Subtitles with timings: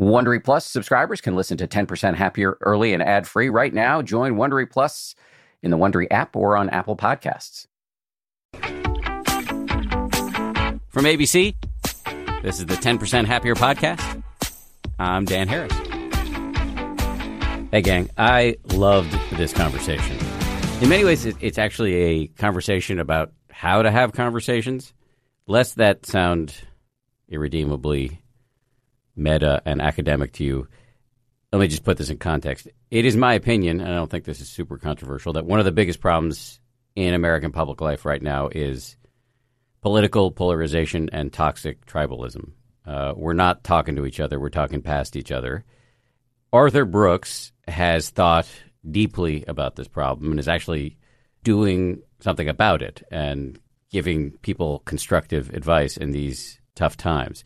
[0.00, 4.00] Wondery Plus subscribers can listen to 10% Happier early and ad free right now.
[4.00, 5.14] Join Wondery Plus
[5.62, 7.66] in the Wondery app or on Apple Podcasts.
[10.88, 11.54] From ABC,
[12.42, 14.22] this is the 10% Happier podcast.
[14.98, 15.72] I'm Dan Harris.
[17.70, 20.16] Hey, gang, I loved this conversation.
[20.80, 24.94] In many ways, it's actually a conversation about how to have conversations,
[25.46, 26.54] lest that sound
[27.28, 28.22] irredeemably
[29.20, 30.68] meta and academic to you.
[31.52, 32.68] Let me just put this in context.
[32.90, 35.64] It is my opinion, and I don't think this is super controversial, that one of
[35.64, 36.60] the biggest problems
[36.96, 38.96] in American public life right now is
[39.80, 42.52] political polarization and toxic tribalism.
[42.86, 45.64] Uh, we're not talking to each other, we're talking past each other.
[46.52, 48.48] Arthur Brooks has thought
[48.88, 50.96] deeply about this problem and is actually
[51.44, 53.58] doing something about it and
[53.90, 57.44] giving people constructive advice in these tough times.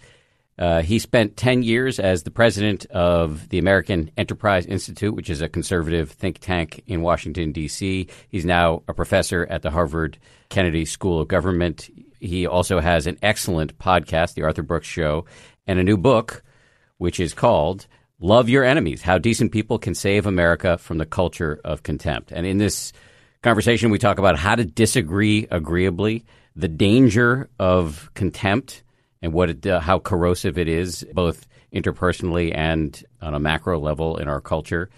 [0.57, 5.41] Uh, he spent 10 years as the president of the American Enterprise Institute, which is
[5.41, 8.09] a conservative think tank in Washington, D.C.
[8.28, 10.17] He's now a professor at the Harvard
[10.51, 11.91] Kennedy School of Government.
[12.20, 15.25] He also has an excellent podcast, The Arthur Brooks Show,
[15.67, 16.45] and a new book,
[16.98, 17.89] which is called
[18.21, 22.31] Love Your Enemies How Decent People Can Save America from the Culture of Contempt.
[22.31, 22.93] And in this
[23.43, 28.84] conversation, we talk about how to disagree agreeably, the danger of contempt,
[29.25, 34.19] and what it, uh, how corrosive it is, both interpersonally and on a macro level
[34.19, 34.91] in our culture,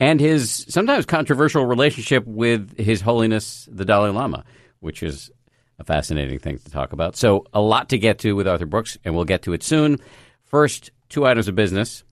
[0.00, 4.44] and his sometimes controversial relationship with His Holiness the Dalai Lama,
[4.80, 5.30] which is
[5.78, 7.14] a fascinating thing to talk about.
[7.14, 10.00] So, a lot to get to with Arthur Brooks, and we'll get to it soon.
[10.44, 12.04] First, two items of business.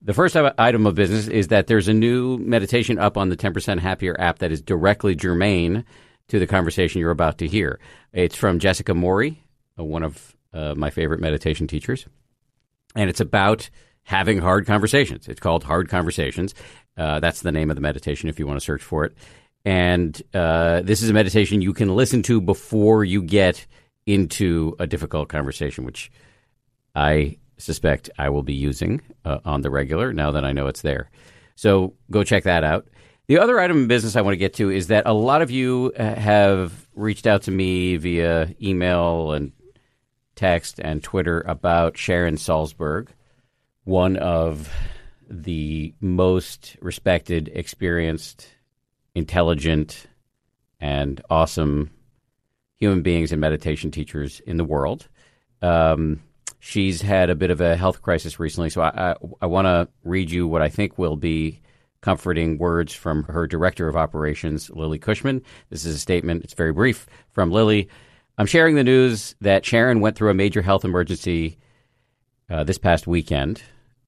[0.00, 3.80] The first item of business is that there's a new meditation up on the 10%
[3.80, 5.84] Happier app that is directly germane
[6.28, 7.80] to the conversation you're about to hear.
[8.12, 9.42] It's from Jessica Morey,
[9.78, 12.06] uh, one of uh, my favorite meditation teachers,
[12.94, 13.68] and it's about
[14.02, 15.28] having hard conversations.
[15.28, 16.54] It's called Hard Conversations.
[16.96, 19.14] Uh, that's the name of the meditation if you want to search for it.
[19.64, 23.66] And uh, this is a meditation you can listen to before you get
[24.06, 26.12] into a difficult conversation, which
[26.94, 30.82] I suspect I will be using uh, on the regular now that I know it's
[30.82, 31.10] there.
[31.56, 32.86] So go check that out.
[33.26, 35.50] The other item of business I want to get to is that a lot of
[35.50, 39.50] you uh, have reached out to me via email and
[40.36, 43.08] text and Twitter about Sharon Salzberg,
[43.84, 44.70] one of
[45.28, 48.48] the most respected, experienced,
[49.14, 50.06] intelligent,
[50.78, 51.90] and awesome
[52.76, 55.08] human beings and meditation teachers in the world.
[55.62, 56.20] Um,
[56.66, 59.88] She's had a bit of a health crisis recently, so I, I, I want to
[60.02, 61.60] read you what I think will be
[62.00, 65.42] comforting words from her director of operations, Lily Cushman.
[65.70, 67.88] This is a statement, it's very brief from Lily.
[68.38, 71.58] I'm sharing the news that Sharon went through a major health emergency
[72.50, 73.62] uh, this past weekend.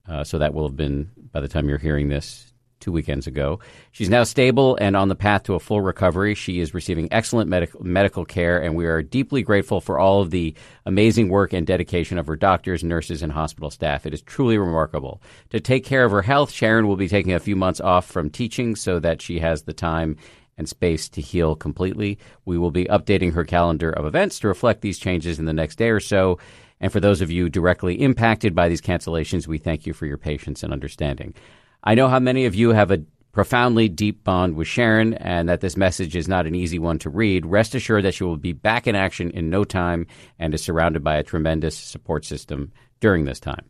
[0.06, 3.58] Uh, so that will have been, by the time you're hearing this, two weekends ago.
[3.90, 6.34] She's now stable and on the path to a full recovery.
[6.34, 10.30] She is receiving excellent medical medical care, and we are deeply grateful for all of
[10.30, 10.54] the
[10.86, 14.06] amazing work and dedication of her doctors, nurses, and hospital staff.
[14.06, 15.20] It is truly remarkable.
[15.50, 18.30] To take care of her health, Sharon will be taking a few months off from
[18.30, 20.16] teaching so that she has the time
[20.58, 22.18] and space to heal completely.
[22.44, 25.76] We will be updating her calendar of events to reflect these changes in the next
[25.76, 26.38] day or so.
[26.80, 30.18] And for those of you directly impacted by these cancellations, we thank you for your
[30.18, 31.34] patience and understanding.
[31.82, 35.60] I know how many of you have a profoundly deep bond with Sharon and that
[35.60, 37.46] this message is not an easy one to read.
[37.46, 40.06] Rest assured that she will be back in action in no time
[40.38, 43.64] and is surrounded by a tremendous support system during this time.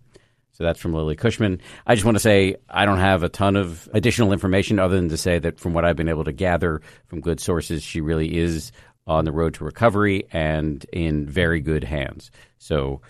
[0.58, 1.60] So that's from Lily Cushman.
[1.86, 5.08] I just want to say I don't have a ton of additional information other than
[5.10, 8.36] to say that from what I've been able to gather from good sources, she really
[8.36, 8.72] is
[9.06, 12.32] on the road to recovery and in very good hands.
[12.58, 13.02] So,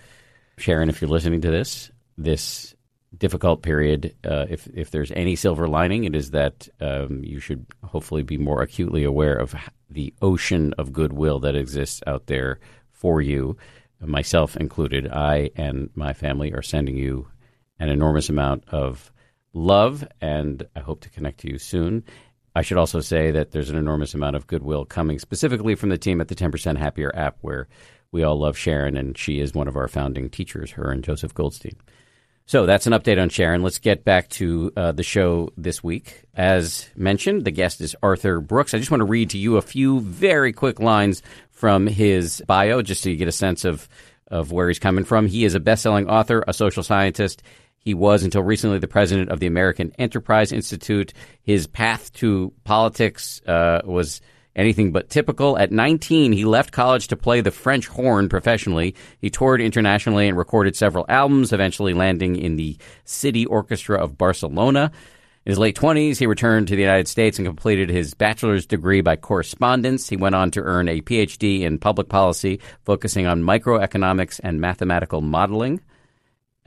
[0.59, 1.89] Sharon, if you're listening to this,
[2.19, 2.75] this
[3.17, 7.65] difficult period, uh, if if there's any silver lining, it is that um, you should
[7.83, 9.55] hopefully be more acutely aware of
[9.89, 12.59] the ocean of goodwill that exists out there
[12.91, 13.57] for you,
[13.99, 15.07] myself included.
[15.07, 17.27] I and my family are sending you
[17.79, 19.11] an enormous amount of
[19.53, 22.03] love, and I hope to connect to you soon.
[22.55, 25.97] I should also say that there's an enormous amount of goodwill coming specifically from the
[25.97, 27.67] team at the 10% Happier app, where
[28.11, 31.33] we all love Sharon, and she is one of our founding teachers, her and Joseph
[31.33, 31.75] Goldstein.
[32.45, 33.61] So that's an update on Sharon.
[33.61, 36.23] Let's get back to uh, the show this week.
[36.33, 38.73] As mentioned, the guest is Arthur Brooks.
[38.73, 41.21] I just want to read to you a few very quick lines
[41.51, 43.87] from his bio, just so you get a sense of
[44.31, 45.27] of where he's coming from.
[45.27, 47.41] He is a best-selling author, a social scientist.
[47.79, 51.13] He was until recently the president of the American Enterprise Institute.
[51.41, 54.21] His path to politics uh, was
[54.55, 55.57] anything but typical.
[55.57, 58.95] At 19, he left college to play the French horn professionally.
[59.19, 64.91] He toured internationally and recorded several albums, eventually landing in the City Orchestra of Barcelona.
[65.45, 69.01] In his late 20s, he returned to the United States and completed his bachelor's degree
[69.01, 70.09] by correspondence.
[70.09, 75.21] He went on to earn a PhD in public policy, focusing on microeconomics and mathematical
[75.21, 75.79] modeling.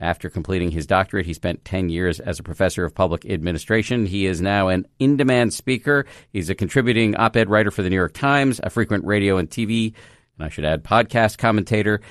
[0.03, 4.05] After completing his doctorate, he spent 10 years as a professor of public administration.
[4.05, 6.05] He is now an in demand speaker.
[6.29, 9.49] He's a contributing op ed writer for the New York Times, a frequent radio and
[9.49, 9.93] TV,
[10.37, 12.01] and I should add, podcast commentator.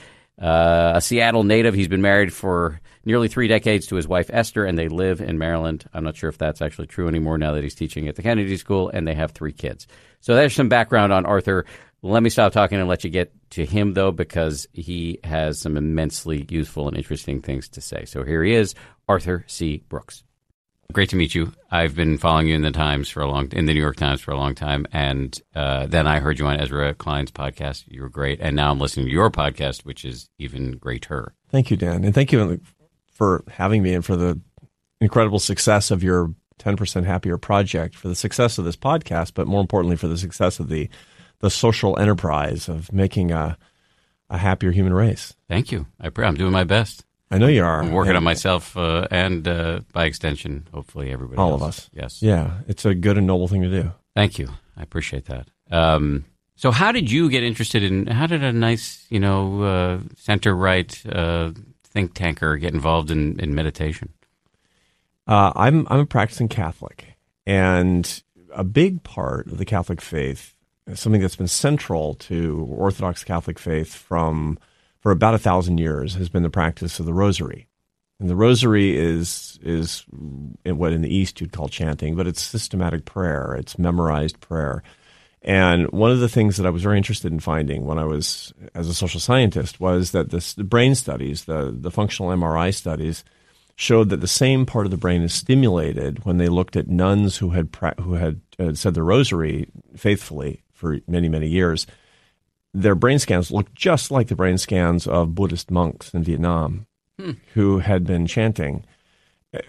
[0.41, 1.75] Uh, a Seattle native.
[1.75, 5.37] He's been married for nearly three decades to his wife Esther, and they live in
[5.37, 5.85] Maryland.
[5.93, 8.57] I'm not sure if that's actually true anymore now that he's teaching at the Kennedy
[8.57, 9.87] School, and they have three kids.
[10.21, 11.67] So there's some background on Arthur.
[12.01, 15.77] Let me stop talking and let you get to him, though, because he has some
[15.77, 18.05] immensely useful and interesting things to say.
[18.05, 18.75] So here he is,
[19.09, 19.83] Arthur C.
[19.89, 20.25] Brooks.
[20.93, 21.53] Great to meet you.
[21.71, 24.21] I've been following you in the Times for a long, in the New York Times
[24.21, 27.85] for a long time, and uh, then I heard you on Ezra Klein's podcast.
[27.89, 31.35] You were great, and now I'm listening to your podcast, which is even greater.
[31.51, 32.61] Thank you, Dan, and thank you
[33.11, 34.39] for having me and for the
[35.01, 39.61] incredible success of your 10% Happier project, for the success of this podcast, but more
[39.61, 40.89] importantly, for the success of the
[41.43, 43.59] the social enterprise of making a
[44.31, 45.35] a happier human race.
[45.47, 45.87] Thank you.
[46.01, 47.05] I, am doing my best.
[47.31, 47.83] I know you are.
[47.83, 51.39] I'm working on myself uh, and uh, by extension, hopefully everybody.
[51.39, 51.61] All else.
[51.61, 51.91] of us.
[51.93, 52.23] Yes.
[52.23, 53.93] Yeah, it's a good and noble thing to do.
[54.15, 54.49] Thank you.
[54.75, 55.49] I appreciate that.
[55.71, 56.25] Um,
[56.57, 58.07] so, how did you get interested in?
[58.07, 61.53] How did a nice, you know, uh, center right uh,
[61.85, 64.11] think tanker get involved in, in meditation?
[65.27, 67.17] Uh, I'm I'm a practicing Catholic,
[67.47, 68.23] and
[68.55, 70.52] a big part of the Catholic faith,
[70.95, 74.59] something that's been central to Orthodox Catholic faith from
[75.03, 77.67] for about a thousand years, has been the practice of the Rosary.
[78.21, 80.05] And the Rosary is is
[80.65, 83.57] what in the East you'd call chanting, but it's systematic prayer.
[83.59, 84.83] It's memorized prayer.
[85.45, 88.55] And one of the things that I was very interested in finding when I was
[88.77, 93.25] as a social scientist was that this, the brain studies, the, the functional MRI studies,
[93.75, 97.39] showed that the same part of the brain is stimulated when they looked at nuns
[97.39, 101.87] who had who had uh, said the rosary faithfully for many many years.
[102.75, 106.87] Their brain scans looked just like the brain scans of Buddhist monks in Vietnam
[107.19, 107.33] hmm.
[107.55, 108.85] who had been chanting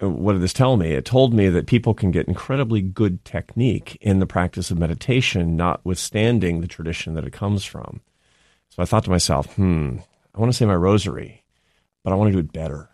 [0.00, 0.92] what did this tell me?
[0.92, 5.56] It told me that people can get incredibly good technique in the practice of meditation,
[5.56, 8.00] notwithstanding the tradition that it comes from.
[8.70, 9.98] So I thought to myself, hmm,
[10.34, 11.44] I want to say my rosary,
[12.02, 12.88] but I want to do it better.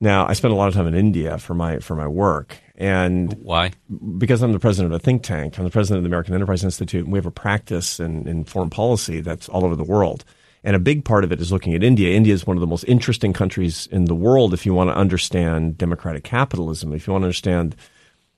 [0.00, 3.34] Now, I spent a lot of time in India for my for my work, and
[3.34, 3.72] why?
[4.16, 5.58] Because I'm the president of a think tank.
[5.58, 8.44] I'm the president of the American Enterprise Institute, and we have a practice in, in
[8.44, 10.24] foreign policy that's all over the world.
[10.64, 12.14] And a big part of it is looking at India.
[12.14, 14.96] India is one of the most interesting countries in the world if you want to
[14.96, 17.76] understand democratic capitalism, if you want to understand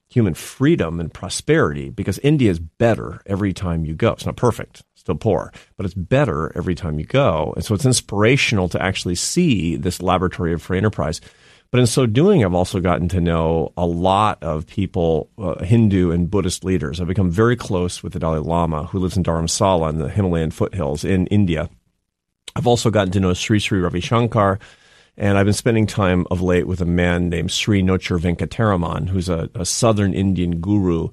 [0.09, 4.13] human freedom and prosperity, because India is better every time you go.
[4.13, 7.53] It's not perfect, still poor, but it's better every time you go.
[7.57, 11.21] And so it's inspirational to actually see this laboratory of free enterprise.
[11.73, 16.11] But in so doing, I've also gotten to know a lot of people, uh, Hindu
[16.11, 17.01] and Buddhist leaders.
[17.01, 20.51] I've become very close with the Dalai Lama, who lives in Dharamsala in the Himalayan
[20.51, 21.71] foothills in India.
[22.55, 24.59] I've also gotten to know Sri Sri Ravi Shankar,
[25.17, 29.31] and I've been spending time of late with a man named Sri Nochur Venkataraman, who's
[29.31, 31.09] a, a southern Indian guru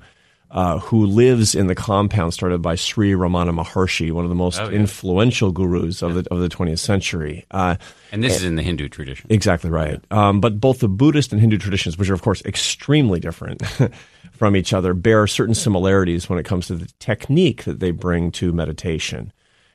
[0.51, 4.60] uh, who lives in the compound started by Sri Ramana Maharshi, one of the most
[4.60, 4.80] oh, yeah.
[4.80, 6.22] influential gurus of yeah.
[6.22, 7.46] the of the 20th century.
[7.51, 7.75] Uh,
[8.12, 9.28] and this and, is in the Hindu tradition.
[9.30, 10.01] Exactly right.
[10.12, 10.30] Yeah.
[10.30, 13.63] Um, but both the Buddhist and Hindu traditions, which are of course extremely different
[14.32, 18.32] from each other, bear certain similarities when it comes to the technique that they bring
[18.32, 19.32] to meditation.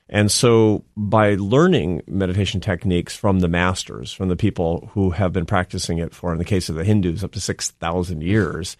[0.07, 5.47] And so, by learning meditation techniques from the masters, from the people who have been
[5.47, 8.77] practicing it for, in the case of the Hindus, up to 6,000 years,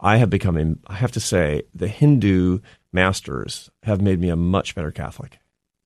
[0.00, 2.60] I have become, I have to say, the Hindu
[2.92, 5.38] masters have made me a much better Catholic.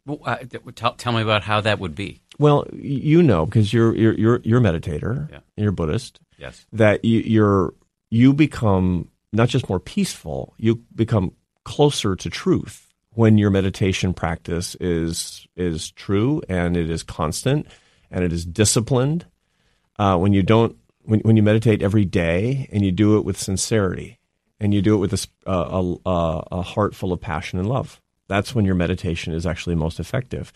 [0.06, 0.38] Well, uh,
[0.74, 2.20] tell, tell, me about how that would be.
[2.38, 5.38] Well, you know, because you're, you're, you're, you're a meditator, yeah.
[5.56, 6.66] you're Buddhist, yes.
[6.72, 7.74] that you, you're,
[8.10, 11.32] you become not just more peaceful, you become
[11.64, 17.66] closer to truth when your meditation practice is is true and it is constant
[18.10, 19.26] and it is disciplined.
[19.98, 23.38] Uh, when you don't when when you meditate every day and you do it with
[23.38, 24.18] sincerity
[24.58, 28.00] and you do it with a, a, a, a heart full of passion and love,
[28.28, 30.52] that's when your meditation is actually most effective.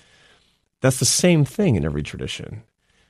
[0.80, 2.62] That's the same thing in every tradition.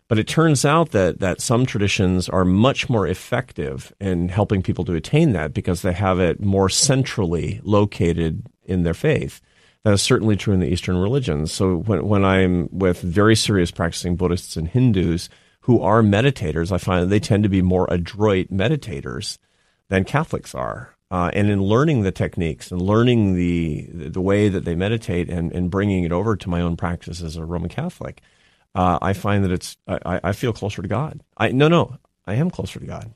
[0.07, 4.85] But it turns out that that some traditions are much more effective in helping people
[4.85, 9.41] to attain that because they have it more centrally located in their faith.
[9.83, 11.53] That is certainly true in the Eastern religions.
[11.53, 15.29] So when, when I'm with very serious practicing Buddhists and Hindus
[15.65, 19.39] who are meditators, I find they tend to be more adroit meditators
[19.89, 20.95] than Catholics are.
[21.11, 25.53] Uh, and in learning the techniques and learning the the way that they meditate and,
[25.53, 28.21] and bringing it over to my own practice as a Roman Catholic,
[28.75, 31.21] uh, I find that it's I, I feel closer to God.
[31.37, 33.15] I no no I am closer to God.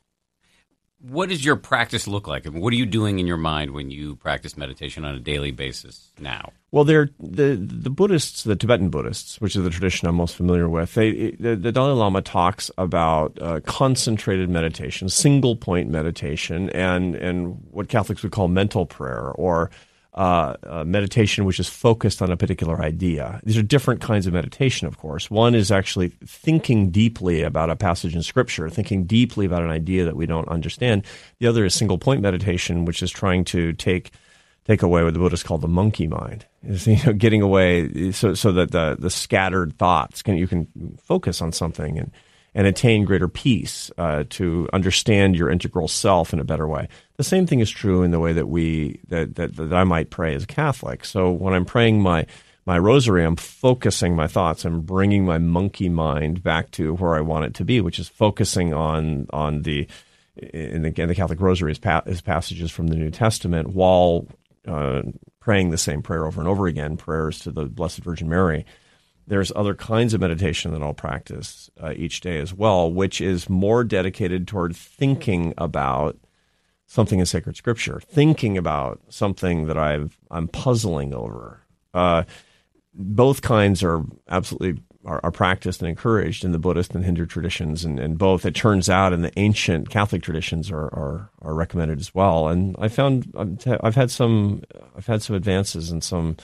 [1.01, 2.45] What does your practice look like?
[2.45, 5.19] I mean, what are you doing in your mind when you practice meditation on a
[5.19, 6.51] daily basis now?
[6.71, 10.67] Well, they're the the Buddhists, the Tibetan Buddhists, which is the tradition I'm most familiar
[10.67, 10.93] with.
[10.95, 17.65] They the, the Dalai Lama talks about uh, concentrated meditation, single point meditation, and and
[17.71, 19.71] what Catholics would call mental prayer or
[20.13, 23.39] uh, uh, meditation which is focused on a particular idea.
[23.43, 25.29] These are different kinds of meditation, of course.
[25.29, 30.05] One is actually thinking deeply about a passage in Scripture, thinking deeply about an idea
[30.05, 31.05] that we don't understand.
[31.39, 34.11] The other is single point meditation, which is trying to take
[34.65, 36.45] take away what the Buddhists call the monkey mind.
[36.63, 40.97] Is you know getting away so so that the the scattered thoughts can you can
[41.01, 42.11] focus on something and
[42.55, 46.87] and attain greater peace uh, to understand your integral self in a better way.
[47.17, 50.09] The same thing is true in the way that we that, that, that I might
[50.09, 51.05] pray as a Catholic.
[51.05, 52.25] So when I'm praying my
[52.65, 54.63] my rosary, I'm focusing my thoughts.
[54.63, 58.09] I'm bringing my monkey mind back to where I want it to be, which is
[58.09, 59.87] focusing on on the
[60.37, 64.27] in the, in the Catholic Rosary is, pa- is passages from the New Testament while
[64.67, 65.01] uh,
[65.39, 68.65] praying the same prayer over and over again, prayers to the Blessed Virgin Mary.
[69.29, 73.47] There's other kinds of meditation that I'll practice uh, each day as well, which is
[73.47, 76.17] more dedicated toward thinking about
[76.87, 81.61] something in sacred scripture, thinking about something that I've I'm puzzling over.
[81.93, 82.23] Uh,
[82.95, 87.85] both kinds are absolutely are, are, practiced and encouraged in the Buddhist and Hindu traditions,
[87.85, 91.99] and, and both it turns out in the ancient Catholic traditions are, are, are recommended
[91.99, 92.47] as well.
[92.47, 93.31] And I found
[93.81, 94.63] I've had some
[94.97, 96.35] I've had some advances and some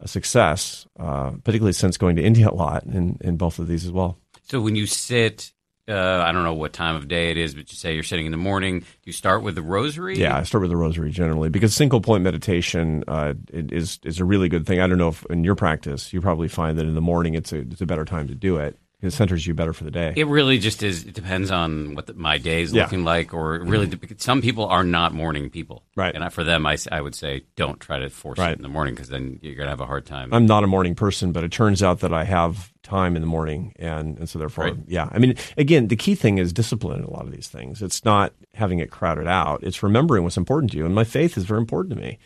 [0.00, 3.84] a success, uh, particularly since going to India a lot in, in both of these
[3.84, 4.18] as well.
[4.44, 5.52] So when you sit,
[5.88, 8.26] uh, I don't know what time of day it is, but you say you're sitting
[8.26, 8.84] in the morning.
[9.04, 10.18] You start with the rosary?
[10.18, 14.24] Yeah, I start with the rosary generally because single point meditation uh, is is a
[14.24, 14.80] really good thing.
[14.80, 17.52] I don't know if in your practice you probably find that in the morning it's
[17.52, 20.14] a it's a better time to do it it centers you better for the day.
[20.16, 21.04] It really just is.
[21.04, 22.84] It depends on what the, my day is yeah.
[22.84, 24.14] looking like, or really, mm-hmm.
[24.16, 26.14] some people are not morning people, right?
[26.14, 28.52] And for them, I, I would say don't try to force right.
[28.52, 30.32] it in the morning because then you're gonna have a hard time.
[30.32, 33.28] I'm not a morning person, but it turns out that I have time in the
[33.28, 34.76] morning, and and so therefore, right.
[34.86, 35.10] yeah.
[35.12, 37.82] I mean, again, the key thing is discipline in a lot of these things.
[37.82, 39.62] It's not having it crowded out.
[39.62, 42.18] It's remembering what's important to you, and my faith is very important to me.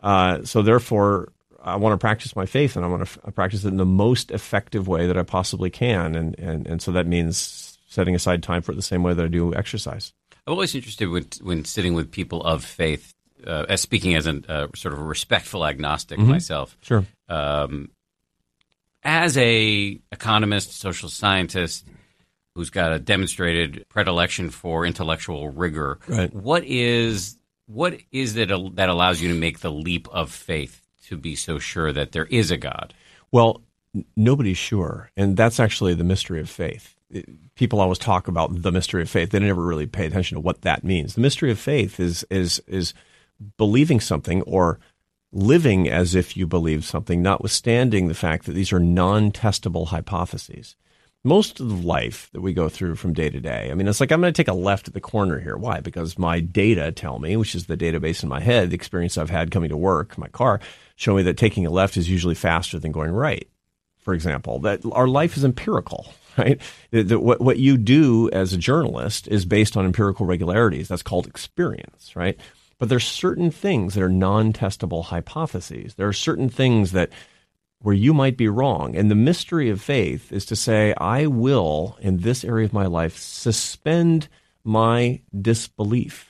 [0.00, 1.32] Uh, so therefore,
[1.66, 3.84] I want to practice my faith and I want to f- practice it in the
[3.84, 6.14] most effective way that I possibly can.
[6.14, 9.24] And, and, and so that means setting aside time for it the same way that
[9.24, 10.12] I do exercise.
[10.46, 14.40] I'm always interested when, when sitting with people of faith, uh, as speaking as a
[14.48, 16.30] uh, sort of a respectful agnostic mm-hmm.
[16.30, 16.76] myself.
[16.82, 17.04] Sure.
[17.28, 17.90] Um,
[19.02, 21.84] as a economist, social scientist,
[22.54, 26.32] who's got a demonstrated predilection for intellectual rigor, right.
[26.32, 31.16] what is what is it that allows you to make the leap of faith to
[31.16, 32.94] be so sure that there is a God?
[33.32, 33.62] Well,
[34.16, 36.94] nobody's sure, and that's actually the mystery of faith.
[37.54, 40.62] People always talk about the mystery of faith; they never really pay attention to what
[40.62, 41.14] that means.
[41.14, 42.94] The mystery of faith is is is
[43.56, 44.80] believing something or
[45.32, 50.76] living as if you believe something, notwithstanding the fact that these are non-testable hypotheses
[51.26, 53.68] most of the life that we go through from day to day.
[53.70, 55.56] I mean, it's like I'm going to take a left at the corner here.
[55.56, 55.80] Why?
[55.80, 59.28] Because my data tell me, which is the database in my head, the experience I've
[59.28, 60.60] had coming to work, my car,
[60.96, 63.48] show me that taking a left is usually faster than going right.
[63.98, 66.60] For example, that our life is empirical, right?
[66.90, 70.88] That what, what you do as a journalist is based on empirical regularities.
[70.88, 72.38] That's called experience, right?
[72.78, 75.94] But there's certain things that are non-testable hypotheses.
[75.94, 77.10] There are certain things that
[77.80, 78.96] where you might be wrong.
[78.96, 82.86] And the mystery of faith is to say, I will, in this area of my
[82.86, 84.28] life, suspend
[84.64, 86.25] my disbelief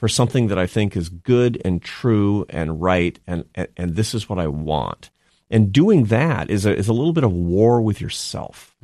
[0.00, 4.14] for something that I think is good and true and right, and, and, and this
[4.14, 5.10] is what I want.
[5.50, 8.74] And doing that is a, is a little bit of war with yourself.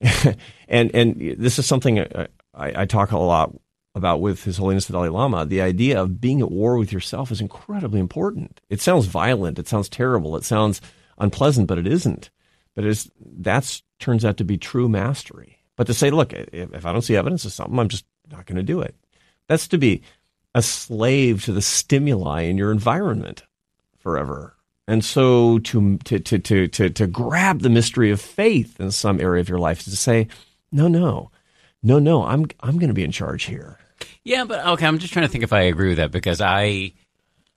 [0.66, 3.54] and, and this is something uh, I, I talk a lot
[3.94, 5.44] about with His Holiness the Dalai Lama.
[5.44, 8.62] The idea of being at war with yourself is incredibly important.
[8.70, 9.58] It sounds violent.
[9.58, 10.34] It sounds terrible.
[10.34, 10.80] It sounds
[11.18, 12.30] unpleasant, but it isn't.
[12.74, 15.58] But it's that turns out to be true mastery.
[15.76, 18.46] But to say, look, if, if I don't see evidence of something, I'm just not
[18.46, 18.94] going to do it.
[19.46, 20.02] That's to be
[20.54, 23.42] a slave to the stimuli in your environment
[23.98, 24.56] forever.
[24.86, 29.20] And so to, to, to, to, to, to grab the mystery of faith in some
[29.20, 30.28] area of your life is to say,
[30.70, 31.30] no, no,
[31.82, 33.78] no, no, I'm, I'm going to be in charge here.
[34.24, 36.92] Yeah, but okay, I'm just trying to think if I agree with that because I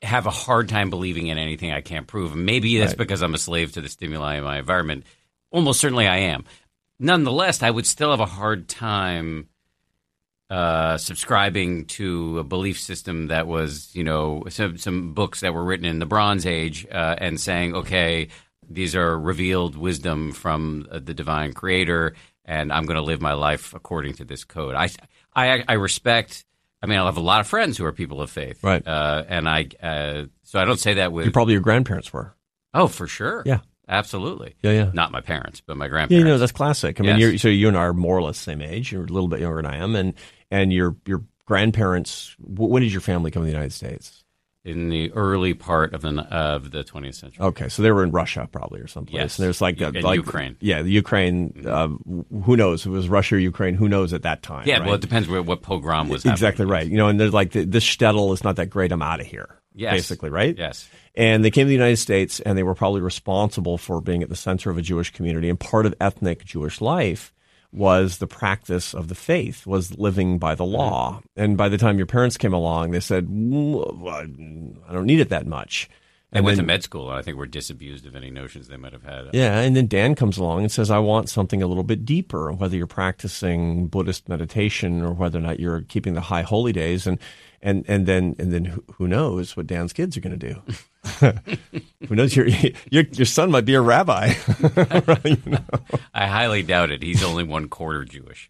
[0.01, 2.35] have a hard time believing in anything I can't prove.
[2.35, 2.97] Maybe that's right.
[2.97, 5.05] because I'm a slave to the stimuli in my environment.
[5.51, 6.45] Almost certainly I am.
[6.99, 9.49] Nonetheless, I would still have a hard time
[10.49, 15.63] uh, subscribing to a belief system that was, you know, some, some books that were
[15.63, 18.29] written in the Bronze Age uh, and saying, okay,
[18.69, 22.13] these are revealed wisdom from uh, the divine creator,
[22.45, 24.75] and I'm going to live my life according to this code.
[24.75, 24.89] I,
[25.35, 26.45] I, I respect.
[26.81, 28.85] I mean, I have a lot of friends who are people of faith, Right.
[28.87, 31.25] Uh, and I, uh, so I don't say that with.
[31.25, 32.35] You probably your grandparents were.
[32.73, 33.41] oh, for sure.
[33.45, 33.59] Yeah.
[33.89, 34.55] absolutely.
[34.61, 34.91] Yeah, yeah.
[34.93, 36.19] Not my parents, but my Yeah, grandparents.
[36.19, 36.99] you know that's classic.
[36.99, 37.41] I mean, Yes.
[37.41, 38.91] so you and I are more or less the same age.
[38.91, 40.13] You're a little bit younger than I am, and
[40.51, 42.35] and your your grandparents.
[42.39, 44.23] When did your family come to the United States?
[44.67, 47.45] in the early part of the of the 20th century.
[47.45, 49.15] Okay, so they were in Russia probably or someplace.
[49.15, 49.39] Yes.
[49.39, 50.57] And there's like, a, like Ukraine.
[50.59, 51.65] Yeah, the Ukraine.
[51.65, 51.87] Uh,
[52.43, 52.85] who knows?
[52.85, 53.75] It was Russia or Ukraine?
[53.75, 54.67] Who knows at that time?
[54.67, 54.85] Yeah, right?
[54.87, 56.69] well, it depends what, what pogrom was exactly happening.
[56.69, 56.87] right.
[56.87, 58.91] You know, and they're like, this shtetl is not that great.
[58.91, 59.57] I'm out of here.
[59.73, 59.93] Yes.
[59.93, 60.57] basically, right?
[60.57, 60.89] Yes.
[61.15, 64.29] And they came to the United States, and they were probably responsible for being at
[64.29, 65.49] the center of a Jewish community.
[65.49, 67.31] And part of ethnic Jewish life
[67.73, 71.21] was the practice of the faith, was living by the law.
[71.35, 75.29] And by the time your parents came along, they said, "Mm, "I don't need it
[75.29, 75.89] that much."
[76.31, 78.67] They And went then- to med school, and I think were disabused of any notions
[78.67, 79.27] they might have had.
[79.33, 82.51] yeah, and then Dan comes along and says, I want something a little bit deeper,
[82.51, 87.07] whether you're practicing Buddhist meditation or whether or not you're keeping the high holy days.
[87.07, 87.17] And,
[87.61, 90.61] and, and then, and then who- who knows what Dan's kids are going to do?
[92.07, 92.35] who knows?
[92.35, 94.33] Your, your, your son might be a rabbi.
[96.13, 97.03] I highly doubt it.
[97.03, 98.49] He's only one quarter Jewish.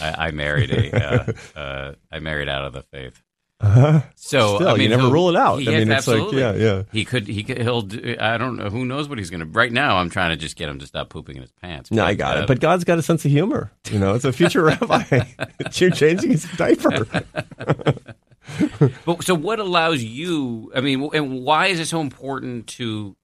[0.00, 1.04] I, I married a.
[1.04, 3.20] Uh, uh, I married out of the faith.
[3.60, 4.00] So Uh-huh.
[4.16, 5.58] Still, I you mean, never rule it out.
[5.58, 6.40] I Yes, mean, it's like, absolutely.
[6.40, 6.82] yeah, yeah.
[6.92, 7.26] He could.
[7.28, 7.58] He could.
[7.58, 7.82] He'll.
[7.82, 8.68] Do, I don't know.
[8.68, 9.46] Who knows what he's going to.
[9.46, 11.90] Right now, I'm trying to just get him to stop pooping in his pants.
[11.90, 12.46] No, I got uh, it.
[12.48, 13.70] But God's got a sense of humor.
[13.90, 15.20] You know, it's a future rabbi.
[15.74, 17.06] You're changing his diaper.
[19.04, 20.72] But so, what allows you?
[20.74, 23.16] I mean, and why is it so important to?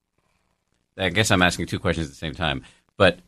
[0.96, 2.64] I guess I'm asking two questions at the same time.
[2.96, 3.20] But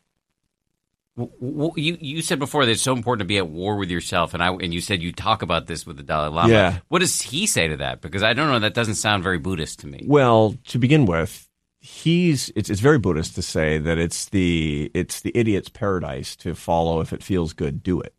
[1.16, 4.42] you you said before that it's so important to be at war with yourself, and
[4.42, 6.52] I and you said you talk about this with the Dalai Lama.
[6.52, 6.78] Yeah.
[6.88, 8.00] What does he say to that?
[8.00, 8.58] Because I don't know.
[8.58, 10.04] That doesn't sound very Buddhist to me.
[10.06, 11.48] Well, to begin with,
[11.80, 16.54] he's it's, it's very Buddhist to say that it's the it's the idiot's paradise to
[16.54, 18.14] follow if it feels good, do it.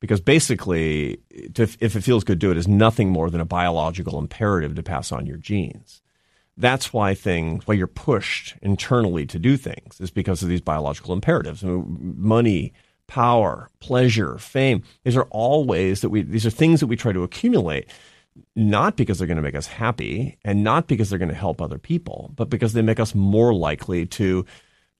[0.00, 1.18] Because basically,
[1.54, 4.82] to, if it feels good, do it is nothing more than a biological imperative to
[4.82, 6.02] pass on your genes.
[6.58, 11.12] That's why things, why you're pushed internally to do things, is because of these biological
[11.12, 11.62] imperatives.
[11.64, 12.72] Money,
[13.06, 14.82] power, pleasure, fame.
[15.04, 16.22] These are all ways that we.
[16.22, 17.90] These are things that we try to accumulate
[18.54, 21.60] not because they're going to make us happy and not because they're going to help
[21.60, 24.44] other people, but because they make us more likely to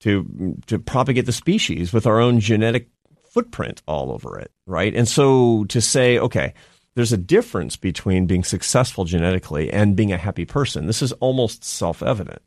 [0.01, 2.89] to to propagate the species with our own genetic
[3.37, 4.95] footprint all over it, right?
[4.95, 6.55] And so to say, okay,
[6.95, 10.87] there's a difference between being successful genetically and being a happy person.
[10.87, 12.41] This is almost self-evident.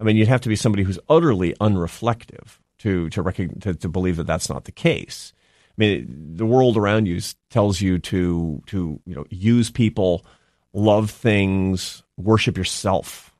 [0.00, 3.88] I mean, you'd have to be somebody who's utterly unreflective to to, recogn to to
[3.88, 5.32] believe that that's not the case.
[5.68, 10.26] I mean, the world around you tells you to to you know use people,
[10.72, 13.32] love things, worship yourself,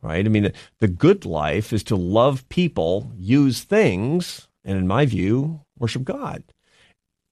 [0.00, 0.24] right?
[0.24, 5.04] I mean, the, the good life is to love people, use things, and in my
[5.04, 6.42] view, worship God.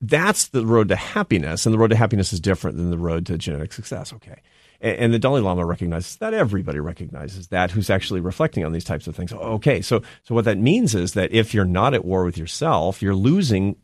[0.01, 3.27] That's the road to happiness, and the road to happiness is different than the road
[3.27, 4.13] to genetic success.
[4.13, 4.41] Okay.
[4.81, 8.85] And, and the Dalai Lama recognizes that everybody recognizes that who's actually reflecting on these
[8.85, 9.33] types of things.
[9.33, 13.01] Okay, so so what that means is that if you're not at war with yourself,
[13.01, 13.77] you're losing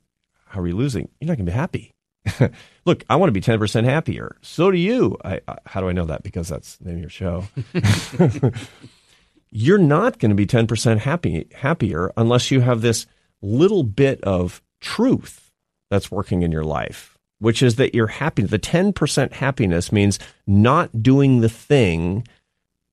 [0.51, 1.09] how are you losing?
[1.21, 1.93] You're not going to be happy.
[2.85, 4.37] Look, I want to be 10% happier.
[4.43, 5.17] So do you.
[5.25, 6.25] I, I, how do I know that?
[6.25, 7.45] Because that's the name of your show.
[9.53, 13.07] You're not going to be 10% happy, happier unless you have this
[13.43, 15.51] little bit of truth
[15.91, 18.43] that's working in your life, which is that you're happy.
[18.43, 22.27] The 10% happiness means not doing the thing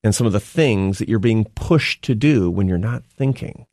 [0.03, 3.65] and some of the things that you're being pushed to do when you're not thinking.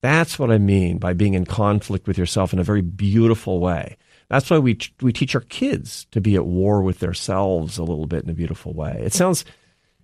[0.00, 3.96] That's what I mean by being in conflict with yourself in a very beautiful way.
[4.28, 8.06] That's why we we teach our kids to be at war with themselves a little
[8.06, 9.00] bit in a beautiful way.
[9.04, 9.44] It sounds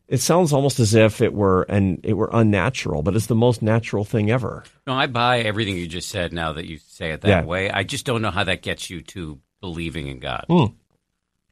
[0.09, 3.61] it sounds almost as if it were and it were unnatural, but it's the most
[3.63, 4.65] natural thing ever.
[4.87, 6.33] No, I buy everything you just said.
[6.33, 7.45] Now that you say it that Yeah.
[7.45, 10.47] way, I just don't know how that gets you to believing in God.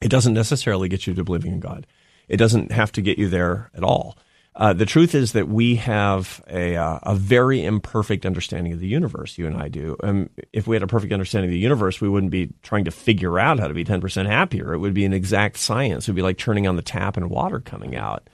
[0.00, 1.86] It doesn't necessarily get you to believing in God.
[2.28, 4.16] It doesn't have to get you there at all.
[4.54, 8.88] Uh, the truth is that we have a, uh, a very imperfect understanding of the
[8.88, 9.96] universe, you and I do.
[10.02, 12.90] Um, if we had a perfect understanding of the universe, we wouldn't be trying to
[12.90, 14.72] figure out how to be 10% happier.
[14.72, 16.08] It would be an exact science.
[16.08, 18.30] It would be like turning on the tap and water coming out.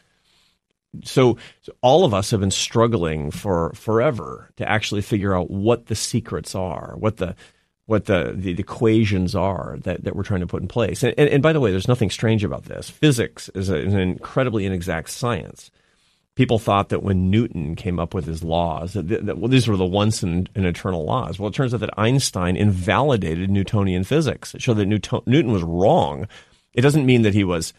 [1.05, 5.87] So, so all of us have been struggling for forever to actually figure out what
[5.87, 7.35] the secrets are, what the
[7.87, 11.03] what the, the equations are that, that we're trying to put in place.
[11.03, 12.89] And, and, and by the way, there's nothing strange about this.
[12.89, 15.71] Physics is, a, is an incredibly inexact science.
[16.37, 19.77] people thought that when Newton came up with his laws, that, that well, these were
[19.77, 21.39] the once and, and, eternal laws.
[21.39, 24.55] Well, it turns out that Einstein invalidated Newtonian physics.
[24.55, 26.29] It showed that Newton, Newton was wrong.
[26.75, 27.75] It doesn't mean that he was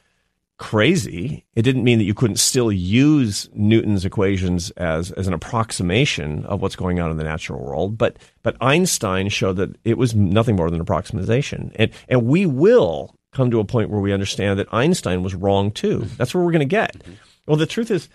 [0.63, 1.43] crazy.
[1.55, 6.61] It didn't mean that you couldn't still use Newton's equations as, as an approximation of
[6.61, 7.97] what's going on in the natural world.
[7.97, 11.73] But, but Einstein showed that it was nothing more than approximation.
[11.75, 15.69] And, and we will come to a point where we understand that Einstein was wrong
[15.69, 15.99] too.
[15.99, 16.15] Mm-hmm.
[16.15, 16.97] That's where we're going to get.
[16.97, 17.13] Mm-hmm.
[17.45, 18.07] Well, the truth is,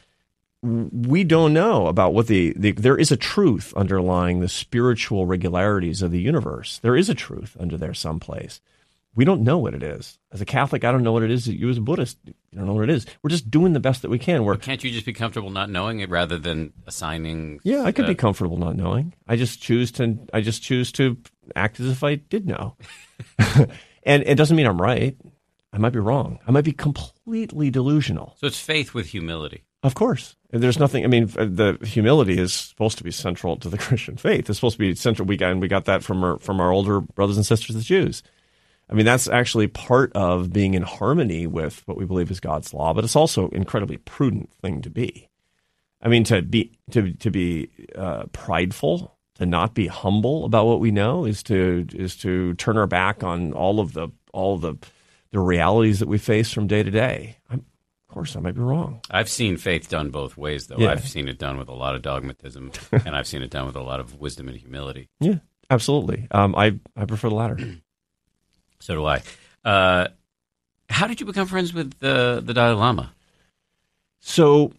[0.63, 6.01] we don't know about what the, the, there is a truth underlying the spiritual regularities
[6.01, 6.79] of the universe.
[6.79, 8.63] There is a truth under there someplace.
[9.15, 10.19] We don't know what it is.
[10.33, 11.49] As a Catholic, I don't know what it is.
[11.49, 13.07] You as a Buddhist, you don't know what it is.
[13.23, 14.45] We're just doing the best that we can.
[14.45, 17.61] We're, can't you just be comfortable not knowing it rather than assigning?
[17.65, 19.15] Yeah, I could uh, be comfortable not knowing.
[19.27, 20.19] I just choose to.
[20.33, 21.17] I just choose to
[21.57, 22.77] act as if I did know,
[24.05, 25.17] and it doesn't mean I'm right.
[25.73, 26.39] I might be wrong.
[26.47, 28.37] I might be completely delusional.
[28.39, 29.65] So it's faith with humility.
[29.83, 30.37] Of course.
[30.51, 34.49] There's nothing, I mean, the humility is supposed to be central to the Christian faith.
[34.49, 35.29] It's supposed to be central.
[35.29, 37.83] We got, and we got that from our, from our older brothers and sisters, the
[37.83, 38.23] Jews.
[38.91, 42.73] I mean, that's actually part of being in harmony with what we believe is God's
[42.73, 45.29] law, but it's also incredibly prudent thing to be.
[46.01, 50.81] I mean, to be, to, to be uh, prideful, to not be humble about what
[50.81, 54.63] we know is to, is to turn our back on all of the, all of
[54.63, 54.77] the,
[55.33, 57.37] the realities that we face from day to day.
[57.51, 57.65] I'm,
[58.09, 59.03] of course, I might be wrong.
[59.11, 60.79] I've seen faith done both ways, though.
[60.79, 60.93] Yeah.
[60.93, 63.77] I've seen it done with a lot of dogmatism, and I've seen it done with
[63.77, 65.11] a lot of wisdom and humility.
[65.21, 66.27] Yeah, absolutely.
[66.31, 67.59] Um, I I prefer the latter.
[68.81, 69.23] so do I.
[69.65, 70.09] Uh,
[70.89, 73.13] how did you become friends with the the Dalai Lama?
[74.21, 74.73] So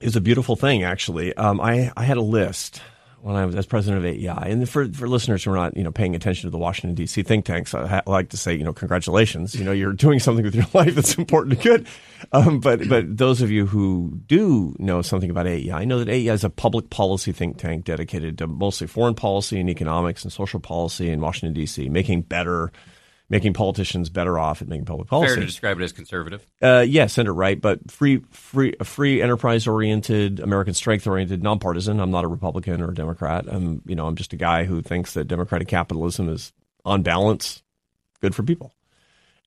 [0.00, 1.34] it's a beautiful thing, actually.
[1.34, 2.80] Um, I I had a list
[3.20, 4.50] when I was as president of AEI.
[4.50, 7.22] And for, for listeners who are not, you know, paying attention to the Washington D.C.
[7.22, 9.54] think tanks, I like to say, you know, congratulations.
[9.54, 11.86] You know, you're doing something with your life that's important and good.
[12.32, 16.08] Um, but but those of you who do know something about AEI I know that
[16.08, 20.32] AEI is a public policy think tank dedicated to mostly foreign policy and economics and
[20.32, 22.72] social policy in Washington D.C., making better
[23.30, 25.34] making politicians better off at making public policy.
[25.34, 26.46] Fair to describe it as conservative.
[26.62, 32.00] Uh, yeah, center right, but free, free, free enterprise oriented, American strength oriented, nonpartisan.
[32.00, 33.44] I'm not a Republican or a Democrat.
[33.48, 36.52] I'm, you know, I'm just a guy who thinks that democratic capitalism is
[36.84, 37.62] on balance
[38.20, 38.74] good for people.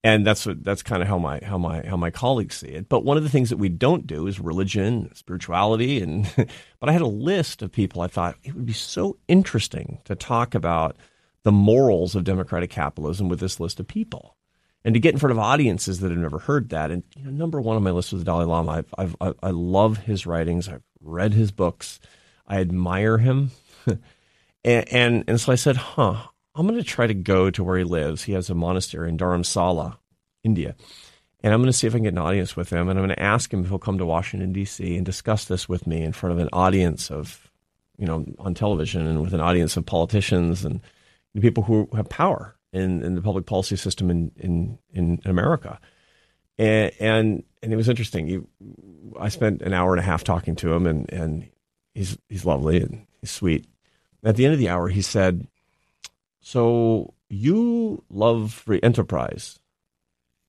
[0.04, 2.90] And that's what, that's kind of how my how my how my colleagues see it.
[2.90, 6.28] But one of the things that we don't do is religion, spirituality, and
[6.80, 10.16] but I had a list of people I thought it would be so interesting to
[10.16, 10.98] talk about
[11.44, 14.38] the morals of democratic capitalism with this list of people.
[14.84, 17.32] And to get in front of audiences that have never heard that, and you know,
[17.32, 18.84] number one on my list was the Dalai Lama.
[18.98, 20.68] I've, I've, i love his writings.
[20.68, 22.00] I've read his books.
[22.48, 23.52] I admire him,
[23.86, 24.00] and,
[24.66, 26.18] and, and so I said, "Huh,
[26.56, 28.24] I'm going to try to go to where he lives.
[28.24, 29.98] He has a monastery in Dharamsala,
[30.44, 30.76] India,
[31.42, 32.90] and I'm going to see if I can get an audience with him.
[32.90, 34.98] And I'm going to ask him if he'll come to Washington D.C.
[34.98, 37.52] and discuss this with me in front of an audience of,
[38.00, 40.82] you know, on television and with an audience of politicians and."
[41.34, 45.80] The people who have power in, in the public policy system in, in, in America.
[46.58, 48.28] And, and, and it was interesting.
[48.28, 48.40] He,
[49.20, 51.50] I spent an hour and a half talking to him, and, and
[51.94, 53.66] he's, he's lovely and he's sweet.
[54.24, 55.48] At the end of the hour, he said,
[56.42, 59.58] So you love free enterprise?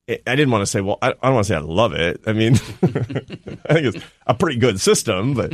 [0.09, 2.21] I didn't want to say, well, I, don't want to say I love it.
[2.27, 5.53] I mean, I think it's a pretty good system, but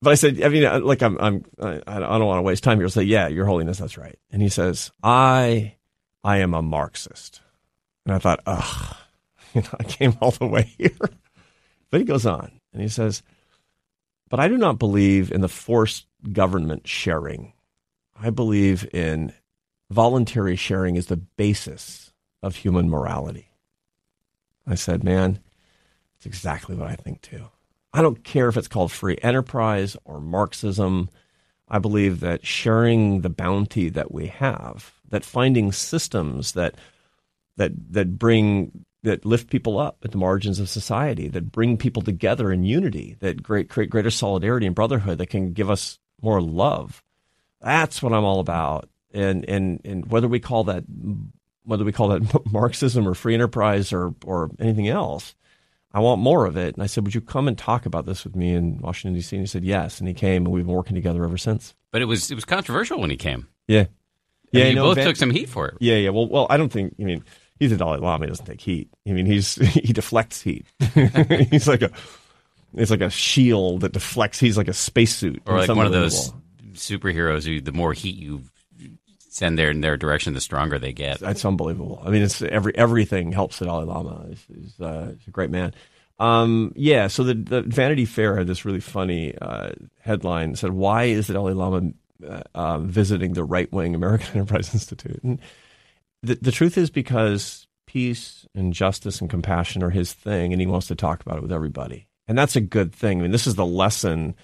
[0.00, 2.78] but I said, I mean, uh, like I'm, I'm, I, don't want to waste time
[2.78, 2.86] here.
[2.86, 4.18] I'll say, yeah, Your Holiness, that's right.
[4.30, 5.76] And he says, I,
[6.22, 7.40] I am a Marxist.
[8.06, 8.96] And I thought, ugh,
[9.54, 10.90] you know, I came all the way here.
[11.90, 13.22] But he goes on and he says,
[14.28, 17.52] but I do not believe in the forced government sharing.
[18.20, 19.32] I believe in
[19.90, 23.52] voluntary sharing is the basis of human morality.
[24.66, 25.38] I said, man,
[26.16, 27.44] it's exactly what I think too.
[27.94, 31.08] I don't care if it's called free enterprise or Marxism.
[31.68, 36.74] I believe that sharing the bounty that we have, that finding systems that
[37.56, 42.02] that that bring that lift people up at the margins of society, that bring people
[42.02, 47.00] together in unity, that create greater solidarity and brotherhood, that can give us more love.
[47.60, 48.88] That's what I'm all about.
[49.12, 50.82] And and and whether we call that
[51.62, 55.36] whether we call that Marxism or free enterprise or or anything else,
[55.94, 56.74] I want more of it.
[56.74, 59.36] And I said, Would you come and talk about this with me in Washington, D.C.?
[59.36, 60.00] And he said, Yes.
[60.00, 61.74] And he came, and we've been working together ever since.
[61.92, 63.46] But it was it was controversial when he came.
[63.68, 63.86] Yeah.
[64.50, 64.66] Yeah.
[64.66, 65.76] you both Van- took some heat for it.
[65.80, 65.96] Yeah.
[65.96, 66.10] Yeah.
[66.10, 67.24] Well, well, I don't think, I mean,
[67.60, 68.24] he's a Dalai Lama.
[68.24, 68.90] He doesn't take heat.
[69.06, 70.66] I mean, he's he deflects heat.
[71.50, 71.90] he's like a.
[72.76, 74.40] It's like a shield that deflects.
[74.40, 76.32] He's like a spacesuit, or like one of those
[76.72, 78.42] superheroes who, the more heat you
[79.34, 81.18] send their in their direction, the stronger they get.
[81.18, 82.00] That's unbelievable.
[82.06, 84.26] I mean, it's every everything helps the Dalai Lama.
[84.28, 85.74] He's, he's, uh, he's a great man.
[86.20, 90.70] Um, yeah, so the, the Vanity Fair had this really funny uh, headline that said,
[90.70, 91.90] "Why is the Dalai Lama
[92.24, 95.40] uh, uh, visiting the right wing American Enterprise Institute?" And
[96.22, 100.68] the the truth is because peace and justice and compassion are his thing, and he
[100.68, 103.18] wants to talk about it with everybody, and that's a good thing.
[103.18, 104.36] I mean, this is the lesson,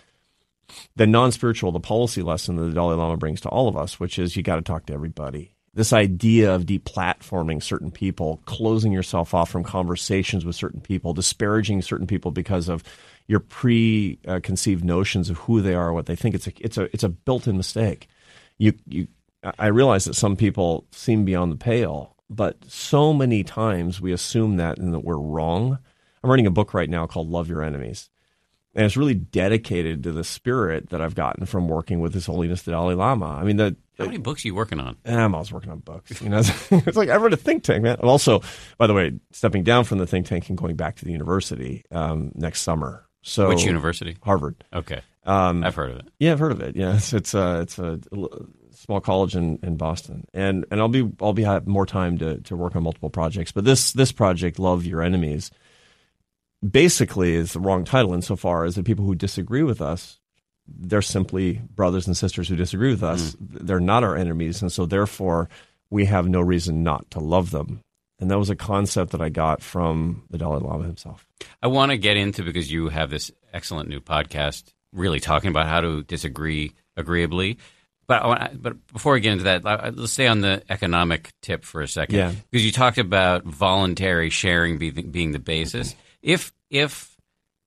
[0.97, 3.99] the non spiritual, the policy lesson that the Dalai Lama brings to all of us,
[4.01, 8.93] which is you got to talk to everybody this idea of deplatforming certain people, closing
[8.93, 12.83] yourself off from conversations with certain people, disparaging certain people because of
[13.29, 16.35] your preconceived notions of who they are, what they think.
[16.35, 18.09] It's a it's a it's a built-in mistake.
[18.59, 19.07] You you
[19.59, 24.57] I realize that some people seem beyond the pale, but so many times we assume
[24.57, 25.79] that and that we're wrong.
[26.23, 28.11] I'm writing a book right now called Love Your Enemies.
[28.81, 32.63] And it's really dedicated to the spirit that I've gotten from working with His Holiness
[32.63, 33.27] the Dalai Lama.
[33.27, 34.97] I mean, the how many books are you working on?
[35.05, 36.19] I'm always working on books.
[36.23, 36.39] You know,
[36.71, 37.99] it's like I wrote a think tank, man.
[38.01, 38.41] I'm also,
[38.79, 41.85] by the way, stepping down from the think tank and going back to the university
[41.91, 43.07] um, next summer.
[43.21, 44.17] So, which university?
[44.23, 44.65] Harvard.
[44.73, 46.09] Okay, um, I've heard of it.
[46.19, 46.75] Yeah, I've heard of it.
[46.75, 48.01] Yeah, it's it's a uh, it's a
[48.71, 52.39] small college in, in Boston, and and I'll be I'll be have more time to
[52.41, 53.53] to work on multiple projects.
[53.53, 55.51] But this this project, Love Your Enemies,
[56.69, 60.21] basically is the wrong title insofar as the people who disagree with us
[60.79, 63.35] they're simply brothers and sisters who disagree with us.
[63.35, 63.67] Mm.
[63.67, 65.49] They're not our enemies, and so therefore
[65.91, 67.81] we have no reason not to love them.
[68.21, 71.27] And that was a concept that I got from the Dalai Lama himself.
[71.63, 75.67] I want to get into because you have this excellent new podcast, really talking about
[75.67, 77.59] how to disagree agreeably.
[78.07, 81.81] But want, but before we get into that, let's stay on the economic tip for
[81.81, 82.17] a second.
[82.17, 82.35] Yeah.
[82.51, 85.95] Because you talked about voluntary sharing being, being the basis.
[86.23, 87.17] If if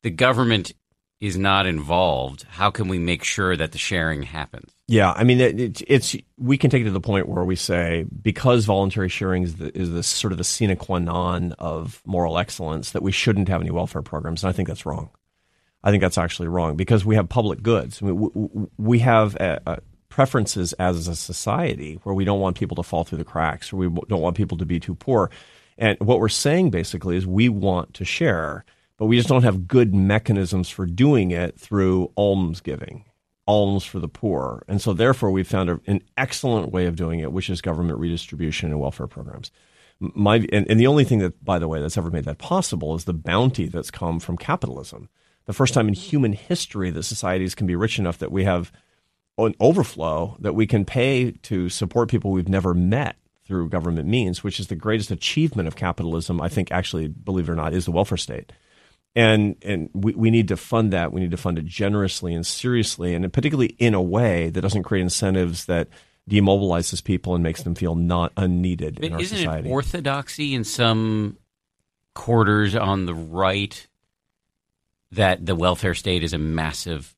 [0.03, 0.73] the government
[1.19, 4.73] is not involved, how can we make sure that the sharing happens?
[4.87, 7.55] Yeah, I mean, it, it, it's we can take it to the point where we
[7.55, 12.01] say because voluntary sharing is the, is the sort of the sine qua non of
[12.05, 15.09] moral excellence that we shouldn't have any welfare programs, and I think that's wrong.
[15.81, 18.01] I think that's actually wrong because we have public goods.
[18.01, 22.57] I mean, we, we have a, a preferences as a society where we don't want
[22.57, 25.31] people to fall through the cracks or we don't want people to be too poor.
[25.77, 28.65] And what we're saying basically is we want to share
[28.97, 33.05] but we just don't have good mechanisms for doing it through almsgiving,
[33.47, 34.63] alms for the poor.
[34.67, 38.71] And so, therefore, we've found an excellent way of doing it, which is government redistribution
[38.71, 39.51] and welfare programs.
[39.99, 42.95] My, and, and the only thing that, by the way, that's ever made that possible
[42.95, 45.09] is the bounty that's come from capitalism.
[45.45, 48.71] The first time in human history that societies can be rich enough that we have
[49.37, 54.43] an overflow that we can pay to support people we've never met through government means,
[54.43, 57.85] which is the greatest achievement of capitalism, I think, actually, believe it or not, is
[57.85, 58.53] the welfare state
[59.15, 61.11] and and we, we need to fund that.
[61.11, 64.83] We need to fund it generously and seriously, and particularly in a way that doesn't
[64.83, 65.87] create incentives that
[66.29, 69.59] demobilizes people and makes them feel not unneeded but in our isn't society.
[69.59, 71.37] Isn't it orthodoxy in some
[72.15, 73.87] quarters on the right
[75.11, 77.15] that the welfare state is a massive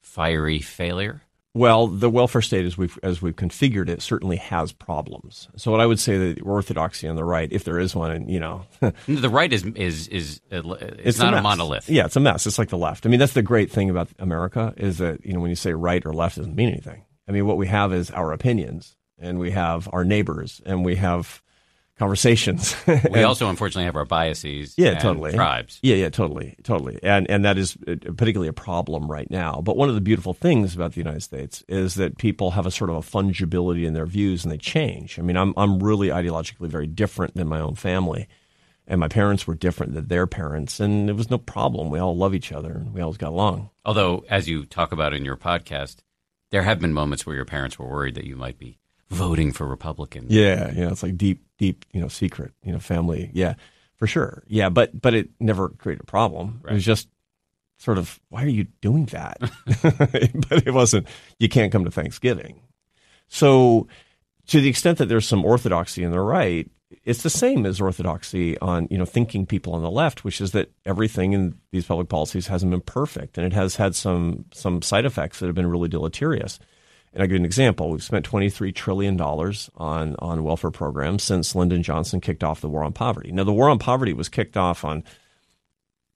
[0.00, 1.22] fiery failure?
[1.56, 5.48] Well, the welfare state, as we've as we've configured it, certainly has problems.
[5.56, 8.30] So, what I would say that orthodoxy on the right, if there is one, and
[8.30, 8.66] you know,
[9.08, 11.88] the right is is is uh, it's, it's not a, a, monolith.
[11.88, 12.46] Yeah, it's a mess.
[12.46, 13.06] It's like the left.
[13.06, 15.72] I mean, that's the great thing about America is that you know when you say
[15.72, 17.06] right or left doesn't mean anything.
[17.26, 20.96] I mean, what we have is our opinions, and we have our neighbors, and we
[20.96, 21.40] have
[21.98, 22.76] conversations.
[23.10, 24.74] we also unfortunately have our biases.
[24.76, 25.32] Yeah, totally.
[25.32, 25.78] Tribes.
[25.82, 26.98] Yeah, yeah, totally, totally.
[27.02, 29.60] And and that is uh, particularly a problem right now.
[29.62, 32.70] But one of the beautiful things about the United States is that people have a
[32.70, 35.18] sort of a fungibility in their views and they change.
[35.18, 38.28] I mean, I'm I'm really ideologically very different than my own family.
[38.88, 41.90] And my parents were different than their parents, and it was no problem.
[41.90, 43.70] We all love each other, and we always got along.
[43.84, 45.96] Although, as you talk about in your podcast,
[46.52, 48.78] there have been moments where your parents were worried that you might be
[49.10, 50.30] voting for Republicans.
[50.30, 53.30] Yeah, yeah, it's like deep, deep, you know, secret, you know, family.
[53.32, 53.54] Yeah,
[53.96, 54.42] for sure.
[54.46, 56.60] Yeah, but but it never created a problem.
[56.62, 56.72] Right.
[56.72, 57.08] It was just
[57.78, 59.38] sort of, why are you doing that?
[60.48, 61.06] but it wasn't.
[61.38, 62.60] You can't come to Thanksgiving.
[63.28, 63.88] So,
[64.48, 66.70] to the extent that there's some orthodoxy in the right,
[67.04, 70.52] it's the same as orthodoxy on you know thinking people on the left, which is
[70.52, 74.82] that everything in these public policies hasn't been perfect, and it has had some some
[74.82, 76.58] side effects that have been really deleterious.
[77.16, 77.88] And I'll give you an example.
[77.88, 82.84] We've spent $23 trillion on, on welfare programs since Lyndon Johnson kicked off the war
[82.84, 83.32] on poverty.
[83.32, 85.02] Now, the war on poverty was kicked off on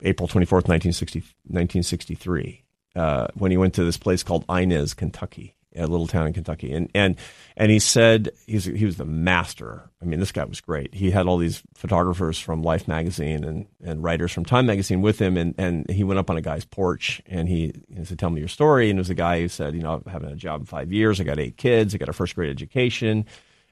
[0.03, 2.63] April 24th, 1960, 1963,
[2.95, 6.73] uh, when he went to this place called Inez, Kentucky a little town in Kentucky,
[6.73, 7.15] and and
[7.55, 9.89] and he said he's he was the master.
[10.01, 10.93] I mean, this guy was great.
[10.93, 15.19] He had all these photographers from Life magazine and, and writers from Time magazine with
[15.19, 18.29] him, and, and he went up on a guy's porch and he, he said, "Tell
[18.29, 20.35] me your story." And it was a guy who said, "You know, I've having a
[20.35, 21.21] job in five years.
[21.21, 21.93] I got eight kids.
[21.93, 23.25] I got a first grade education."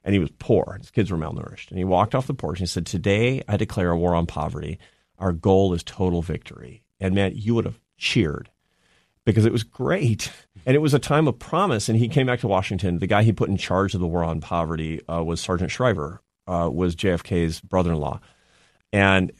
[0.03, 0.77] And he was poor.
[0.79, 1.69] His kids were malnourished.
[1.69, 4.27] And he walked off the porch and he said, Today I declare a war on
[4.27, 4.79] poverty.
[5.17, 6.83] Our goal is total victory.
[7.01, 8.49] And man, you would have cheered
[9.31, 10.31] because it was great.
[10.65, 11.89] And it was a time of promise.
[11.89, 12.99] And he came back to Washington.
[12.99, 16.21] The guy he put in charge of the war on poverty uh, was Sargent Shriver,
[16.47, 18.19] uh, was JFK's brother-in-law,
[18.91, 19.31] and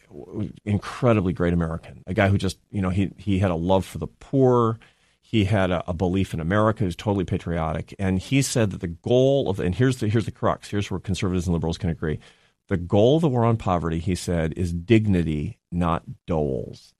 [0.66, 2.04] incredibly great American.
[2.08, 4.80] A guy who just, you know, he he had a love for the poor.
[5.22, 6.80] He had a, a belief in America.
[6.80, 7.94] He was totally patriotic.
[8.00, 10.70] And he said that the goal of and here's the here's the crux.
[10.70, 12.20] Here's where conservatives and liberals can agree.
[12.68, 16.94] The goal of the war on poverty, he said, is dignity, not doles.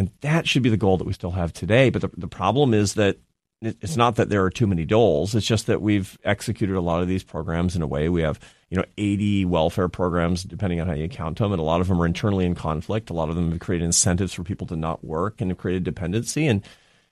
[0.00, 1.90] And that should be the goal that we still have today.
[1.90, 3.18] But the, the problem is that
[3.60, 5.34] it's not that there are too many doles.
[5.34, 8.08] It's just that we've executed a lot of these programs in a way.
[8.08, 11.64] We have, you know, 80 welfare programs, depending on how you count them, and a
[11.64, 13.10] lot of them are internally in conflict.
[13.10, 15.84] A lot of them have created incentives for people to not work and have created
[15.84, 16.64] dependency, and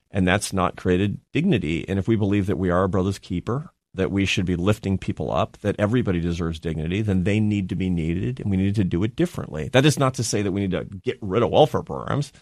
[0.09, 1.87] and that's not created dignity.
[1.87, 4.97] And if we believe that we are a brother's keeper, that we should be lifting
[4.97, 8.73] people up, that everybody deserves dignity, then they need to be needed, and we need
[8.73, 9.69] to do it differently.
[9.69, 12.33] That is not to say that we need to get rid of welfare programs.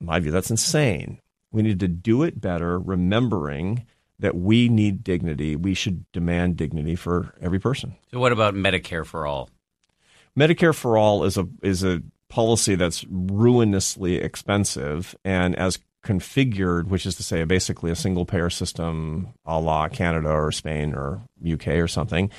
[0.00, 1.20] In my view, that's insane
[1.54, 3.86] we need to do it better, remembering
[4.18, 5.54] that we need dignity.
[5.54, 7.94] We should demand dignity for every person.
[8.10, 9.50] So, what about Medicare for all?
[10.36, 17.06] Medicare for all is a is a policy that's ruinously expensive, and as configured, which
[17.06, 21.68] is to say, basically a single payer system, a la Canada or Spain or UK
[21.68, 22.30] or something.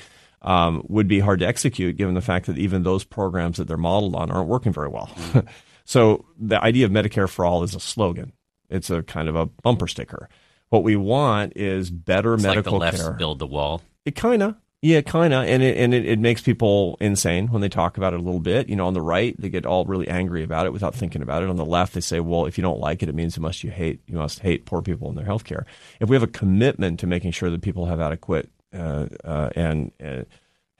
[0.42, 3.78] Um, would be hard to execute given the fact that even those programs that they're
[3.78, 5.10] modeled on aren't working very well.
[5.86, 8.32] So the idea of Medicare for all is a slogan.
[8.68, 10.28] It's a kind of a bumper sticker.
[10.68, 13.12] What we want is better it's medical like the care.
[13.12, 13.82] Build the wall.
[14.04, 17.62] It kind of, yeah, kind of, and it and it, it makes people insane when
[17.62, 18.68] they talk about it a little bit.
[18.68, 21.44] You know, on the right, they get all really angry about it without thinking about
[21.44, 21.48] it.
[21.48, 23.62] On the left, they say, "Well, if you don't like it, it means you must
[23.62, 25.66] you hate you must hate poor people and their health care."
[26.00, 29.92] If we have a commitment to making sure that people have adequate uh, uh, and
[30.04, 30.22] uh,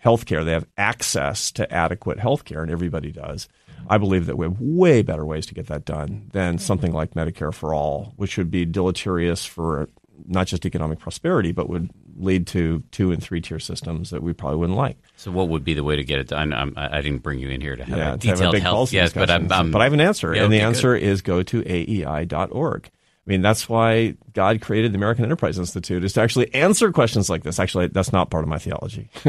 [0.06, 3.48] health care, they have access to adequate health care, and everybody does
[3.88, 6.60] I believe that we have way better ways to get that done than mm-hmm.
[6.64, 9.88] something like Medicare for All, which would be deleterious for
[10.26, 14.32] not just economic prosperity, but would lead to two and three tier systems that we
[14.32, 14.96] probably wouldn't like.
[15.16, 16.52] So, what would be the way to get it done?
[16.52, 18.52] I'm, I did not bring you in here to have yeah, a detailed have a
[18.52, 18.92] big health.
[18.92, 21.04] Yes, but I'm, I'm, but I have an answer, yeah, and okay, the answer good.
[21.04, 22.90] is go to aei.org.
[23.26, 27.28] I mean, that's why God created the American Enterprise Institute is to actually answer questions
[27.28, 27.58] like this.
[27.58, 29.08] Actually, that's not part of my theology.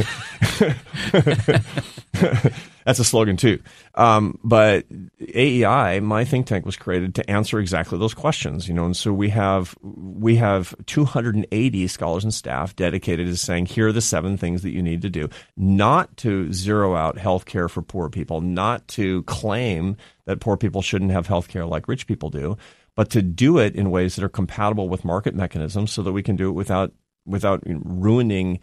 [2.85, 3.59] that's a slogan too.
[3.95, 4.85] Um, but
[5.33, 8.67] AEI, my think tank, was created to answer exactly those questions.
[8.67, 13.65] You know, and so we have we have 280 scholars and staff dedicated to saying
[13.65, 17.45] here are the seven things that you need to do, not to zero out health
[17.45, 21.87] care for poor people, not to claim that poor people shouldn't have health care like
[21.87, 22.57] rich people do
[22.97, 26.23] but to do it in ways that are compatible with market mechanisms so that we
[26.23, 26.91] can do it without
[27.25, 28.59] without ruining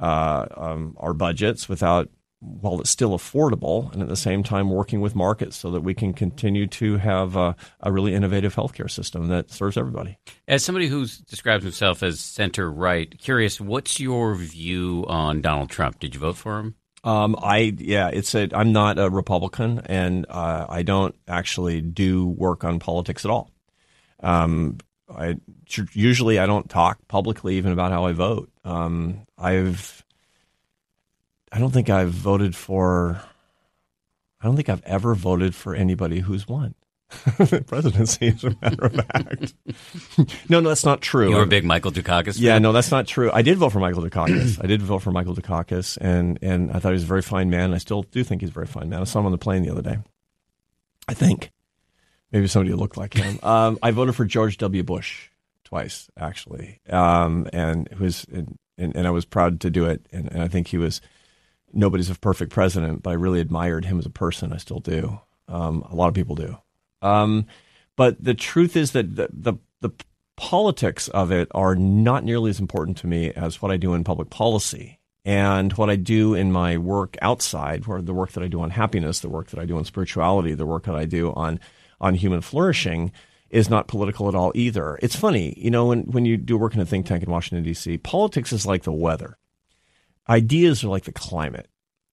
[0.00, 2.10] uh, um, our budgets, without
[2.40, 5.94] while it's still affordable, and at the same time working with markets so that we
[5.94, 10.18] can continue to have a, a really innovative healthcare system that serves everybody.
[10.46, 16.00] As somebody who describes himself as center right, curious, what's your view on Donald Trump?
[16.00, 16.74] Did you vote for him?
[17.04, 18.48] Um, I yeah, it's a.
[18.52, 23.52] I'm not a Republican, and uh, I don't actually do work on politics at all.
[24.20, 24.78] Um,
[25.10, 25.36] I
[25.92, 28.50] usually I don't talk publicly even about how I vote.
[28.64, 30.04] Um, I've
[31.50, 33.20] I don't think I've voted for.
[34.40, 36.74] I don't think I've ever voted for anybody who's won
[37.38, 39.54] the presidency, as a matter of fact.
[40.48, 41.30] no, no, that's not true.
[41.30, 42.38] You were a big Michael Dukakis.
[42.38, 43.30] Yeah, no, that's not true.
[43.32, 44.62] I did vote for Michael Dukakis.
[44.62, 47.50] I did vote for Michael Dukakis, and and I thought he was a very fine
[47.50, 47.72] man.
[47.72, 49.00] I still do think he's a very fine man.
[49.00, 49.98] I saw him on the plane the other day.
[51.08, 51.50] I think.
[52.32, 53.38] Maybe somebody looked like him.
[53.48, 54.82] Um, I voted for George W.
[54.82, 55.28] Bush
[55.64, 60.06] twice, actually, um, and was and, and, and, I was proud to do it.
[60.12, 61.00] And, and, I think he was
[61.72, 64.52] nobody's a perfect president, but I really admired him as a person.
[64.52, 65.20] I still do.
[65.46, 66.58] Um, a lot of people do.
[67.00, 67.46] Um,
[67.96, 69.90] but the truth is that the, the the
[70.36, 74.04] politics of it are not nearly as important to me as what I do in
[74.04, 78.48] public policy and what I do in my work outside, where the work that I
[78.48, 81.32] do on happiness, the work that I do on spirituality, the work that I do
[81.32, 81.60] on
[82.00, 83.12] on human flourishing
[83.50, 84.98] is not political at all either.
[85.02, 87.64] It's funny, you know, when, when you do work in a think tank in Washington,
[87.64, 89.38] D.C., politics is like the weather.
[90.28, 91.68] Ideas are like the climate.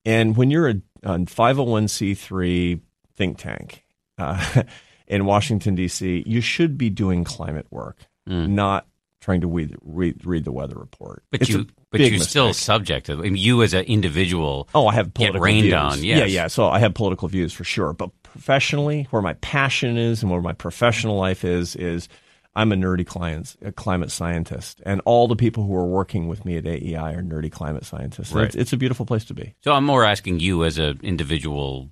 [0.06, 2.80] And when you're a, a 501c3
[3.15, 3.84] think tank
[4.17, 4.63] uh,
[5.08, 8.48] in Washington, D.C., you should be doing climate work, mm.
[8.50, 8.88] not
[9.25, 11.23] trying to read, read, read the weather report.
[11.31, 12.29] But it's you, but you're mistake.
[12.29, 13.13] still subject to.
[13.13, 14.69] I mean, you as an individual.
[14.75, 15.73] Oh, I have political get rained views.
[15.73, 16.04] on.
[16.04, 16.19] Yes.
[16.19, 16.47] Yeah, yeah.
[16.47, 17.93] So I have political views for sure.
[17.93, 22.08] But professionally, where my passion is and where my professional life is, is
[22.56, 26.45] I'm a nerdy client, a climate scientist, and all the people who are working with
[26.45, 28.31] me at AEI are nerdy climate scientists.
[28.31, 28.45] Right.
[28.45, 29.56] It's, it's, a beautiful place to be.
[29.62, 31.89] So I'm more asking you as an individual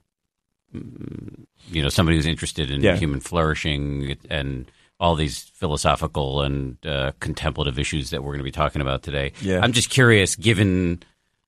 [0.73, 2.95] mm, you know somebody who's interested in Yeah.
[2.95, 8.51] human flourishing and all these philosophical and uh, contemplative issues that we're going to be
[8.51, 9.33] talking about today.
[9.41, 9.59] Yeah.
[9.59, 11.03] I'm just curious, given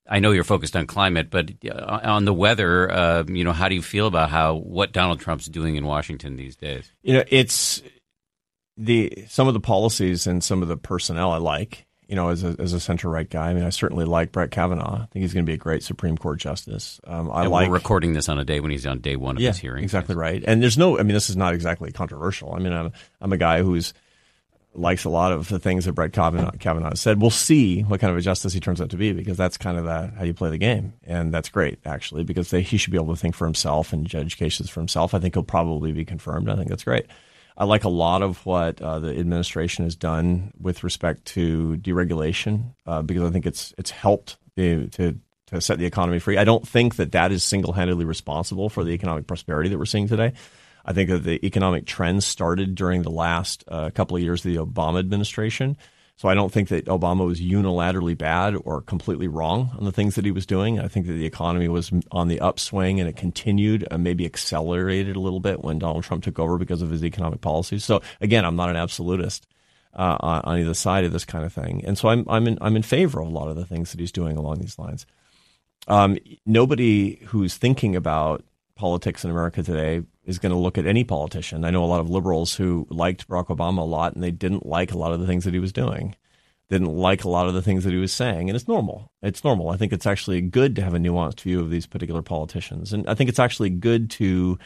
[0.08, 3.70] I know you're focused on climate, but uh, on the weather, uh, you know, how
[3.70, 6.92] do you feel about how what Donald Trump's doing in Washington these days?
[7.02, 7.82] You know, it's
[8.78, 11.85] the some of the policies and some of the personnel I like.
[12.08, 14.52] You know, as a, as a center right guy, I mean, I certainly like Brett
[14.52, 15.02] Kavanaugh.
[15.02, 17.02] I think he's going to be a great Supreme Court justice.
[17.06, 19.38] Um, I And like we're recording this on a day when he's on day one
[19.38, 19.84] of yeah, his hearing.
[19.84, 20.44] exactly right.
[20.46, 22.54] And there's no, I mean, this is not exactly controversial.
[22.54, 23.94] I mean, I'm I'm a guy who's
[24.78, 27.22] likes a lot of the things that Brett Kavanaugh, Kavanaugh said.
[27.22, 29.78] We'll see what kind of a justice he turns out to be because that's kind
[29.78, 32.92] of the, how you play the game, and that's great actually because they, he should
[32.92, 35.14] be able to think for himself and judge cases for himself.
[35.14, 36.50] I think he'll probably be confirmed.
[36.50, 37.06] I think that's great.
[37.58, 42.76] I like a lot of what uh, the administration has done with respect to deregulation
[42.86, 46.38] uh, because I think it's it's helped to to set the economy free.
[46.38, 49.86] I don't think that that is single handedly responsible for the economic prosperity that we're
[49.86, 50.34] seeing today.
[50.86, 54.52] I think that the economic trends started during the last uh, couple of years of
[54.52, 55.78] the Obama administration.
[56.18, 60.16] So I don't think that Obama was unilaterally bad or completely wrong on the things
[60.16, 60.80] that he was doing.
[60.80, 65.18] I think that the economy was on the upswing and it continued and maybe accelerated
[65.18, 67.84] a little bit when Donald Trump took over because of his economic policies.
[67.84, 69.46] So again, I'm not an absolutist
[69.94, 72.58] uh, on, on either side of this kind of thing, and so I'm I'm in
[72.60, 75.06] I'm in favor of a lot of the things that he's doing along these lines.
[75.88, 78.44] Um, nobody who's thinking about
[78.76, 81.64] politics in America today is going to look at any politician.
[81.64, 84.66] I know a lot of liberals who liked Barack Obama a lot and they didn't
[84.66, 86.16] like a lot of the things that he was doing.
[86.68, 89.12] Didn't like a lot of the things that he was saying, and it's normal.
[89.22, 89.70] It's normal.
[89.70, 93.08] I think it's actually good to have a nuanced view of these particular politicians, and
[93.08, 94.58] I think it's actually good to,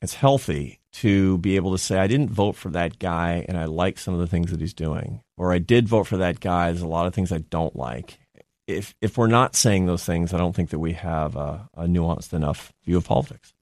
[0.00, 3.66] it's healthy to be able to say, I didn't vote for that guy, and I
[3.66, 6.70] like some of the things that he's doing, or I did vote for that guy.
[6.70, 8.18] There's a lot of things I don't like,
[8.66, 11.84] if if we're not saying those things, I don't think that we have a, a
[11.84, 13.52] nuanced enough view of politics.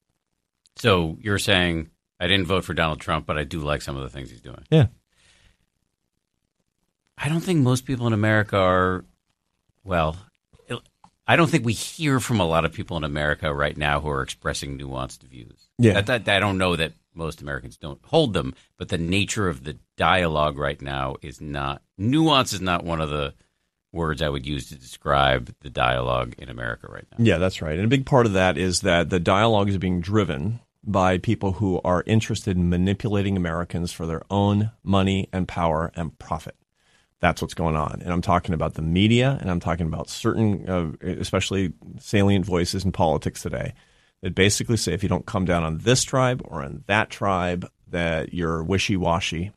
[0.81, 4.01] So you're saying I didn't vote for Donald Trump, but I do like some of
[4.01, 4.63] the things he's doing.
[4.71, 4.87] Yeah.
[7.15, 9.05] I don't think most people in America are,
[9.83, 10.17] well,
[11.27, 14.09] I don't think we hear from a lot of people in America right now who
[14.09, 15.69] are expressing nuanced views.
[15.77, 16.01] Yeah.
[16.01, 19.63] That, that, I don't know that most Americans don't hold them, but the nature of
[19.63, 23.35] the dialogue right now is not, nuance is not one of the
[23.91, 27.23] words I would use to describe the dialogue in America right now.
[27.23, 27.75] Yeah, that's right.
[27.75, 31.53] And a big part of that is that the dialogue is being driven by people
[31.53, 36.55] who are interested in manipulating Americans for their own money and power and profit.
[37.19, 38.01] That's what's going on.
[38.01, 42.83] And I'm talking about the media and I'm talking about certain, uh, especially salient voices
[42.83, 43.73] in politics today
[44.21, 47.69] that basically say if you don't come down on this tribe or on that tribe,
[47.87, 49.51] that you're wishy washy.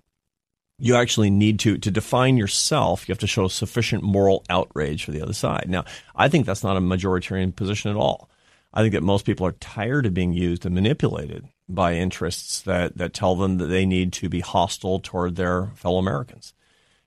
[0.78, 3.08] You actually need to to define yourself.
[3.08, 5.66] You have to show sufficient moral outrage for the other side.
[5.68, 5.84] Now,
[6.16, 8.28] I think that's not a majoritarian position at all.
[8.74, 12.98] I think that most people are tired of being used and manipulated by interests that
[12.98, 16.52] that tell them that they need to be hostile toward their fellow Americans.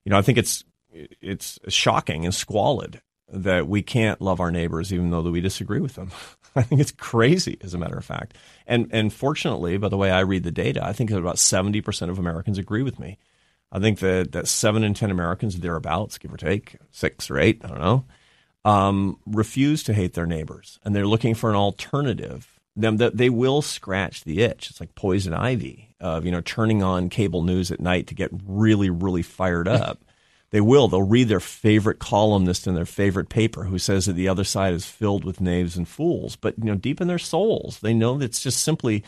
[0.06, 4.94] You know, I think it's it's shocking and squalid that we can't love our neighbors
[4.94, 6.10] even though that we disagree with them.
[6.56, 8.36] I think it's crazy, as a matter of fact.
[8.66, 11.82] And and fortunately, by the way I read the data, I think that about seventy
[11.82, 13.18] percent of Americans agree with me.
[13.72, 17.60] I think that, that seven in ten Americans, thereabouts, give or take, six or eight,
[17.66, 18.06] I don't know,
[18.68, 22.60] um, refuse to hate their neighbors, and they're looking for an alternative.
[22.76, 24.70] Them that they will scratch the itch.
[24.70, 28.30] It's like poison ivy of you know turning on cable news at night to get
[28.46, 30.04] really really fired up.
[30.52, 30.88] they will.
[30.88, 34.74] They'll read their favorite columnist in their favorite paper who says that the other side
[34.74, 36.36] is filled with knaves and fools.
[36.36, 39.02] But you know, deep in their souls, they know that it's just simply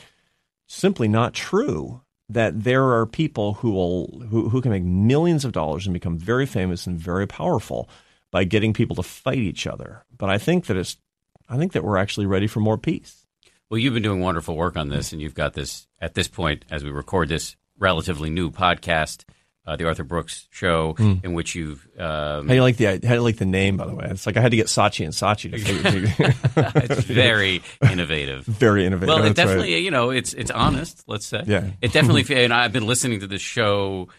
[0.67, 5.51] simply not true that there are people who will who, who can make millions of
[5.51, 7.89] dollars and become very famous and very powerful
[8.31, 10.05] by getting people to fight each other.
[10.17, 10.97] But I think that it's
[11.47, 13.25] I think that we're actually ready for more peace.
[13.69, 16.65] Well, you've been doing wonderful work on this, and you've got this at this point
[16.71, 19.25] as we record this relatively new podcast,
[19.65, 22.97] uh, the Arthur Brooks Show, in which you've um, How do you like the how
[22.97, 24.07] do you like the name by the way?
[24.09, 26.33] It's like I had to get Saatchi and Saatchi to figure
[26.83, 27.61] it's very
[27.91, 28.45] innovative.
[28.45, 29.07] very innovative.
[29.13, 29.45] Well, it That's right.
[29.45, 31.03] definitely, you know, it's it's honest.
[31.07, 31.69] Let's say, Yeah.
[31.81, 32.43] it definitely.
[32.43, 34.09] And I've been listening to this show.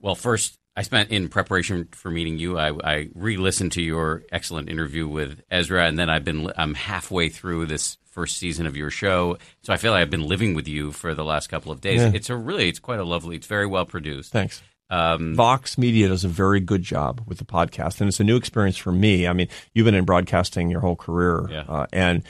[0.00, 2.58] Well, first, I spent in preparation for meeting you.
[2.58, 7.28] I, I re-listened to your excellent interview with Ezra, and then I've been I'm halfway
[7.28, 10.68] through this first season of your show, so I feel like I've been living with
[10.68, 12.00] you for the last couple of days.
[12.00, 12.12] Yeah.
[12.14, 13.36] It's a really, it's quite a lovely.
[13.36, 14.32] It's very well produced.
[14.32, 14.62] Thanks.
[14.90, 18.36] Um, Vox Media does a very good job with the podcast, and it's a new
[18.36, 19.26] experience for me.
[19.26, 21.64] I mean, you've been in broadcasting your whole career, Yeah.
[21.66, 22.22] uh, and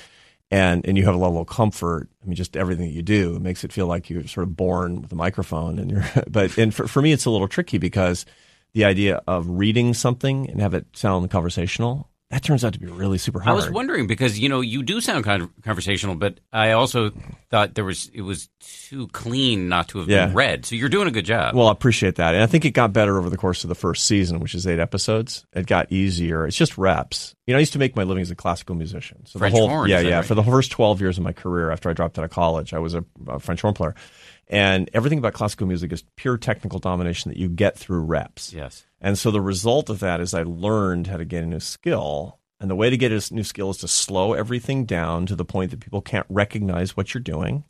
[0.53, 2.09] and and you have a level of comfort.
[2.22, 4.55] I mean, just everything that you do it makes it feel like you're sort of
[4.55, 6.05] born with a microphone, and you're.
[6.30, 8.26] But and for, for me, it's a little tricky because
[8.74, 12.87] the idea of reading something and have it sound conversational that turns out to be
[12.87, 13.53] really super hard.
[13.53, 17.12] I was wondering because you know you do sound kind of conversational, but I also
[17.51, 18.49] thought there was it was
[18.89, 20.26] too clean not to have Yeah.
[20.26, 20.64] been read.
[20.64, 21.55] So you're doing a good job.
[21.55, 22.35] Well, I appreciate that.
[22.35, 24.66] And I think it got better over the course of the first season, which is
[24.66, 25.45] eight episodes.
[25.53, 26.47] It got easier.
[26.47, 27.35] It's just reps.
[27.47, 29.26] You know, I used to make my living as a classical musician.
[29.26, 30.16] So French the whole, horn, yeah, yeah.
[30.16, 30.24] right?
[30.24, 32.78] For the first 12 years of my career after I dropped out of college, I
[32.78, 33.95] was a, a French horn player.
[34.49, 38.53] And everything about classical music is pure technical domination that you get through reps.
[38.53, 38.84] yes.
[39.01, 42.38] And so the result of that is I learned how to get a new skill.
[42.61, 45.45] And the way to get a new skill is to slow everything down to the
[45.45, 47.64] point that people can't recognize what you're doing.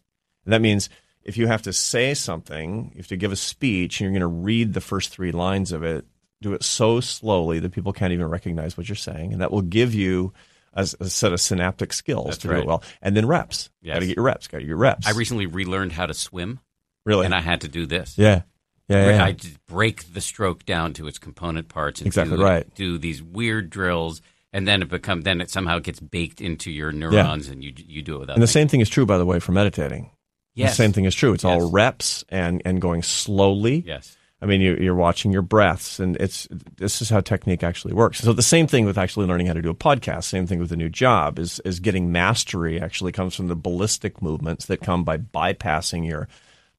[0.45, 0.91] And that means
[1.23, 4.20] if you have to say something, you have to give a speech, and you're going
[4.20, 6.05] to read the first three lines of it,
[6.43, 9.33] do it so slowly that people can't even recognize what you're saying.
[9.33, 10.33] And that will give you
[10.75, 12.83] a, a set of synaptic skills That's to do it well.
[13.01, 13.70] And then reps.
[13.83, 13.95] Yes.
[13.95, 14.47] Got to get your reps.
[14.49, 15.07] Got to get your reps.
[15.07, 16.61] I recently relearned how to swim,
[17.05, 17.25] really?
[17.27, 18.16] and I had to do this.
[18.18, 18.43] yeah.
[18.89, 19.07] Yeah.
[19.07, 19.25] yeah, yeah.
[19.25, 22.75] I just break the stroke down to its component parts and Exactly do, right.
[22.75, 24.20] do these weird drills,
[24.53, 28.03] and then it become then it somehow gets baked into your neurons, and you you
[28.03, 28.35] do it without.
[28.35, 28.53] and the thinking.
[28.62, 30.11] same thing is true, by the way, for meditating.
[30.55, 31.33] yes, The same thing is true.
[31.33, 33.83] It's all reps and, and going slowly.
[33.87, 37.95] Yes, I mean, you, you're watching your breaths, and it's this is how technique actually
[37.95, 38.18] works.
[38.18, 40.24] So the same thing with actually learning how to do a podcast.
[40.24, 42.80] Same thing with a new job is is getting mastery.
[42.80, 46.26] Actually, comes from the ballistic movements that come by bypassing your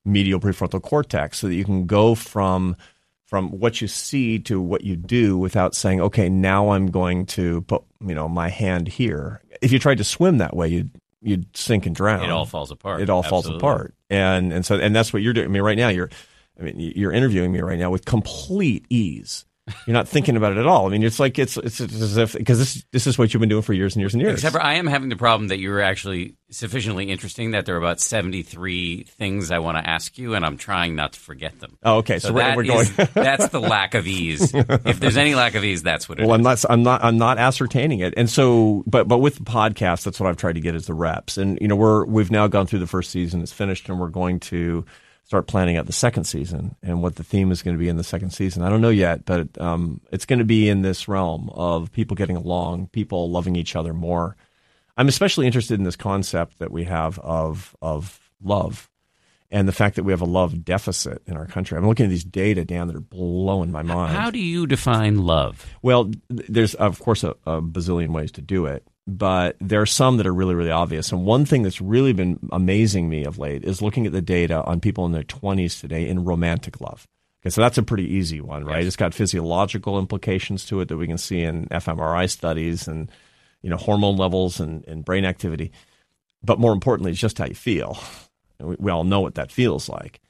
[0.03, 2.76] medial prefrontal cortex, so that you can go from
[3.26, 7.61] from what you see to what you do without saying, "Okay, now I'm going to
[7.61, 10.91] put you know my hand here." If you tried to swim that way, you'd
[11.22, 12.99] you'd sink and drown it all falls apart.
[12.99, 15.78] it all falls apart and and so and that's what you're doing i mean right
[15.78, 16.09] now you're
[16.60, 19.45] i mean you're interviewing me right now with complete ease
[19.88, 22.18] you're not thinking about it at all i mean it's like it's it's, it's as
[22.18, 24.34] if because this this is what you've been doing for years and years and years
[24.34, 27.78] Except for I am having the problem that you're actually sufficiently interesting that there are
[27.78, 31.78] about 73 things I want to ask you, and I'm trying not to forget them.
[31.84, 34.54] oh okay so, So, we're, we're going is- that's the lack of ease.
[34.54, 36.28] If there's any lack of ease, that's what it is.
[36.28, 39.43] well i'm not i'm not i'm not ascertaining it and so but but with the
[39.43, 42.32] podcast that's what i've tried to get is the reps and you know we're we've
[42.32, 44.86] now gone through the first season it's finished and we're going to
[45.24, 47.97] start planning out the second season and what the theme is going to be in
[47.97, 48.63] the second season.
[48.63, 52.15] I don't know yet but um, it's going to be in this realm of people
[52.15, 54.36] getting along people loving each other more.
[54.95, 58.89] I'm especially interested in this concept that we have of of love
[59.49, 61.78] and the fact that we have a love deficit in our country.
[61.78, 64.15] I'm looking at these data dan that are blowing my mind.
[64.15, 65.65] How do you define love?
[65.82, 70.18] well, there's of course a, a bazillion ways to do it, but there are some
[70.18, 71.12] that are really, really obvious.
[71.12, 74.64] And one thing that's really been amazing me of late is looking at the data
[74.64, 77.08] on people in their 20s today in romantic love.
[77.41, 78.80] Okay, so that's a pretty easy one, right?
[78.80, 78.88] Yes.
[78.88, 83.12] It's got physiological implications to it that we can see in fMRI studies and
[83.62, 85.74] you know hormone levels and, and brain activity.
[86.41, 87.97] But more importantly, it's just how you feel.
[88.60, 90.22] And we, we all know what that feels like.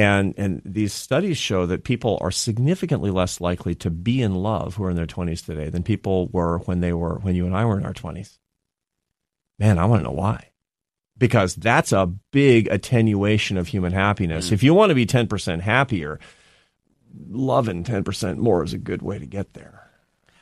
[0.00, 4.76] And and these studies show that people are significantly less likely to be in love
[4.76, 7.54] who are in their 20s today than people were when they were when you and
[7.54, 8.38] I were in our 20s.
[9.58, 10.52] Man, I want to know why.
[11.18, 14.48] Because that's a big attenuation of human happiness.
[14.48, 14.52] Mm.
[14.52, 16.18] If you want to be 10% happier,
[17.28, 19.90] loving 10% more is a good way to get there.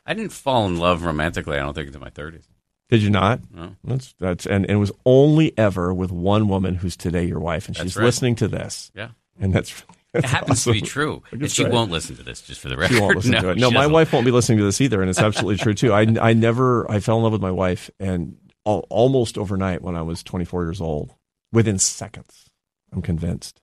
[0.06, 1.56] I didn't fall in love romantically.
[1.56, 2.44] I don't think until my 30s.
[2.90, 3.40] Did you not?
[3.52, 3.74] No.
[3.84, 7.66] That's that's and, and it was only ever with one woman who's today your wife
[7.66, 8.04] and That's she's right.
[8.04, 8.90] listening to this.
[8.94, 9.08] Yeah.
[9.40, 11.22] And that's, It that's happens to be true.
[11.30, 12.94] And she won't listen to this, just for the record.
[12.96, 13.58] She won't listen no, to it.
[13.58, 13.92] No, my doesn't.
[13.92, 15.92] wife won't be listening to this either, and it's absolutely true too.
[15.92, 18.36] I, I never I fell in love with my wife, and
[18.66, 21.14] al- almost overnight when I was 24 years old,
[21.52, 22.50] within seconds,
[22.92, 23.60] I'm convinced.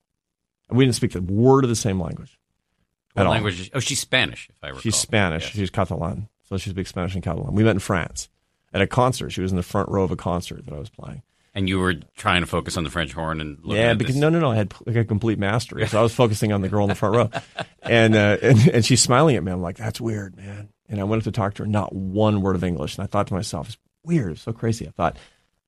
[0.69, 2.39] And we didn't speak a word of the same language.
[3.13, 3.31] What at all.
[3.33, 3.59] language?
[3.61, 4.81] is- Oh, she's Spanish, if I recall.
[4.81, 5.43] She's Spanish.
[5.45, 5.53] Yes.
[5.55, 7.53] She's Catalan, so she speaks Spanish and Catalan.
[7.53, 8.29] We met in France
[8.73, 9.29] at a concert.
[9.31, 11.21] She was in the front row of a concert that I was playing.
[11.55, 14.21] And you were trying to focus on the French horn and yeah, because this.
[14.21, 14.51] no, no, no.
[14.51, 16.95] I had like a complete mastery, so I was focusing on the girl in the
[16.95, 17.29] front row,
[17.83, 19.53] and, uh, and and she's smiling at me.
[19.53, 20.69] I'm like, that's weird, man.
[20.89, 23.07] And I went up to talk to her, not one word of English, and I
[23.07, 24.85] thought to myself, it's weird, it's so crazy.
[24.85, 25.17] I thought,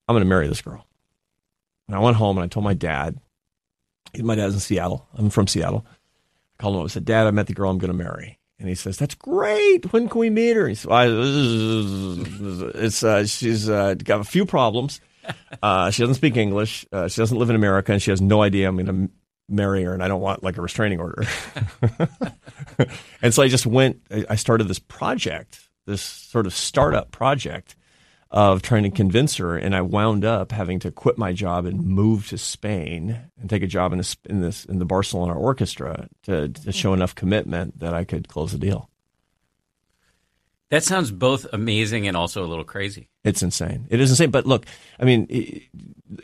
[0.08, 0.86] I'm going to marry this girl.
[1.88, 3.20] And I went home and I told my dad.
[4.18, 5.08] My dad's in Seattle.
[5.16, 5.86] I'm from Seattle.
[5.88, 6.86] I called him up.
[6.86, 8.40] I said, Dad, I met the girl I'm going to marry.
[8.60, 9.94] And he says, "That's great.
[9.94, 11.12] When can we meet her?" He says, well,
[12.76, 15.00] "It's uh, she's uh, got a few problems.
[15.62, 16.86] Uh, she doesn't speak English.
[16.92, 19.14] Uh, she doesn't live in America, and she has no idea I'm going to
[19.50, 21.24] marry her, and I don't want like a restraining order."
[23.22, 24.02] and so I just went.
[24.30, 27.76] I started this project, this sort of startup project
[28.30, 31.84] of trying to convince her, and I wound up having to quit my job and
[31.84, 36.10] move to Spain and take a job in, this, in this in the Barcelona orchestra
[36.24, 38.90] to, to show enough commitment that I could close the deal.
[40.70, 43.10] That sounds both amazing and also a little crazy.
[43.24, 43.88] It's insane.
[43.90, 44.32] It is insane.
[44.32, 44.66] But look,
[45.00, 45.62] I mean,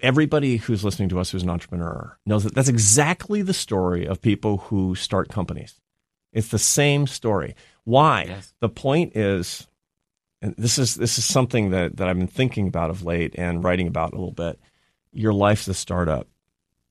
[0.02, 4.22] everybody who's listening to us who's an entrepreneur knows that that's exactly the story of
[4.22, 5.80] people who start companies.
[6.34, 7.56] It's the same story.
[7.86, 8.26] Why?
[8.28, 8.54] Yes.
[8.60, 9.68] The point is,
[10.42, 13.64] and this is this is something that, that I've been thinking about of late and
[13.64, 14.60] writing about a little bit.
[15.14, 16.28] Your life's a startup.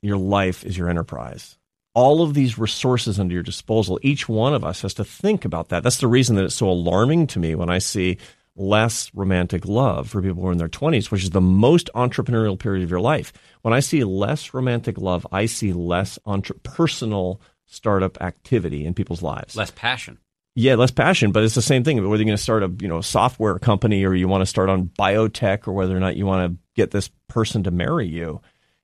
[0.01, 1.59] Your life is your enterprise.
[1.95, 5.69] All of these resources under your disposal, each one of us has to think about
[5.69, 5.83] that.
[5.83, 8.19] That's the reason that it's so alarming to me when I see
[8.57, 12.59] less romantic love for people who are in their 20s, which is the most entrepreneurial
[12.59, 13.33] period of your life.
[13.63, 19.23] When I see less romantic love, I see less entre- personal startup activity in people's
[19.23, 19.57] lives.
[19.57, 20.19] Less passion.
[20.55, 21.97] Yeah, less passion, but it's the same thing.
[21.97, 24.69] Whether you're going to start a you know software company or you want to start
[24.69, 28.43] on biotech or whether or not you want to get this person to marry you,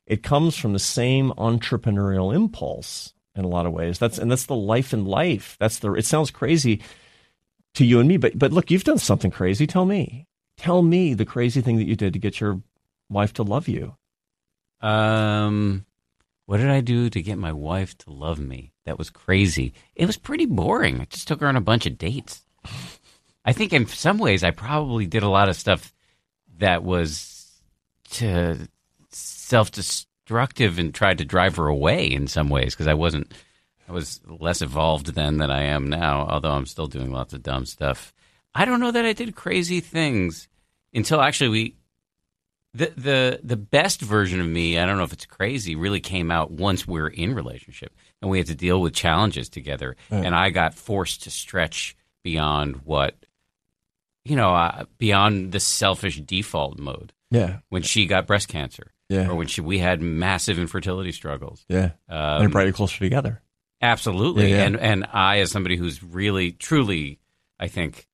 [0.08, 3.98] it comes from the same entrepreneurial impulse in a lot of ways.
[3.98, 5.56] That's and that's the life in life.
[5.60, 5.92] That's the.
[5.92, 6.80] It sounds crazy
[7.74, 9.66] to you and me, but but look, you've done something crazy.
[9.66, 12.62] Tell me, tell me the crazy thing that you did to get your
[13.10, 13.96] wife to love you.
[14.80, 15.84] Um,
[16.46, 18.72] what did I do to get my wife to love me?
[18.86, 19.74] That was crazy.
[19.94, 21.02] It was pretty boring.
[21.02, 22.42] I just took her on a bunch of dates.
[23.44, 25.92] I think in some ways I probably did a lot of stuff
[26.58, 27.60] that was
[28.12, 28.68] to
[29.48, 33.32] self-destructive and tried to drive her away in some ways because I wasn't
[33.88, 37.42] I was less evolved then than I am now, although I'm still doing lots of
[37.42, 38.12] dumb stuff.
[38.54, 40.48] I don't know that I did crazy things
[40.92, 41.74] until actually we
[42.74, 46.30] the the the best version of me, I don't know if it's crazy, really came
[46.30, 50.24] out once we are in relationship and we had to deal with challenges together, right.
[50.24, 53.14] and I got forced to stretch beyond what
[54.28, 57.14] you know, uh, beyond the selfish default mode.
[57.30, 57.58] Yeah.
[57.70, 58.92] When she got breast cancer.
[59.08, 59.28] Yeah.
[59.28, 61.64] Or when she, we had massive infertility struggles.
[61.68, 61.92] Yeah.
[62.08, 63.40] Um, brought you closer together.
[63.80, 64.50] Absolutely.
[64.50, 64.64] Yeah, yeah.
[64.64, 67.20] And and I, as somebody who's really, truly,
[67.58, 68.06] I think,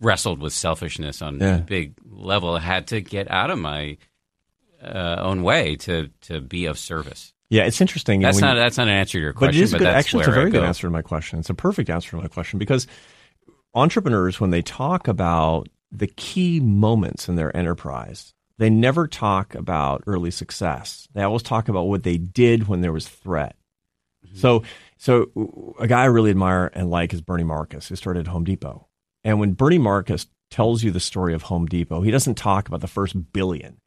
[0.00, 1.58] wrestled with selfishness on yeah.
[1.58, 3.98] a big level, had to get out of my
[4.82, 7.32] uh, own way to to be of service.
[7.50, 8.20] Yeah, it's interesting.
[8.20, 9.52] That's not you, that's not an answer to your question.
[9.52, 9.88] But it is but good.
[9.88, 10.66] Actually, it's a very good go.
[10.66, 11.38] answer to my question.
[11.38, 12.86] It's a perfect answer to my question because
[13.74, 20.04] entrepreneurs, when they talk about the key moments in their enterprise, they never talk about
[20.06, 21.08] early success.
[21.14, 23.56] They always talk about what they did when there was threat.
[24.26, 24.36] Mm-hmm.
[24.38, 24.62] So,
[24.98, 28.88] so a guy I really admire and like is Bernie Marcus, who started Home Depot.
[29.24, 32.80] And when Bernie Marcus tells you the story of Home Depot, he doesn't talk about
[32.80, 33.78] the first billion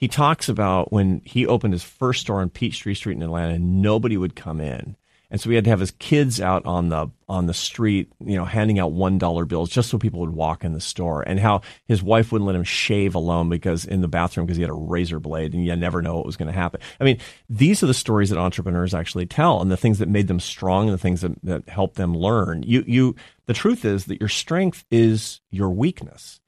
[0.00, 4.16] he talks about when he opened his first store on Peachtree Street in Atlanta, nobody
[4.16, 4.96] would come in.
[5.30, 8.36] And so he had to have his kids out on the on the street, you
[8.36, 11.22] know, handing out one dollar bills just so people would walk in the store.
[11.22, 14.62] And how his wife wouldn't let him shave alone because in the bathroom because he
[14.62, 16.80] had a razor blade and you never know what was going to happen.
[17.00, 17.18] I mean,
[17.48, 20.88] these are the stories that entrepreneurs actually tell and the things that made them strong
[20.88, 22.64] and the things that, that helped them learn.
[22.64, 23.14] You you
[23.46, 26.40] the truth is that your strength is your weakness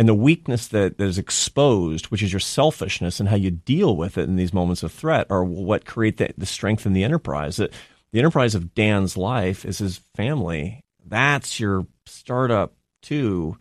[0.00, 3.96] and the weakness that, that is exposed, which is your selfishness and how you deal
[3.96, 7.04] with it in these moments of threat, are what create the, the strength in the
[7.04, 7.56] enterprise.
[7.58, 7.74] That
[8.12, 10.84] the enterprise of Dan's life is his family.
[11.06, 13.56] That's your startup too.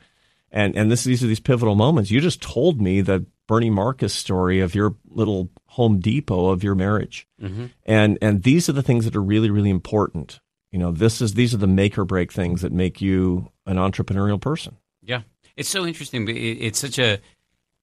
[0.52, 2.12] And and this these are these pivotal moments.
[2.12, 6.76] You just told me the Bernie Marcus story of your little Home Depot of your
[6.76, 7.28] marriage.
[7.42, 7.68] Mm-hmm.
[7.86, 10.40] And and these are the things that are really, really important.
[10.72, 13.78] You know, this is these are the make or break things that make you an
[13.78, 14.78] entrepreneurial person.
[15.02, 15.22] Yeah.
[15.56, 16.26] It's so interesting.
[16.26, 17.20] But it's such a,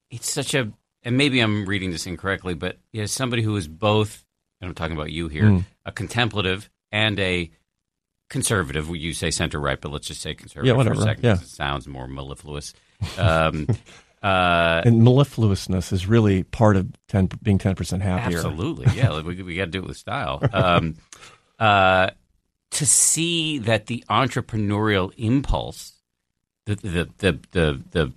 [0.09, 0.71] it's such a,
[1.03, 4.25] and maybe I'm reading this incorrectly, but as somebody who is both,
[4.61, 5.65] and I'm talking about you here, mm.
[5.85, 7.51] a contemplative and a
[8.29, 8.89] conservative.
[8.95, 10.95] You say center right, but let's just say conservative yeah, whatever.
[10.95, 11.23] for a second.
[11.23, 11.33] Yeah.
[11.33, 12.73] It sounds more mellifluous.
[13.17, 13.67] Um,
[14.23, 18.37] uh, and mellifluousness is really part of 10, being ten percent happier.
[18.37, 19.21] Absolutely, yeah.
[19.21, 20.41] we we got to do it with style.
[20.53, 20.95] Um,
[21.59, 22.11] uh,
[22.69, 25.93] to see that the entrepreneurial impulse
[26.67, 28.13] the the the the, the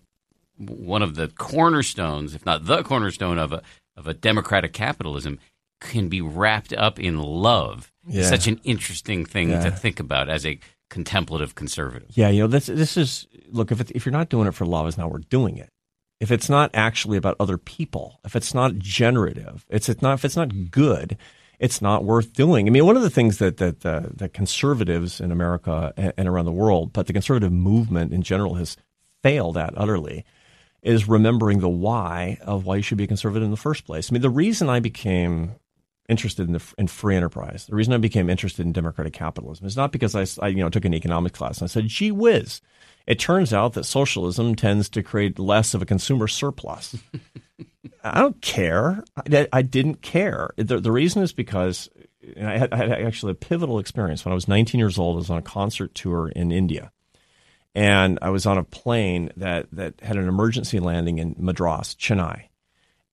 [0.58, 3.62] one of the cornerstones, if not the cornerstone of a
[3.96, 5.38] of a democratic capitalism,
[5.80, 7.92] can be wrapped up in love.
[8.06, 8.24] Yeah.
[8.24, 9.64] Such an interesting thing yeah.
[9.64, 10.58] to think about as a
[10.88, 12.10] contemplative conservative.
[12.12, 14.66] Yeah, you know, this this is look if it, if you're not doing it for
[14.66, 15.70] love, it's not worth doing it.
[16.18, 20.24] If it's not actually about other people, if it's not generative, it's, it's not if
[20.24, 21.16] it's not good,
[21.58, 22.66] it's not worth doing.
[22.66, 26.44] I mean, one of the things that that uh, that conservatives in America and around
[26.44, 28.76] the world, but the conservative movement in general has
[29.22, 30.24] failed at utterly,
[30.82, 34.10] is remembering the why of why you should be a conservative in the first place.
[34.10, 35.52] I mean, the reason I became
[36.10, 39.76] interested in, the, in free enterprise, the reason I became interested in democratic capitalism is
[39.76, 42.60] not because I, I you know took an economics class and I said, "Gee whiz."
[43.06, 46.96] It turns out that socialism tends to create less of a consumer surplus.
[48.04, 49.02] I don't care.
[49.16, 50.50] I, I didn't care.
[50.56, 51.88] The, the, reason is because
[52.40, 55.16] I had, I had, actually a pivotal experience when I was 19 years old.
[55.16, 56.92] I was on a concert tour in India,
[57.74, 62.44] and I was on a plane that that had an emergency landing in Madras, Chennai,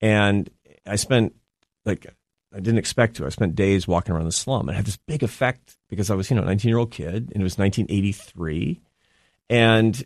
[0.02, 0.50] and
[0.86, 1.34] I spent
[1.86, 2.06] like
[2.54, 3.26] I didn't expect to.
[3.26, 4.68] I spent days walking around the slum.
[4.68, 6.92] And it had this big effect because I was you know a 19 year old
[6.92, 8.82] kid, and it was 1983,
[9.50, 10.04] and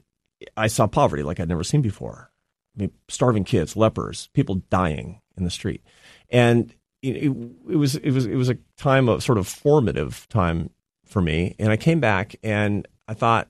[0.57, 2.31] I saw poverty like I'd never seen before.
[2.75, 5.83] I mean, starving kids, lepers, people dying in the street,
[6.29, 7.31] and it, it,
[7.69, 10.71] it was it was it was a time of sort of formative time
[11.05, 11.55] for me.
[11.59, 13.49] And I came back and I thought,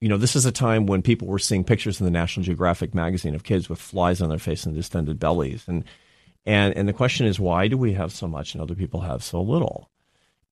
[0.00, 2.94] you know, this is a time when people were seeing pictures in the National Geographic
[2.94, 5.84] magazine of kids with flies on their face and distended bellies, and
[6.46, 9.22] and and the question is, why do we have so much and other people have
[9.22, 9.90] so little?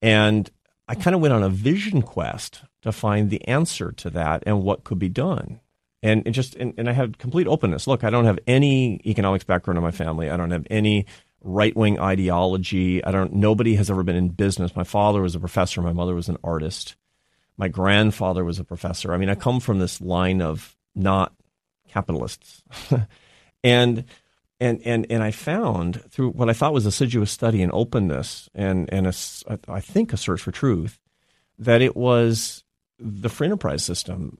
[0.02, 0.50] And
[0.86, 4.62] I kind of went on a vision quest to find the answer to that and
[4.62, 5.60] what could be done.
[6.02, 7.86] And it just and, and I had complete openness.
[7.86, 10.30] Look, I don't have any economics background in my family.
[10.30, 11.06] I don't have any
[11.42, 13.02] right wing ideology.
[13.04, 13.34] I don't.
[13.34, 14.76] Nobody has ever been in business.
[14.76, 15.82] My father was a professor.
[15.82, 16.96] My mother was an artist.
[17.56, 19.12] My grandfather was a professor.
[19.12, 21.34] I mean, I come from this line of not
[21.88, 22.62] capitalists,
[23.64, 24.04] and
[24.60, 28.92] and and and I found through what I thought was assiduous study and openness and
[28.92, 29.12] and a,
[29.68, 30.98] I think a search for truth
[31.58, 32.64] that it was
[32.98, 34.38] the free enterprise system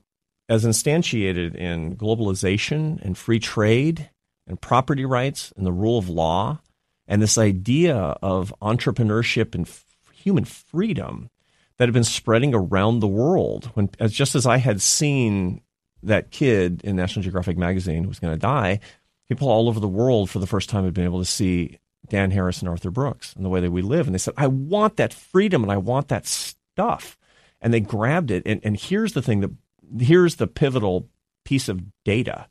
[0.49, 4.11] as instantiated in globalization and free trade
[4.47, 6.61] and property rights and the rule of law
[7.07, 11.31] and this idea of entrepreneurship and f- human freedom
[11.77, 15.61] that had been spreading around the world when as just as I had seen
[16.03, 18.81] that kid in National Geographic magazine who was going to die
[19.29, 22.31] people all over the world for the first time had been able to see Dan
[22.31, 24.07] Harris and Arthur Brooks and the way that we live.
[24.07, 27.19] And they said, I want that freedom and I want that stuff.
[27.61, 28.43] And they grabbed it.
[28.47, 29.51] And, and here's the thing that
[29.99, 31.09] here's the pivotal
[31.45, 32.47] piece of data.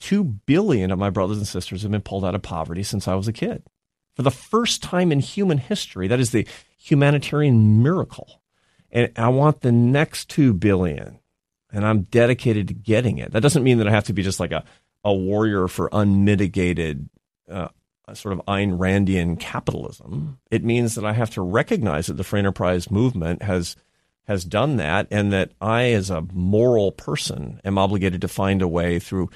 [0.00, 3.14] Two billion of my brothers and sisters have been pulled out of poverty since I
[3.14, 3.62] was a kid.
[4.14, 6.46] For the first time in human history, that is the
[6.78, 8.40] humanitarian miracle.
[8.90, 11.18] And I want the next two billion,
[11.72, 13.32] and I'm dedicated to getting it.
[13.32, 14.64] That doesn't mean that I have to be just like a
[15.04, 17.08] a warrior for unmitigated
[17.50, 17.68] uh,
[18.12, 20.38] sort of Ayn Randian capitalism.
[20.50, 23.76] It means that I have to recognize that the free enterprise movement has
[24.26, 28.68] has done that, and that I, as a moral person, am obligated to find a
[28.68, 29.28] way through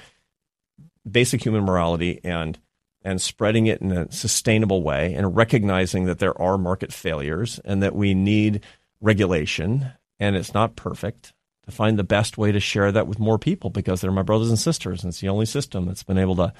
[1.09, 2.57] basic human morality and
[3.03, 7.81] and spreading it in a sustainable way, and recognizing that there are market failures and
[7.81, 8.61] that we need
[8.99, 11.33] regulation, and it's not perfect,
[11.69, 14.49] to find the best way to share that with more people because they're my brothers
[14.49, 15.03] and sisters.
[15.03, 16.53] And it's the only system that's been able to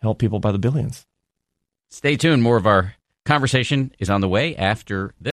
[0.00, 1.06] help people by the billions.
[1.90, 2.42] Stay tuned.
[2.42, 5.32] More of our conversation is on the way after this.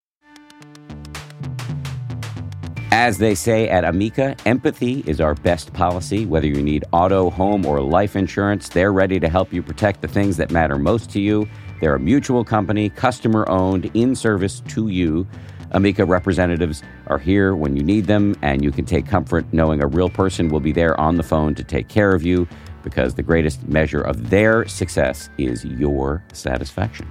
[2.91, 6.25] As they say at Amica, empathy is our best policy.
[6.25, 10.07] Whether you need auto, home, or life insurance, they're ready to help you protect the
[10.07, 11.47] things that matter most to you.
[11.79, 15.25] They're a mutual company, customer owned, in service to you.
[15.71, 19.87] Amica representatives are here when you need them, and you can take comfort knowing a
[19.87, 22.47] real person will be there on the phone to take care of you
[22.83, 27.09] because the greatest measure of their success is your satisfaction.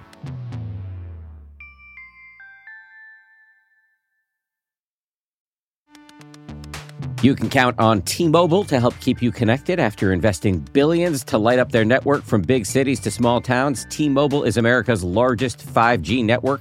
[7.21, 11.39] You can count on T Mobile to help keep you connected after investing billions to
[11.39, 13.87] light up their network from big cities to small towns.
[13.91, 16.61] T Mobile is America's largest 5G network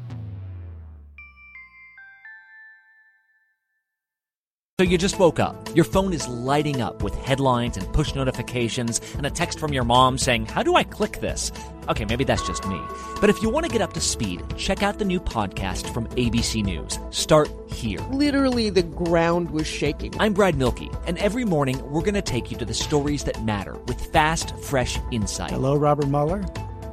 [4.81, 5.75] So you just woke up.
[5.75, 9.83] Your phone is lighting up with headlines and push notifications and a text from your
[9.83, 11.51] mom saying, How do I click this?
[11.87, 12.81] Okay, maybe that's just me.
[13.19, 16.07] But if you want to get up to speed, check out the new podcast from
[16.15, 16.97] ABC News.
[17.11, 17.99] Start here.
[18.09, 20.19] Literally, the ground was shaking.
[20.19, 23.43] I'm Brad Mielke, and every morning we're going to take you to the stories that
[23.43, 25.51] matter with fast, fresh insight.
[25.51, 26.43] Hello, Robert Mueller.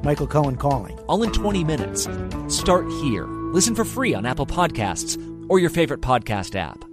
[0.03, 0.95] Michael Cohen calling.
[1.07, 2.07] All in 20 minutes.
[2.55, 3.25] Start here.
[3.25, 5.17] Listen for free on Apple Podcasts
[5.49, 6.88] or your favorite podcast app.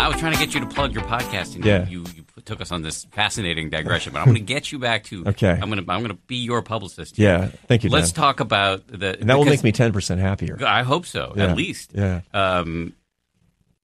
[0.00, 1.86] I was trying to get you to plug your podcast, and yeah.
[1.86, 4.14] you, you took us on this fascinating digression.
[4.14, 5.26] But I'm going to get you back to.
[5.28, 5.50] okay.
[5.50, 7.16] I'm going to I'm going to be your publicist.
[7.16, 7.28] Here.
[7.28, 7.46] Yeah.
[7.68, 7.90] Thank you.
[7.90, 7.98] Dan.
[7.98, 9.20] Let's talk about the.
[9.20, 10.58] And that will make me ten percent happier.
[10.64, 11.34] I hope so.
[11.36, 11.44] Yeah.
[11.48, 11.92] At least.
[11.94, 12.22] Yeah.
[12.32, 12.94] Um,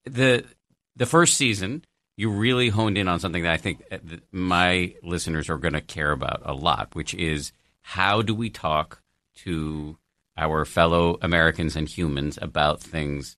[0.05, 0.43] the
[0.95, 3.83] the first season, you really honed in on something that I think
[4.31, 7.51] my listeners are going to care about a lot, which is
[7.81, 9.03] how do we talk
[9.43, 9.97] to
[10.35, 13.37] our fellow Americans and humans about things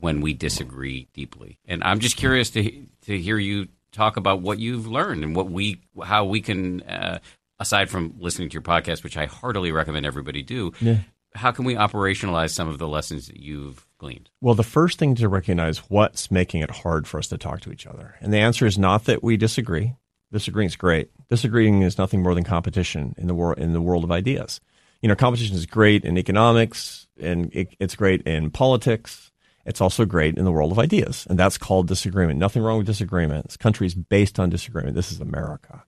[0.00, 1.58] when we disagree deeply.
[1.66, 5.50] And I'm just curious to to hear you talk about what you've learned and what
[5.50, 7.18] we how we can uh,
[7.58, 10.72] aside from listening to your podcast, which I heartily recommend everybody do.
[10.80, 10.98] Yeah.
[11.32, 14.30] How can we operationalize some of the lessons that you've gleaned?
[14.40, 17.72] Well, the first thing to recognize what's making it hard for us to talk to
[17.72, 18.16] each other.
[18.20, 19.94] And the answer is not that we disagree.
[20.32, 21.10] Disagreeing is great.
[21.28, 24.60] Disagreeing is nothing more than competition in the world in the world of ideas.
[25.02, 29.29] You know, competition is great in economics and it, it's great in politics.
[29.66, 32.38] It's also great in the world of ideas, and that's called disagreement.
[32.38, 33.46] Nothing wrong with disagreement.
[33.46, 34.94] This country is based on disagreement.
[34.94, 35.84] This is America.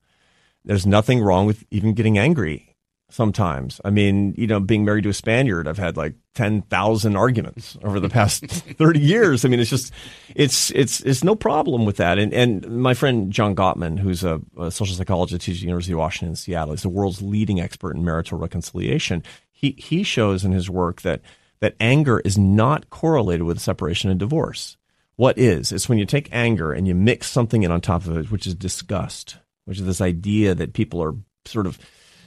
[0.64, 2.72] There's nothing wrong with even getting angry
[3.12, 3.80] sometimes.
[3.84, 8.00] I mean, you know, being married to a Spaniard, I've had like 10,000 arguments over
[8.00, 9.44] the past 30 years.
[9.44, 9.92] I mean, it's just,
[10.34, 12.18] it's, it's, it's no problem with that.
[12.18, 15.98] And, and my friend John Gottman, who's a, a social psychologist at the University of
[15.98, 19.22] Washington in Seattle, is the world's leading expert in marital reconciliation.
[19.50, 21.20] He, he shows in his work that,
[21.62, 24.76] that anger is not correlated with separation and divorce.
[25.14, 25.70] What is?
[25.70, 28.48] It's when you take anger and you mix something in on top of it, which
[28.48, 31.78] is disgust, which is this idea that people are sort of,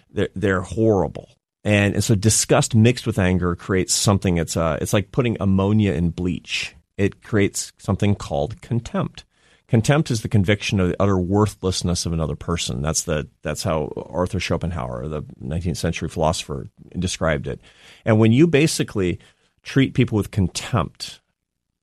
[0.09, 1.27] they're, they're horrible.
[1.65, 4.38] And, and so disgust mixed with anger creates something.
[4.38, 6.73] It's uh, it's like putting ammonia in bleach.
[6.95, 9.25] It creates something called contempt.
[9.68, 12.82] Contempt is the conviction of the utter worthlessness of another person.
[12.82, 17.59] That's the that's how Arthur Schopenhauer, the 19th century philosopher, described it.
[18.05, 19.20] And when you basically
[19.63, 21.20] treat people with contempt,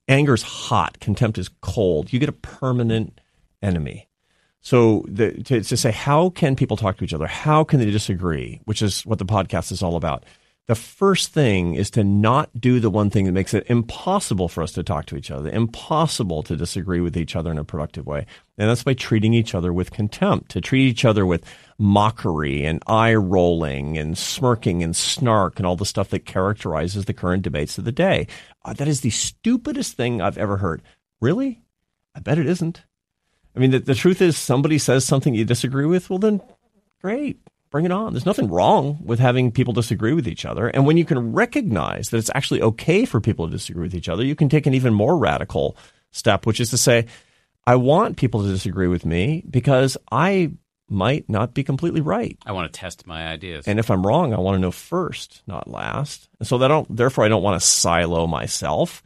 [0.06, 2.12] anger is hot, contempt is cold.
[2.12, 3.20] You get a permanent
[3.62, 4.08] enemy.
[4.60, 7.26] So the, to, to say how can people talk to each other?
[7.26, 8.60] How can they disagree?
[8.64, 10.24] Which is what the podcast is all about.
[10.68, 14.62] The first thing is to not do the one thing that makes it impossible for
[14.62, 18.06] us to talk to each other, impossible to disagree with each other in a productive
[18.06, 18.26] way.
[18.56, 21.44] And that's by treating each other with contempt, to treat each other with
[21.78, 27.12] mockery and eye rolling and smirking and snark and all the stuff that characterizes the
[27.12, 28.28] current debates of the day.
[28.64, 30.80] Uh, that is the stupidest thing I've ever heard.
[31.20, 31.60] Really?
[32.14, 32.84] I bet it isn't.
[33.56, 36.40] I mean, the, the truth is, somebody says something you disagree with, well, then
[37.00, 37.40] great,
[37.72, 38.12] bring it on.
[38.12, 40.68] There's nothing wrong with having people disagree with each other.
[40.68, 44.08] And when you can recognize that it's actually okay for people to disagree with each
[44.08, 45.76] other, you can take an even more radical
[46.12, 47.06] step, which is to say,
[47.66, 50.52] I want people to disagree with me because I
[50.88, 52.38] might not be completely right.
[52.44, 53.66] I want to test my ideas.
[53.66, 56.28] And if I'm wrong, I want to know first, not last.
[56.38, 59.02] And so that I don't, therefore, I don't want to silo myself.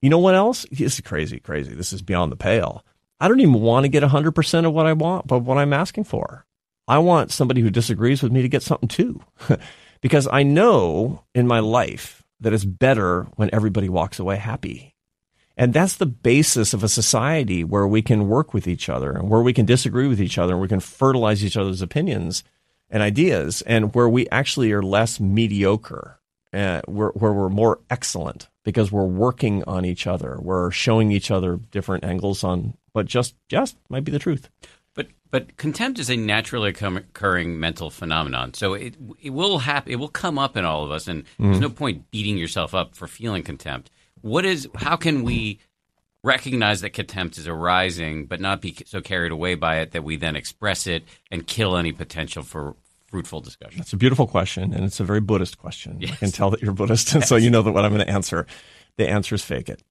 [0.00, 0.64] You know what else?
[0.70, 1.74] This is crazy, crazy.
[1.74, 2.84] This is beyond the pale.
[3.20, 6.04] I don't even want to get 100% of what I want, but what I'm asking
[6.04, 6.46] for.
[6.88, 9.20] I want somebody who disagrees with me to get something too.
[10.00, 14.94] because I know in my life that it's better when everybody walks away happy.
[15.56, 19.28] And that's the basis of a society where we can work with each other and
[19.28, 22.44] where we can disagree with each other and we can fertilize each other's opinions
[22.88, 26.20] and ideas and where we actually are less mediocre,
[26.52, 30.38] uh, where, where we're more excellent because we're working on each other.
[30.40, 34.48] We're showing each other different angles on what just just might be the truth.
[35.30, 38.54] But contempt is a naturally occurring mental phenomenon.
[38.54, 39.92] So it it will happen.
[39.92, 41.28] It will come up in all of us, and mm.
[41.38, 43.90] there's no point beating yourself up for feeling contempt.
[44.22, 44.68] What is?
[44.74, 45.60] How can we
[46.24, 50.16] recognize that contempt is arising, but not be so carried away by it that we
[50.16, 52.74] then express it and kill any potential for
[53.08, 53.78] fruitful discussion?
[53.78, 55.98] That's a beautiful question, and it's a very Buddhist question.
[56.00, 56.12] Yes.
[56.12, 57.28] I can tell that you're Buddhist, and yes.
[57.28, 58.46] so you know that what I'm going to answer.
[58.96, 59.82] The answer is fake it.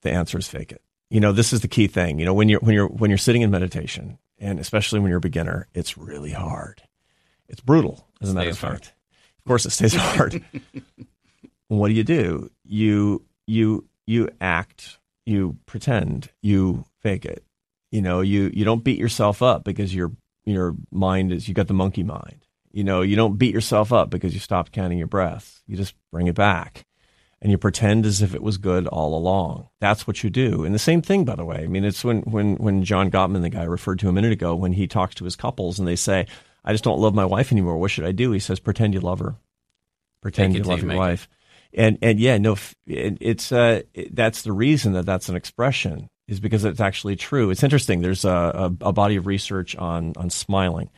[0.00, 2.18] The answer is fake it you know, this is the key thing.
[2.18, 5.18] You know, when you're when you're when you're sitting in meditation, and especially when you're
[5.18, 6.82] a beginner, it's really hard.
[7.48, 8.94] It's brutal, a matter of fact.
[9.38, 10.42] Of course, it stays hard.
[11.68, 12.50] what do you do?
[12.64, 17.44] You you you act, you pretend, you fake it.
[17.90, 20.12] You know, you you don't beat yourself up because your
[20.44, 22.46] your mind is you got the monkey mind.
[22.72, 25.62] You know, you don't beat yourself up because you stopped counting your breaths.
[25.66, 26.84] You just bring it back
[27.42, 29.68] and you pretend as if it was good all along.
[29.80, 30.64] That's what you do.
[30.64, 31.62] And the same thing, by the way.
[31.62, 34.32] I mean, it's when, when, when John Gottman, the guy I referred to a minute
[34.32, 36.26] ago, when he talks to his couples and they say,
[36.64, 37.78] I just don't love my wife anymore.
[37.78, 38.32] What should I do?
[38.32, 39.36] He says, pretend you love her.
[40.20, 41.28] Pretend you love your wife.
[41.72, 41.80] It.
[41.80, 46.10] And, and yeah, no, it, it's, uh, it, that's the reason that that's an expression
[46.28, 47.48] is because it's actually true.
[47.48, 48.02] It's interesting.
[48.02, 48.30] There's a,
[48.82, 50.90] a, a body of research on, on smiling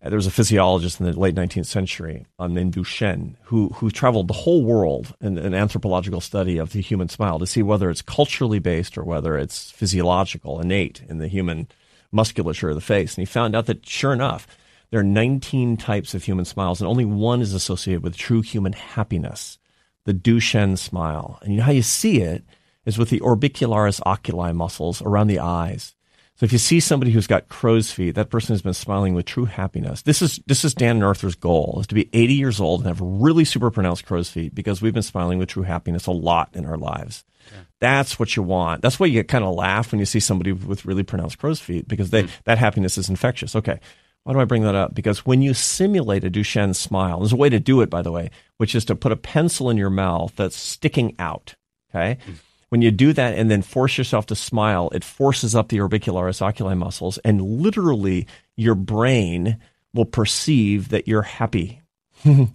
[0.00, 4.28] there was a physiologist in the late 19th century um, named Duchenne who, who traveled
[4.28, 8.02] the whole world in an anthropological study of the human smile to see whether it's
[8.02, 11.66] culturally based or whether it's physiological, innate in the human
[12.12, 13.16] musculature of the face.
[13.16, 14.46] And he found out that, sure enough,
[14.90, 18.72] there are 19 types of human smiles, and only one is associated with true human
[18.72, 19.58] happiness
[20.04, 21.38] the Duchenne smile.
[21.42, 22.42] And you know how you see it
[22.86, 25.94] is with the orbicularis oculi muscles around the eyes.
[26.38, 29.26] So if you see somebody who's got crow's feet, that person has been smiling with
[29.26, 30.02] true happiness.
[30.02, 33.00] This is this is Dan Arthur's goal is to be 80 years old and have
[33.00, 36.64] really super pronounced crow's feet because we've been smiling with true happiness a lot in
[36.64, 37.24] our lives.
[37.50, 37.58] Yeah.
[37.80, 38.82] That's what you want.
[38.82, 41.88] That's why you kind of laugh when you see somebody with really pronounced crow's feet
[41.88, 42.30] because they, mm.
[42.44, 43.56] that happiness is infectious.
[43.56, 43.80] Okay.
[44.22, 44.94] Why do I bring that up?
[44.94, 48.12] Because when you simulate a Duchenne smile, there's a way to do it, by the
[48.12, 51.56] way, which is to put a pencil in your mouth that's sticking out.
[51.90, 52.18] Okay.
[52.24, 52.34] Mm
[52.68, 56.42] when you do that and then force yourself to smile, it forces up the orbicularis
[56.42, 59.58] oculi muscles, and literally your brain
[59.94, 61.80] will perceive that you're happy.
[62.24, 62.52] and,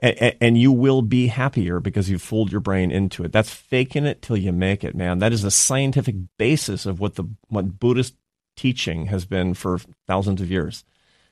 [0.00, 3.32] and, you will be happier because you've fooled your brain into it.
[3.32, 5.18] That's faking it till you make it, man.
[5.18, 8.14] That is the scientific basis of what the what Buddhist
[8.56, 10.84] teaching has been for thousands of years.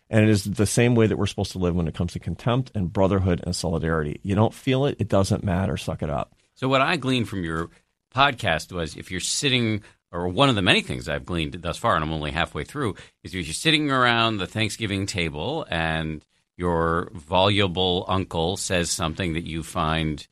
[0.08, 2.18] And it is the same way that we're supposed to live when it comes to
[2.18, 4.18] contempt and brotherhood and solidarity.
[4.24, 5.76] You don't feel it, it doesn't matter.
[5.76, 6.34] Suck it up.
[6.56, 7.70] So, what I gleaned from your
[8.14, 9.82] podcast was if you're sitting,
[10.12, 12.96] or one of the many things I've gleaned thus far, and I'm only halfway through,
[13.22, 16.24] is if you're sitting around the Thanksgiving table and
[16.56, 20.26] your voluble uncle says something that you find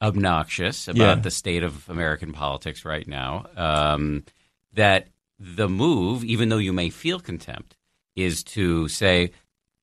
[0.00, 1.22] obnoxious about yeah.
[1.22, 4.24] the state of American politics right now, um,
[4.72, 7.76] that the move, even though you may feel contempt,
[8.16, 9.32] is to say,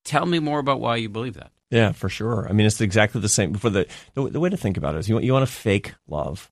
[0.03, 2.47] "Tell me more about why you believe that." Yeah, for sure.
[2.49, 3.53] I mean, it's exactly the same.
[3.53, 5.53] For the the, the way to think about it is, you want, you want to
[5.53, 6.49] fake love.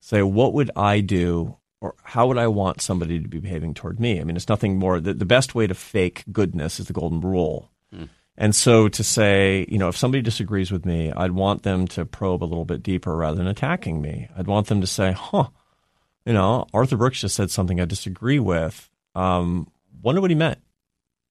[0.00, 4.00] Say, what would I do, or how would I want somebody to be behaving toward
[4.00, 4.20] me?
[4.20, 5.00] I mean, it's nothing more.
[5.00, 7.70] The, the best way to fake goodness is the golden rule.
[7.92, 8.04] Hmm.
[8.36, 12.04] And so to say, you know, if somebody disagrees with me, I'd want them to
[12.04, 14.28] probe a little bit deeper rather than attacking me.
[14.36, 15.48] I'd want them to say, huh,
[16.24, 18.88] you know, Arthur Brooks just said something I disagree with.
[19.16, 19.70] Um,
[20.02, 20.58] wonder what he meant.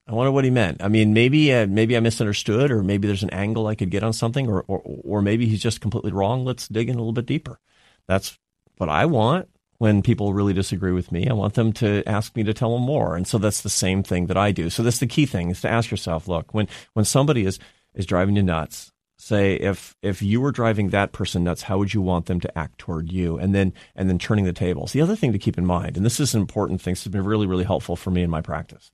[0.08, 0.82] I wonder what he meant.
[0.82, 4.04] I mean, maybe uh, maybe I misunderstood, or maybe there's an angle I could get
[4.04, 6.46] on something, or, or or maybe he's just completely wrong.
[6.46, 7.60] Let's dig in a little bit deeper.
[8.08, 8.40] That's
[8.78, 11.28] what I want when people really disagree with me.
[11.28, 14.04] I want them to ask me to tell them more, and so that's the same
[14.04, 14.70] thing that I do.
[14.70, 17.60] So that's the key thing is to ask yourself: Look, when when somebody is
[17.94, 21.94] is driving you nuts, say if if you were driving that person nuts, how would
[21.94, 23.38] you want them to act toward you?
[23.38, 24.94] And then and then turning the tables.
[24.94, 27.12] The other thing to keep in mind, and this is an important thing, this has
[27.12, 28.92] been really really helpful for me in my practice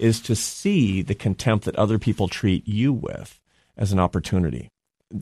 [0.00, 3.38] is to see the contempt that other people treat you with
[3.76, 4.70] as an opportunity.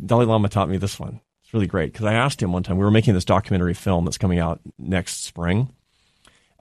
[0.07, 1.21] Dalai Lama taught me this one.
[1.49, 2.77] It's really great because I asked him one time.
[2.77, 5.73] We were making this documentary film that's coming out next spring,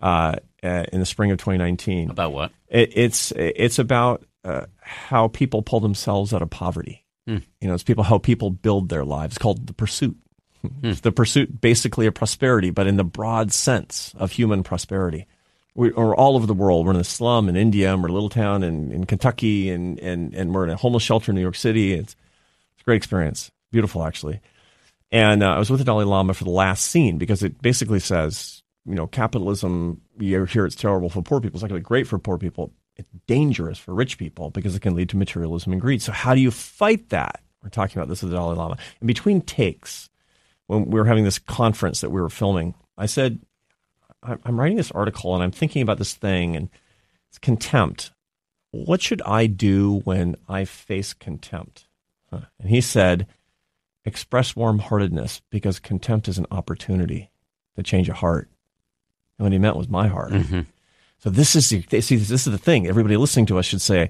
[0.02, 2.10] uh, uh in the spring of 2019.
[2.10, 2.54] About what?
[2.70, 7.04] It, it's it's about uh, how people pull themselves out of poverty.
[7.28, 7.40] Hmm.
[7.60, 9.34] You know, it's people how people build their lives.
[9.34, 10.16] It's called the pursuit.
[10.82, 15.28] It's the pursuit, basically, of prosperity, but in the broad sense of human prosperity
[15.76, 16.86] we, or all over the world.
[16.86, 20.34] We're in a slum in India, we're a little town in, in Kentucky, and, and,
[20.34, 21.94] and we're in a homeless shelter in New York City.
[21.94, 22.16] It's,
[22.74, 23.52] it's a great experience.
[23.70, 24.40] Beautiful, actually.
[25.12, 27.99] And uh, I was with the Dalai Lama for the last scene because it basically
[27.99, 31.58] says, you know, capitalism, you hear it's terrible for poor people.
[31.58, 32.74] It's actually great for poor people.
[32.95, 36.01] It's dangerous for rich people because it can lead to materialism and greed.
[36.01, 37.41] So, how do you fight that?
[37.64, 38.78] We're talking about this with the Dalai Lama.
[39.01, 40.10] In between takes,
[40.68, 43.39] when we were having this conference that we were filming, I said,
[44.24, 46.70] I'm writing this article and I'm thinking about this thing and
[47.30, 48.12] it's contempt.
[48.72, 51.88] What should I do when I face contempt?
[52.30, 52.41] Huh.
[52.60, 53.28] And he said,
[54.08, 57.30] express warm heartedness because contempt is an opportunity
[57.76, 58.49] to change a heart.
[59.38, 60.32] And what he meant was my heart.
[60.32, 60.62] Mm-hmm.
[61.20, 62.88] So this is the, see this is the thing.
[62.88, 64.10] Everybody listening to us should say,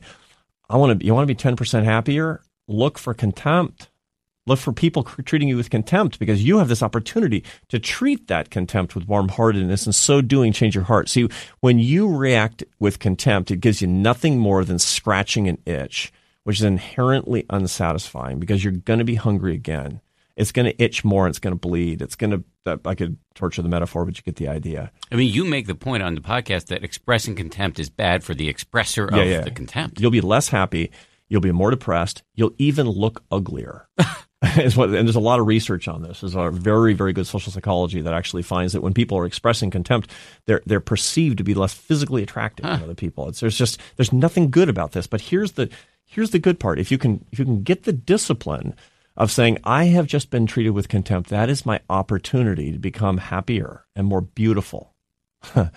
[0.70, 1.06] I want to.
[1.06, 2.42] You want to be ten percent happier?
[2.68, 3.90] Look for contempt.
[4.46, 8.50] Look for people treating you with contempt because you have this opportunity to treat that
[8.50, 11.10] contempt with warm heartedness and so doing change your heart.
[11.10, 11.28] See,
[11.60, 16.14] when you react with contempt, it gives you nothing more than scratching an itch,
[16.48, 20.00] which is inherently unsatisfying because you're going to be hungry again.
[20.38, 21.28] It's going to itch more.
[21.28, 22.02] It's going to bleed.
[22.02, 24.94] It's going to, I could torture the metaphor, but you get the idea.
[25.12, 28.34] I mean, you make the point on the podcast that expressing contempt is bad for
[28.34, 29.42] the expresser yeah, of yeah.
[29.42, 30.00] the contempt.
[30.00, 30.90] You'll be less happy.
[31.28, 32.24] You'll be more depressed.
[32.34, 33.90] You'll even look uglier.
[33.98, 36.22] what, and there's a lot of research on this.
[36.22, 39.70] There's a very, very good social psychology that actually finds that when people are expressing
[39.70, 40.12] contempt,
[40.46, 42.76] they're they're perceived to be less physically attractive huh.
[42.76, 43.28] than other people.
[43.28, 45.08] It's, there's just there's nothing good about this.
[45.08, 45.70] But here's the
[46.08, 46.80] here's the good part.
[46.80, 48.76] If you can if you can get the discipline
[49.16, 53.18] of saying I have just been treated with contempt, that is my opportunity to become
[53.18, 54.96] happier and more beautiful.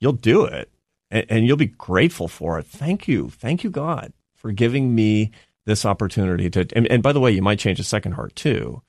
[0.00, 0.70] you'll do it,
[1.10, 2.66] and, and you'll be grateful for it.
[2.66, 5.30] Thank you, thank you, God, for giving me
[5.66, 8.82] this opportunity to, and, and by the way, you might change a second heart too.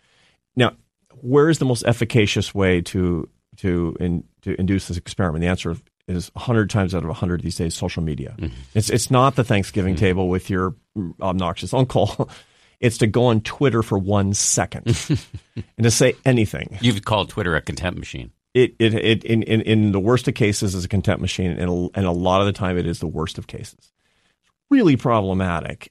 [0.56, 0.74] Now,
[1.22, 5.42] where is the most efficacious way to to in, to induce this experiment?
[5.42, 5.76] The answer
[6.08, 8.36] is 100 times out of 100 these days social media.
[8.38, 8.56] Mm-hmm.
[8.74, 10.06] It's it's not the Thanksgiving mm-hmm.
[10.06, 10.76] table with your
[11.22, 12.30] obnoxious uncle.
[12.82, 14.86] It's to go on Twitter for one second
[15.56, 16.78] and to say anything.
[16.82, 18.34] You've called Twitter a contempt machine.
[18.54, 21.70] It, it, it in, in, in the worst of cases is a contempt machine, and
[21.70, 23.76] a, and a lot of the time it is the worst of cases.
[23.80, 25.90] It's really problematic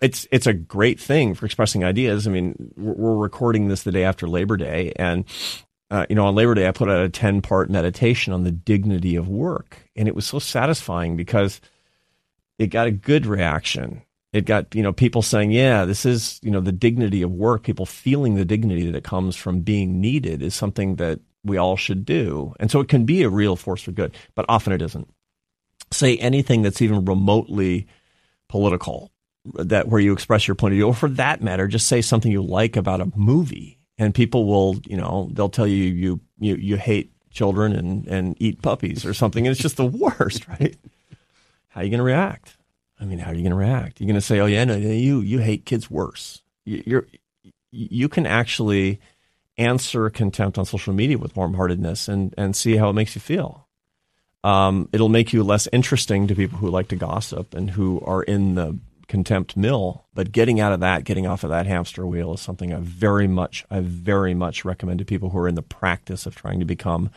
[0.00, 2.26] it's it's a great thing for expressing ideas.
[2.26, 5.24] I mean, we're recording this the day after Labor Day, and
[5.90, 8.52] uh, you know, on Labor Day, I put out a ten part meditation on the
[8.52, 11.60] dignity of work, and it was so satisfying because
[12.58, 14.02] it got a good reaction.
[14.32, 17.62] It got you know people saying, "Yeah, this is you know the dignity of work."
[17.62, 21.76] People feeling the dignity that it comes from being needed is something that we all
[21.76, 22.54] should do.
[22.60, 25.08] And so it can be a real force for good, but often it isn't.
[25.90, 27.86] Say anything that's even remotely
[28.48, 29.10] political,
[29.54, 32.30] that where you express your point of view, or for that matter, just say something
[32.30, 36.54] you like about a movie, and people will, you know, they'll tell you you you,
[36.54, 40.76] you hate children and, and eat puppies or something, and it's just the worst, right?
[41.68, 42.56] How are you going to react?
[43.00, 44.00] I mean, how are you going to react?
[44.00, 47.06] You're going to say, "Oh yeah, no, you you hate kids worse." You're
[47.70, 49.00] you can actually
[49.56, 53.68] answer contempt on social media with warm-heartedness and and see how it makes you feel.
[54.44, 58.22] Um, it'll make you less interesting to people who like to gossip and who are
[58.22, 58.78] in the
[59.08, 60.06] contempt mill.
[60.14, 63.26] But getting out of that, getting off of that hamster wheel, is something I very
[63.26, 66.66] much, I very much recommend to people who are in the practice of trying to
[66.66, 67.10] become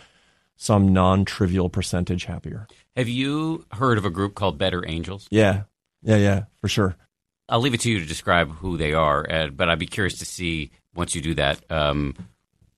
[0.56, 2.68] some non-trivial percentage happier.
[2.96, 5.28] Have you heard of a group called Better Angels?
[5.32, 5.64] Yeah,
[6.02, 6.96] yeah, yeah, for sure.
[7.50, 10.20] I'll leave it to you to describe who they are, Ed, but I'd be curious
[10.20, 12.16] to see once you do that um,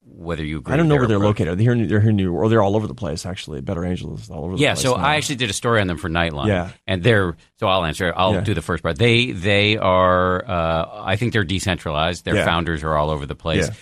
[0.05, 0.73] whether you agree.
[0.73, 1.39] I don't know where they're approach.
[1.39, 1.57] located.
[1.59, 3.25] They're here, they're here in New York, or they're all over the place.
[3.25, 4.55] Actually, Better Angels is all over.
[4.55, 5.03] the Yeah, place so now.
[5.03, 6.47] I actually did a story on them for Nightline.
[6.47, 6.71] Yeah.
[6.87, 8.13] and they're so I'll answer.
[8.15, 8.41] I'll Yeah.
[8.41, 8.97] do the first part.
[8.97, 10.43] They they are.
[10.49, 12.25] Uh, I think they're decentralized.
[12.25, 12.45] Their Yeah.
[12.45, 13.67] founders are all over the place.
[13.67, 13.73] Yeah.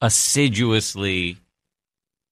[0.00, 1.36] Assiduously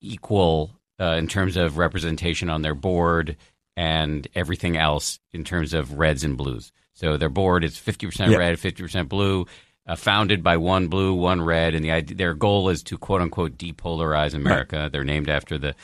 [0.01, 3.37] equal uh, in terms of representation on their board
[3.77, 6.73] and everything else in terms of reds and blues.
[6.95, 8.39] So their board is fifty percent Yeah.
[8.39, 9.47] red, fifty percent blue.
[9.89, 13.57] Uh, founded by one blue, one red, and the their goal is to quote unquote
[13.57, 14.89] depolarize America.
[14.91, 15.77] They're named after the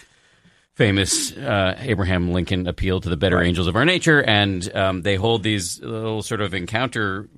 [0.75, 5.15] famous uh, Abraham Lincoln appeal to the better angels of our nature, and um, they
[5.15, 7.29] hold these little sort of encounter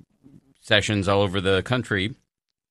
[0.61, 2.15] sessions all over the country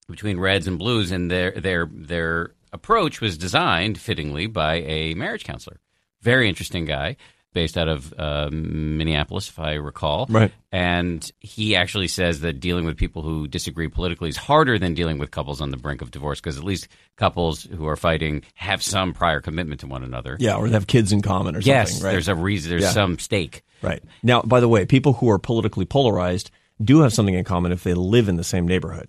[0.09, 5.45] between reds and blues, and their their their approach was designed fittingly by a marriage
[5.45, 5.79] counselor,
[6.21, 7.17] very interesting guy.
[7.55, 10.53] Based out of uh, Minneapolis, if I recall, Right.
[10.73, 15.19] and he actually says that dealing with people who disagree politically is harder than dealing
[15.19, 18.83] with couples on the brink of divorce because at least couples who are fighting have
[18.83, 20.37] some prior commitment to one another.
[20.41, 22.05] yeah, or they have kids in common or Yes, something.
[22.07, 22.13] Right?
[22.13, 22.71] there's a reason.
[22.71, 22.91] There's Yeah.
[22.91, 23.63] some stake.
[23.83, 24.03] Right.
[24.23, 26.51] Now, by the way, people who are politically polarized
[26.83, 29.09] do have something in common if they live in the same neighborhood.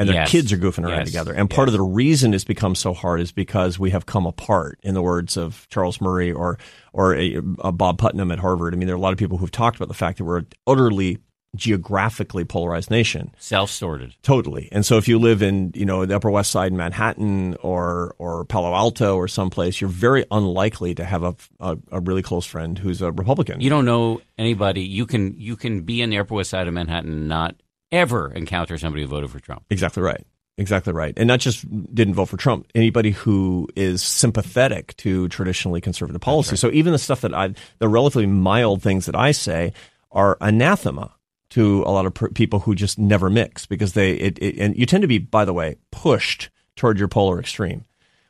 [0.00, 0.30] And their Yes.
[0.30, 1.06] kids are goofing around Yes.
[1.08, 1.32] together.
[1.32, 4.78] And part of the reason it's become so hard is because we have come apart,
[4.82, 6.58] in the words of Charles Murray or
[6.92, 8.74] or a, a Bob Putnam at Harvard.
[8.74, 10.38] I mean, there are a lot of people who've talked about the fact that we're
[10.38, 11.18] an utterly
[11.56, 13.32] geographically polarized nation.
[13.38, 14.14] Self-sorted.
[14.22, 14.68] Totally.
[14.72, 18.14] And so if you live in, you know, the Upper West Side in Manhattan or
[18.18, 22.46] or Palo Alto or someplace, you're very unlikely to have a, a, a really close
[22.46, 23.60] friend who's a Republican.
[23.60, 24.82] You don't know anybody.
[24.82, 27.56] You can you can be in the Upper West Side of Manhattan and not
[27.92, 29.64] ever encounter somebody who voted for Trump.
[29.70, 30.24] Exactly right.
[30.58, 31.14] Exactly right.
[31.16, 31.64] And not just
[31.94, 36.56] didn't vote for Trump, anybody who is sympathetic to traditionally conservative policy.
[36.56, 39.72] So even the stuff that I, the relatively mild things that I say
[40.12, 41.14] are anathema
[41.50, 44.76] to a lot of per- people who just never mix because they, it, it, and
[44.76, 47.84] you tend to be, by the way, pushed toward your polar extreme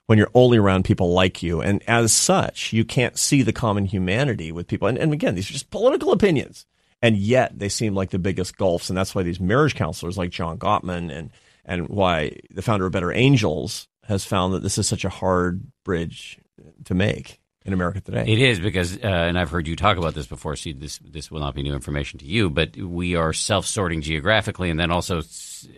[0.07, 1.61] when you're only around people like you.
[1.61, 4.89] And as such, you can't see the common humanity with people.
[4.89, 6.67] And, and again, these are just political opinions.
[7.03, 8.91] And yet they seem like the biggest gulfs.
[8.91, 11.31] And that's why these marriage counselors like John Gottman and,
[11.65, 15.63] and why the founder of Better Angels has found that this is such a hard
[15.85, 16.39] bridge
[16.85, 18.25] to make in America today.
[18.27, 20.57] It is because, uh, and I've heard you talk about this before.
[20.57, 24.71] See, this this will not be new information to you, but we are self-sorting geographically,
[24.71, 25.23] and then also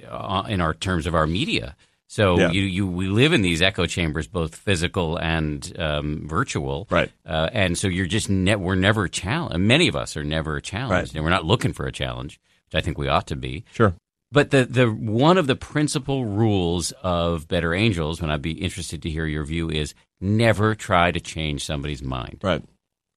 [0.09, 1.77] uh, in our terms of our media.
[2.13, 2.51] So Yeah.
[2.51, 7.11] you, you we live in these echo chambers, both physical and um, virtual, Right.
[7.25, 9.59] Uh, and so you're just ne- we're never challenged.
[9.59, 11.15] Many of us are never challenged, Right.
[11.15, 13.65] and we're not looking for a challenge, which I think we ought to be.
[13.73, 13.95] Sure.
[14.31, 19.01] But the the one of the principal rules of Better Angels, when I'd be interested
[19.03, 22.41] to hear your view, is never try to change somebody's mind.
[22.43, 22.63] Right.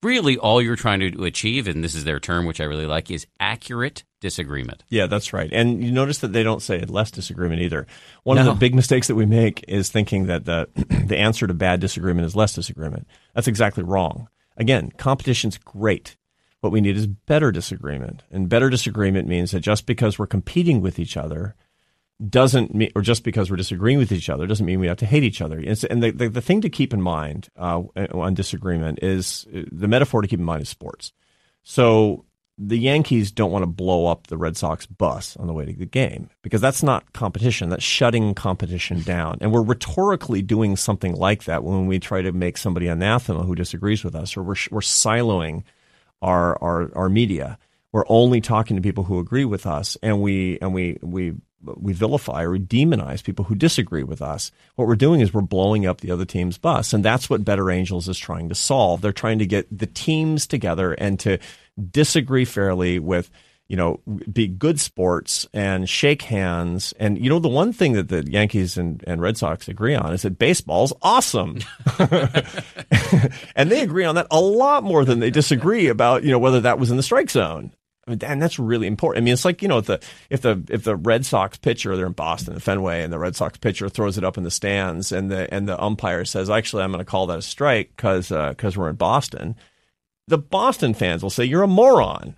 [0.06, 3.10] Really, all you're trying to achieve, and this is their term, which I really like,
[3.10, 4.84] is accurate disagreement.
[4.88, 5.50] Yeah, that's right.
[5.52, 7.88] And you notice that they don't say less disagreement either.
[8.22, 10.70] One of the big mistakes that we make is thinking that the
[11.08, 13.08] the answer to bad disagreement is less disagreement.
[13.34, 14.30] That's exactly wrong.
[14.58, 16.18] Again, competition's great.
[16.60, 18.22] What we need is better disagreement.
[18.30, 21.56] And better disagreement means that just because we're competing with each other
[22.30, 25.06] doesn't mean, or just because we're disagreeing with each other doesn't mean we have to
[25.06, 25.58] hate each other.
[25.58, 27.84] And, the, the, the thing to keep in mind uh,
[28.14, 31.12] on disagreement is uh, the metaphor to keep in mind is sports.
[31.64, 32.24] So
[32.58, 35.74] the Yankees don't want to blow up the Red Sox bus on the way to
[35.74, 37.70] the game because that's not competition.
[37.70, 39.40] That's shutting competition down.
[39.42, 43.56] And we're rhetorically doing something like that when we try to make somebody anathema who
[43.56, 45.64] disagrees with us, or we're, we're siloing
[46.22, 47.58] our, our, our media.
[47.92, 51.34] We're only talking to people who agree with us, and we and we we
[51.78, 54.52] we vilify or we demonize people who disagree with us.
[54.76, 57.70] What we're doing is we're blowing up the other team's bus, and that's what Better
[57.70, 59.02] Angels is trying to solve.
[59.02, 61.40] They're trying to get the teams together and to
[61.92, 63.30] disagree fairly with
[63.68, 64.00] you know,
[64.32, 66.94] be good sports and shake hands.
[67.00, 70.14] And, you know, the one thing that the Yankees and, and Red Sox agree on
[70.14, 71.60] is that baseball's awesome.
[73.56, 76.62] and they agree on that a lot more than they disagree about, you know, whether
[76.62, 77.72] that was in the strike zone.
[78.08, 79.24] And that's really important.
[79.24, 80.00] I mean, it's like you know, if the
[80.30, 83.36] if the if the Red Sox pitcher they're in Boston, the Fenway, and the Red
[83.36, 86.84] Sox pitcher throws it up in the stands, and the and the umpire says, "Actually,
[86.84, 89.56] I'm going to call that a strike because because uh, we're in Boston."
[90.28, 92.38] The Boston fans will say, "You're a moron.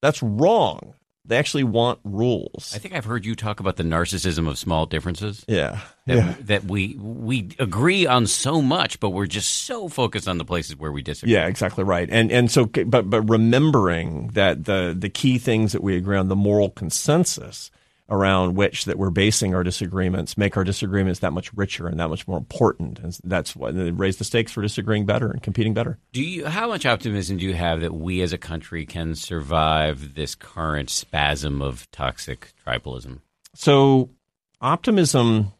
[0.00, 0.94] That's wrong."
[1.24, 2.72] They actually want rules.
[2.74, 5.44] I think I've heard you talk about the narcissism of small differences.
[5.46, 5.80] Yeah.
[6.06, 6.34] That, yeah.
[6.40, 10.76] that we we agree on so much, but we're just so focused on the places
[10.76, 11.34] where we disagree.
[11.34, 12.08] Yeah, exactly right.
[12.10, 16.26] And and so but but remembering that the the key things that we agree on,
[16.26, 17.70] the moral consensus
[18.12, 22.08] around which that we're basing our disagreements make our disagreements that much richer and that
[22.08, 22.98] much more important.
[22.98, 25.98] And that's what they raise the stakes for disagreeing better and competing better.
[26.12, 30.14] Do you how much optimism do you have that we as a country can survive
[30.14, 33.20] this current spasm of toxic tribalism?
[33.54, 34.10] So
[34.60, 35.50] optimism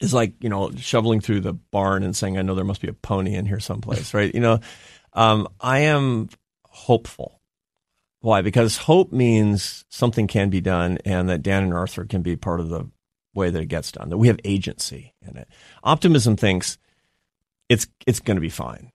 [0.00, 2.88] is like you know shoveling through the barn and saying i know there must be
[2.88, 4.32] a pony in here someplace right?
[4.34, 4.60] You know
[5.14, 6.28] um, i am
[6.66, 7.35] hopeful
[8.26, 8.42] why?
[8.42, 12.58] Because hope means something can be done and that Dan and Arthur can be part
[12.58, 12.90] of the
[13.36, 15.46] way that it gets done, that we have agency in it.
[15.84, 16.76] Optimism thinks
[17.68, 18.90] it's it's going to be fine.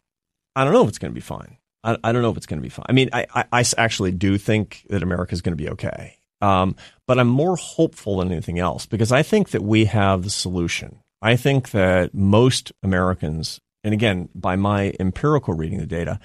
[0.53, 1.56] I don't know if it's going to be fine.
[1.82, 2.86] I, I don't know if it's going to be fine.
[2.90, 6.18] I mean, I, I, I actually do think that America is going to be okay.
[6.41, 6.76] Um,
[7.08, 10.99] but I'm more hopeful than anything else because I think that we have the solution.
[11.22, 16.20] I think that most Americans, and again, by my empirical reading of the data,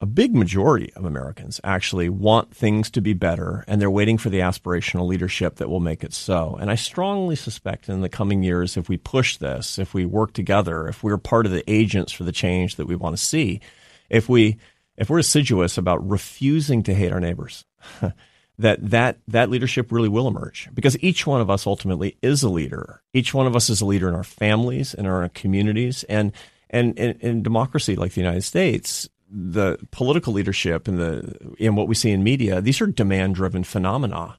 [0.00, 4.30] a big majority of Americans actually want things to be better and they're waiting for
[4.30, 6.56] the aspirational leadership that will make it so.
[6.60, 10.32] And I strongly suspect in the coming years, if we push this, if we work
[10.32, 13.60] together, if we're part of the agents for the change that we want to see,
[14.08, 14.58] if we
[14.96, 17.64] if we're assiduous about refusing to hate our neighbors,
[18.58, 22.48] that that that leadership really will emerge because each one of us ultimately is a
[22.48, 23.02] leader.
[23.12, 26.32] Each one of us is a leader in our families, in our communities, and
[26.70, 31.94] and in democracy like the United States, the political leadership and the in what we
[31.94, 34.38] see in media, these are demand driven phenomena.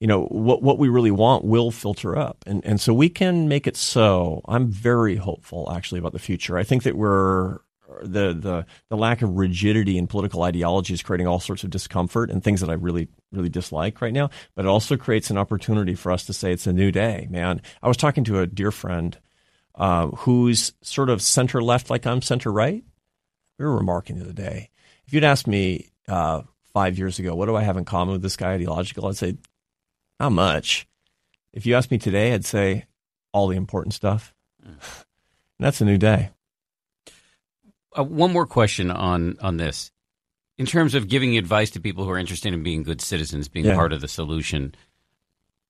[0.00, 2.44] You know, what what we really want will filter up.
[2.46, 4.42] And and so we can make it so.
[4.46, 6.58] I'm very hopeful actually about the future.
[6.58, 7.60] I think that we're
[8.02, 12.30] the the the lack of rigidity in political ideology is creating all sorts of discomfort
[12.30, 14.30] and things that I really really dislike right now.
[14.54, 17.62] But it also creates an opportunity for us to say it's a new day, man.
[17.82, 19.16] I was talking to a dear friend
[19.76, 22.84] uh, who's sort of center left, like I'm center right,
[23.58, 24.70] we were remarking the other day.
[25.06, 28.22] If you'd asked me uh, five years ago, what do I have in common with
[28.22, 29.06] this guy ideological?
[29.06, 29.36] I'd say,
[30.18, 30.86] not much.
[31.52, 32.86] If you asked me today, I'd say
[33.32, 34.34] all the important stuff.
[34.66, 35.04] Mm.
[35.58, 36.30] that's a new day.
[37.96, 39.90] Uh, one more question on on this.
[40.56, 43.66] In terms of giving advice to people who are interested in being good citizens, being
[43.66, 43.74] yeah.
[43.74, 44.74] part of the solution,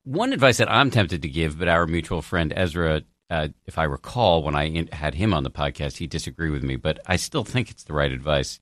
[0.04, 3.84] one advice that I'm tempted to give, but our mutual friend Ezra uh, if I
[3.84, 7.16] recall, when I in, had him on the podcast, he disagreed with me, but I
[7.16, 8.60] still think it's the right advice.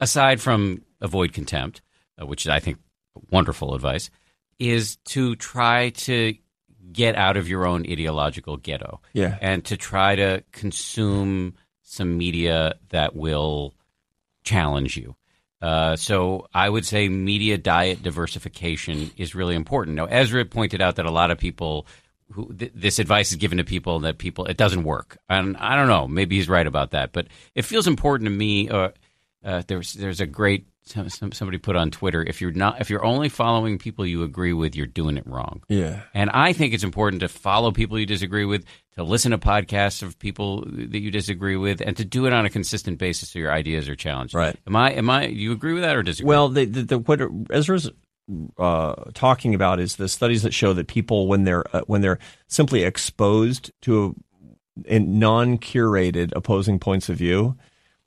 [0.00, 1.82] Aside from avoid contempt,
[2.20, 2.78] uh, which I think
[3.30, 4.10] wonderful advice,
[4.58, 6.34] is to try to
[6.92, 9.00] get out of your own ideological ghetto.
[9.12, 9.38] Yeah.
[9.40, 13.74] And to try to consume some media that will
[14.44, 15.16] challenge you.
[15.60, 19.96] Uh, so I would say media diet diversification is really important.
[19.96, 21.86] Now, Ezra pointed out that a lot of people
[22.32, 25.76] who th- this advice is given to people that people it doesn't work, and I
[25.76, 26.08] don't know.
[26.08, 28.68] Maybe he's right about that, but it feels important to me.
[28.68, 28.90] Uh,
[29.44, 33.04] uh, there's there's a great some, somebody put on Twitter if you're not if you're
[33.04, 35.62] only following people you agree with, you're doing it wrong.
[35.68, 38.64] Yeah, and I think it's important to follow people you disagree with,
[38.96, 42.46] to listen to podcasts of people that you disagree with, and to do it on
[42.46, 44.34] a consistent basis so your ideas are challenged.
[44.34, 44.56] Right?
[44.66, 44.92] Am I?
[44.92, 45.26] Am I?
[45.26, 46.28] You agree with that or disagree?
[46.28, 47.90] Well, the, the, the what Ezra's
[48.58, 52.18] uh, talking about is the studies that show that people when they're uh, when they're
[52.46, 54.14] simply exposed to
[54.86, 57.56] a, non-curated opposing points of view,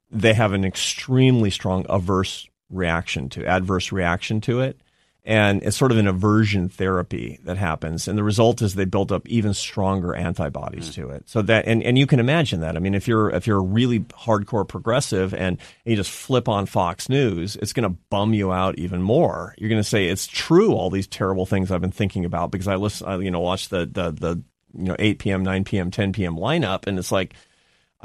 [0.10, 4.80] they have an extremely strong averse reaction to adverse reaction to it
[5.26, 8.08] and it's sort of an aversion therapy that happens.
[8.08, 10.94] And the result is they build up even stronger antibodies mm.
[10.94, 11.28] to it.
[11.28, 12.76] So that and, and you can imagine that.
[12.76, 16.66] I mean if you're if you're a really hardcore progressive and you just flip on
[16.66, 19.56] fox news it's going to bum you out even more.
[19.58, 22.68] You're going to say it's true all these terrible things i've been thinking about because
[22.68, 24.44] i listen I, you know watch the the the
[24.78, 27.34] you know 8 p.m 9 p.m 10 p.m lineup and it's like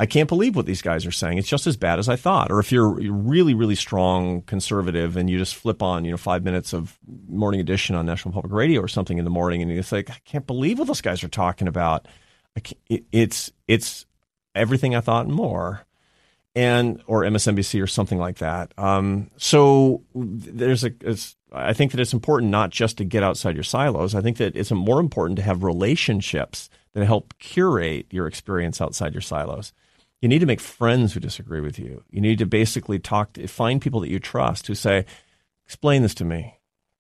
[0.01, 1.37] I can't believe what these guys are saying.
[1.37, 2.51] It's just as bad as I thought.
[2.51, 6.43] Or if you're really, really strong conservative and you just flip on, you know, five
[6.43, 6.99] minutes of
[7.29, 10.17] morning edition on National Public Radio or something in the morning, and say, like, I
[10.25, 12.09] can't believe what those guys are talking about.
[12.89, 14.07] It, it's it's
[14.55, 15.87] everything I thought and more.
[16.55, 18.73] and or MSNBC or something like that.
[18.77, 20.93] Um, so there's a.
[21.53, 24.15] I think that it's important not just to get outside your silos.
[24.15, 29.15] I think that it's more important to have relationships that help curate your experience outside
[29.15, 29.73] your silos.
[30.21, 32.05] You need to make friends who disagree with you.
[32.11, 35.07] You need to basically talk to find people that you trust who say,
[35.65, 36.57] "Explain this to me."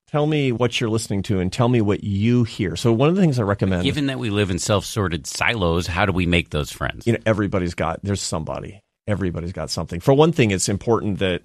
[0.06, 2.74] Tell me what you're listening to and tell me what you hear.
[2.74, 6.04] So one of the things I recommend Given that we live in self-sorted silos, how
[6.04, 7.06] do we make those friends?
[7.06, 8.80] You know, everybody's got there's somebody.
[9.06, 10.00] Everybody's got something.
[10.00, 11.42] For one thing, it's important that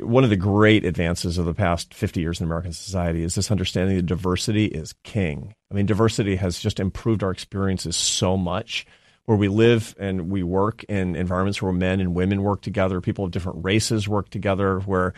[0.00, 3.50] one of the great advances of the past 50 years in American society is this
[3.50, 5.54] understanding that diversity is king.
[5.70, 8.86] I mean, diversity has just improved our experiences so much
[9.26, 13.24] where we live and we work in environments where men and women work together, people
[13.24, 15.12] of different races work together, where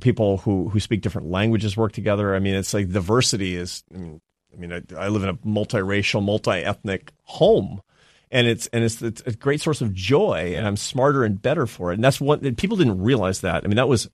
[0.00, 2.34] people who, who speak different languages work together.
[2.34, 3.84] I mean, it's like diversity is.
[3.92, 4.20] I mean,
[4.52, 7.82] I, mean, I, I live in a multiracial, multi-ethnic home,
[8.30, 10.54] and it's and it's, it's, a great source of joy.
[10.56, 11.96] And I'm smarter and better for it.
[11.96, 13.64] And that's what people didn't realize that.
[13.64, 14.08] I mean, that was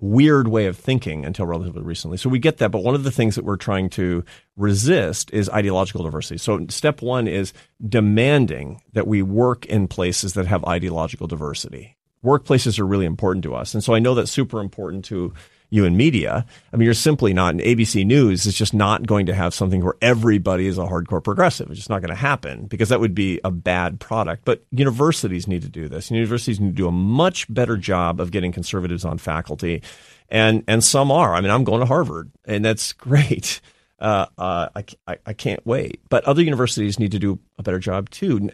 [0.00, 2.16] weird way of thinking until relatively recently.
[2.16, 4.24] So we get that, but one of the things that we're trying to
[4.56, 6.38] resist is ideological diversity.
[6.38, 7.52] So step one is
[7.86, 13.54] demanding that we work in places that have ideological diversity workplaces are really important to
[13.54, 13.74] us.
[13.74, 15.32] And so I know that's super important to
[15.70, 16.46] you in media.
[16.72, 19.84] I mean, you're simply not, and ABC News is just not going to have something
[19.84, 21.68] where everybody is a hardcore progressive.
[21.70, 24.44] It's just not going to happen because that would be a bad product.
[24.44, 26.10] But universities need to do this.
[26.10, 29.82] Universities need to do a much better job of getting conservatives on faculty.
[30.30, 31.34] And, and some are.
[31.34, 33.60] I mean, I'm going to Harvard and that's great
[33.98, 34.68] uh, uh,
[35.06, 36.00] I, I, can't wait.
[36.08, 38.48] But other universities need to do a better job too,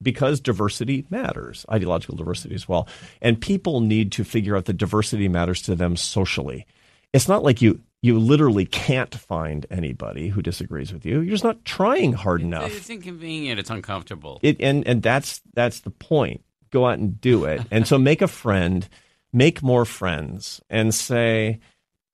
[0.00, 2.88] because diversity matters, ideological diversity as well.
[3.20, 6.66] And people need to figure out that diversity matters to them socially.
[7.12, 11.20] It's not like you you literally can't find anybody who disagrees with you.
[11.20, 12.74] You're just not trying hard enough.
[12.74, 13.58] It's inconvenient.
[13.58, 14.38] It's uncomfortable.
[14.42, 16.42] It, and and that's that's the point.
[16.70, 17.62] Go out and do it.
[17.70, 18.88] and so make a friend,
[19.32, 21.60] make more friends, and say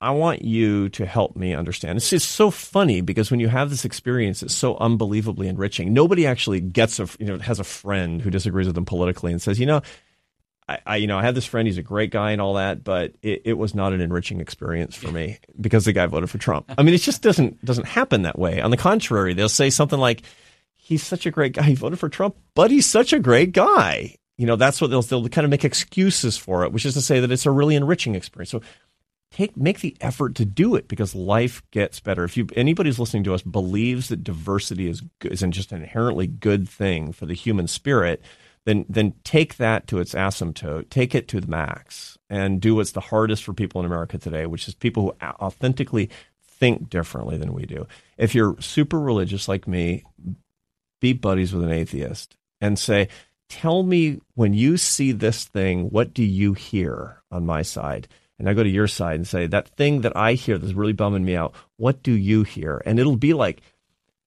[0.00, 1.96] I want you to help me understand.
[1.96, 5.94] It's just so funny because when you have this experience, it's so unbelievably enriching.
[5.94, 9.40] Nobody actually gets a you know has a friend who disagrees with them politically and
[9.40, 9.80] says, you know,
[10.68, 11.66] I, I you know I had this friend.
[11.66, 14.94] He's a great guy and all that, but it, it was not an enriching experience
[14.94, 16.72] for me because the guy voted for Trump.
[16.76, 18.60] I mean, it just doesn't doesn't happen that way.
[18.60, 20.22] On the contrary, they'll say something like,
[20.74, 21.62] "He's such a great guy.
[21.62, 25.02] He voted for Trump, but he's such a great guy." You know, that's what they'll
[25.02, 27.76] they'll kind of make excuses for it, which is to say that it's a really
[27.76, 28.50] enriching experience.
[28.50, 28.62] So
[29.34, 32.24] take make the effort to do it because life gets better.
[32.24, 36.26] If you anybody who's listening to us believes that diversity is isn't just an inherently
[36.28, 38.22] good thing for the human spirit,
[38.64, 42.92] then then take that to its asymptote, take it to the max, and do what's
[42.92, 46.10] the hardest for people in America today, which is people who authentically
[46.46, 47.88] think differently than we do.
[48.16, 50.04] If you're super religious like me,
[51.00, 53.08] be buddies with an atheist and say,
[53.48, 58.06] "Tell me when you see this thing, what do you hear on my side?"
[58.38, 60.92] And I go to your side and say, that thing that I hear that's really
[60.92, 62.82] bumming me out, what do you hear?
[62.84, 63.62] And it'll be like,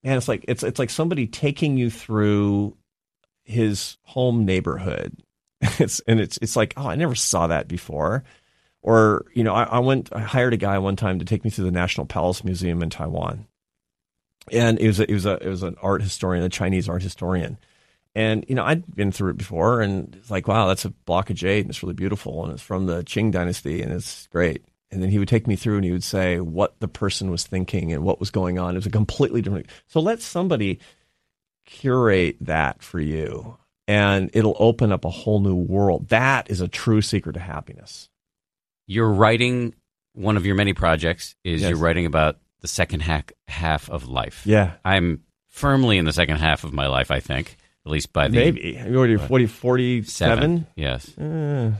[0.02, 2.76] man, it's like it's it's like somebody taking you through
[3.44, 5.22] his home neighborhood.
[5.80, 8.22] It's and it's it's like, oh, I never saw that before.
[8.80, 11.50] Or, you know, I, I went I hired a guy one time to take me
[11.50, 13.46] through the National Palace Museum in Taiwan.
[14.52, 17.02] And it was a, it was a it was an art historian, a Chinese art
[17.02, 17.58] historian.
[18.14, 21.30] And you know, I'd been through it before, and it's like, wow, that's a block
[21.30, 24.64] of jade, and it's really beautiful, and it's from the Qing Dynasty, and it's great.
[24.90, 27.44] And then he would take me through, and he would say what the person was
[27.44, 28.74] thinking and what was going on.
[28.74, 29.66] It was a completely different.
[29.86, 30.80] So let somebody
[31.66, 36.08] curate that for you, and it'll open up a whole new world.
[36.08, 38.08] That is a true secret to happiness.
[38.86, 39.74] You're writing
[40.14, 41.70] one of your many projects is yes.
[41.70, 44.42] you're writing about the second half half of life.
[44.46, 47.10] Yeah, I'm firmly in the second half of my life.
[47.10, 47.57] I think
[47.88, 48.76] at least by the maybe.
[48.76, 50.66] What are you, what are you 47?
[50.76, 51.16] Yes.
[51.16, 51.72] Uh,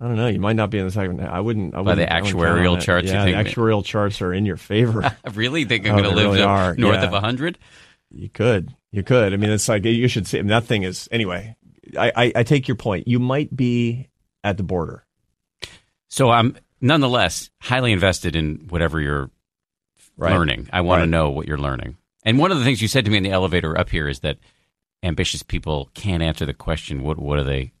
[0.00, 0.28] I don't know.
[0.28, 1.20] You might not be in the second.
[1.20, 1.74] I wouldn't.
[1.74, 5.04] I by wouldn't, the actuarial charts, yeah, the actuarial charts are in your favor.
[5.04, 7.04] I really think I'm oh, going to live really north yeah.
[7.04, 7.58] of 100.
[8.10, 8.74] You could.
[8.90, 9.32] You could.
[9.32, 10.38] I mean, it's like you should see.
[10.38, 11.54] I mean, that thing is anyway.
[11.98, 13.06] I, I, I take your point.
[13.06, 14.08] You might be
[14.42, 15.04] at the border.
[16.08, 19.30] So I'm nonetheless highly invested in whatever you're
[20.16, 20.32] right.
[20.32, 20.68] learning.
[20.72, 21.04] I want right.
[21.04, 21.96] to know what you're learning.
[22.24, 24.20] And one of the things you said to me in the elevator up here is
[24.20, 24.38] that
[25.02, 27.72] ambitious people can't answer the question what what are they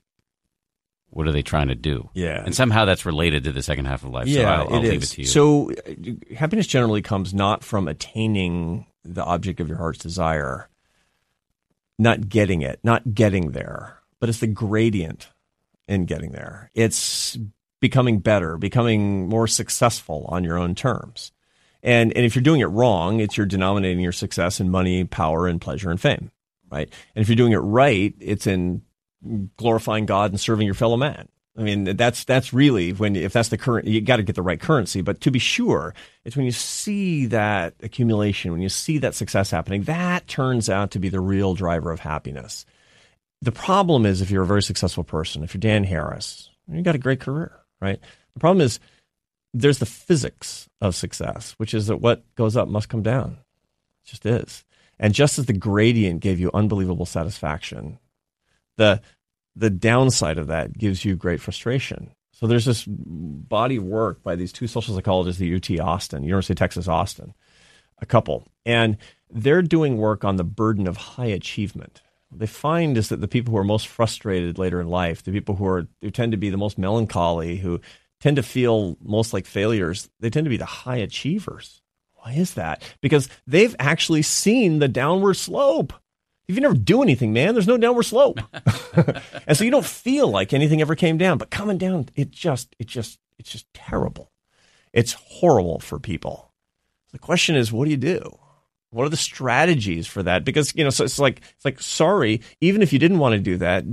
[1.12, 2.08] what are they trying to do?
[2.14, 4.28] Yeah, and somehow that's related to the second half of life.
[4.28, 5.26] Yeah, so I'll, I'll leave it to you.
[5.26, 10.70] So uh, happiness generally comes not from attaining the object of your heart's desire,
[11.98, 15.28] not getting it, not getting there, but it's the gradient
[15.86, 16.70] in getting there.
[16.74, 17.36] It's
[17.78, 21.30] becoming better, becoming more successful on your own terms.
[21.82, 25.46] And and if you're doing it wrong, it's you're denominating your success in money, power,
[25.46, 26.30] and pleasure and fame
[26.72, 26.92] right?
[27.14, 28.82] And if you're doing it right, it's in
[29.56, 31.28] glorifying God and serving your fellow man.
[31.56, 34.42] I mean, that's that's really when if that's the current, you got to get the
[34.42, 35.02] right currency.
[35.02, 35.94] But to be sure,
[36.24, 40.92] it's when you see that accumulation, when you see that success happening, that turns out
[40.92, 42.64] to be the real driver of happiness.
[43.42, 46.94] The problem is if you're a very successful person, if you're Dan Harris, you got
[46.94, 48.00] a great career, right?
[48.32, 48.80] The problem is
[49.52, 53.36] there's the physics of success, which is that what goes up must come down.
[54.06, 54.64] It just is.
[55.02, 57.98] And just as the gradient gave you unbelievable satisfaction,
[58.76, 59.02] the
[59.54, 62.12] the downside of that gives you great frustration.
[62.32, 66.54] So there's this body of work by these two social psychologists at UT Austin, University
[66.54, 67.34] of Texas Austin,
[67.98, 68.96] a couple, and
[69.28, 72.00] they're doing work on the burden of high achievement.
[72.30, 75.32] What they find is that the people who are most frustrated later in life, the
[75.32, 77.80] people who are who tend to be the most melancholy, who
[78.20, 81.81] tend to feel most like failures, they tend to be the high achievers.
[82.22, 82.82] Why is that?
[83.00, 85.92] Because they've actually seen the downward slope.
[86.46, 88.38] If you never do anything, man, there's no downward slope.
[89.46, 91.38] and so you don't feel like anything ever came down.
[91.38, 94.30] But coming down, it just, it just, it's just terrible.
[94.92, 96.52] It's horrible for people.
[97.12, 98.38] The question is, what do you do?
[98.90, 100.44] What are the strategies for that?
[100.44, 103.40] Because, you know, so it's like, it's like, sorry, even if you didn't want to
[103.40, 103.84] do that,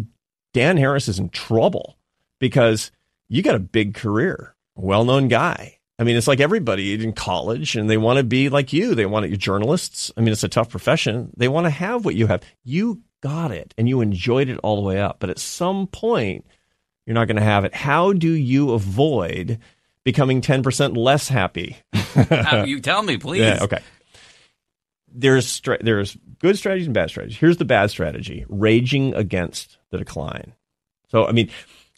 [0.53, 1.97] Dan Harris is in trouble
[2.39, 2.91] because
[3.27, 5.78] you got a big career, well known guy.
[5.99, 8.95] I mean, it's like everybody in college and they want to be like you.
[8.95, 10.13] They want to, be journalists.
[10.15, 11.31] I mean, it's a tough profession.
[11.35, 12.41] They want to have what you have.
[12.63, 15.17] You got it and you enjoyed it all the way up.
[15.19, 16.45] But at some point,
[17.05, 17.75] you're not going to have it.
[17.75, 19.59] How do you avoid
[20.05, 21.75] becoming 10% less happy?
[22.65, 23.41] you tell me, please.
[23.41, 23.79] Yeah, okay.
[25.11, 27.37] There's, there's good strategies and bad strategies.
[27.37, 30.53] Here's the bad strategy raging against the decline.
[31.09, 31.49] So, I mean,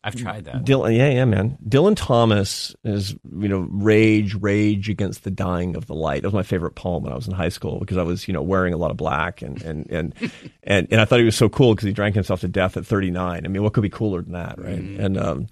[0.04, 0.66] I've tried that.
[0.66, 1.60] Dylan, yeah, yeah, man.
[1.68, 6.24] Dylan Thomas is, you know, rage, rage against the dying of the light.
[6.24, 8.34] That was my favorite poem when I was in high school because I was, you
[8.34, 10.16] know, wearing a lot of black and and and
[10.64, 12.86] and, and I thought he was so cool because he drank himself to death at
[12.86, 13.46] 39.
[13.46, 14.82] I mean, what could be cooler than that, right?
[14.82, 15.00] Mm-hmm.
[15.00, 15.48] And um,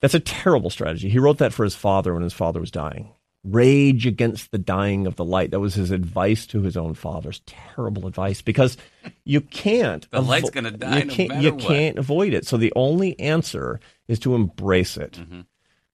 [0.00, 1.08] that's a terrible strategy.
[1.08, 3.12] He wrote that for his father when his father was dying.
[3.44, 5.50] Rage against the dying of the light.
[5.50, 8.76] That was his advice to his own father's terrible advice because
[9.24, 10.10] you can't.
[10.10, 11.00] the avo- light's going to die.
[11.00, 11.30] You can't.
[11.34, 11.60] No you what.
[11.62, 12.46] can't avoid it.
[12.46, 15.12] So the only answer is to embrace it.
[15.12, 15.42] Mm-hmm.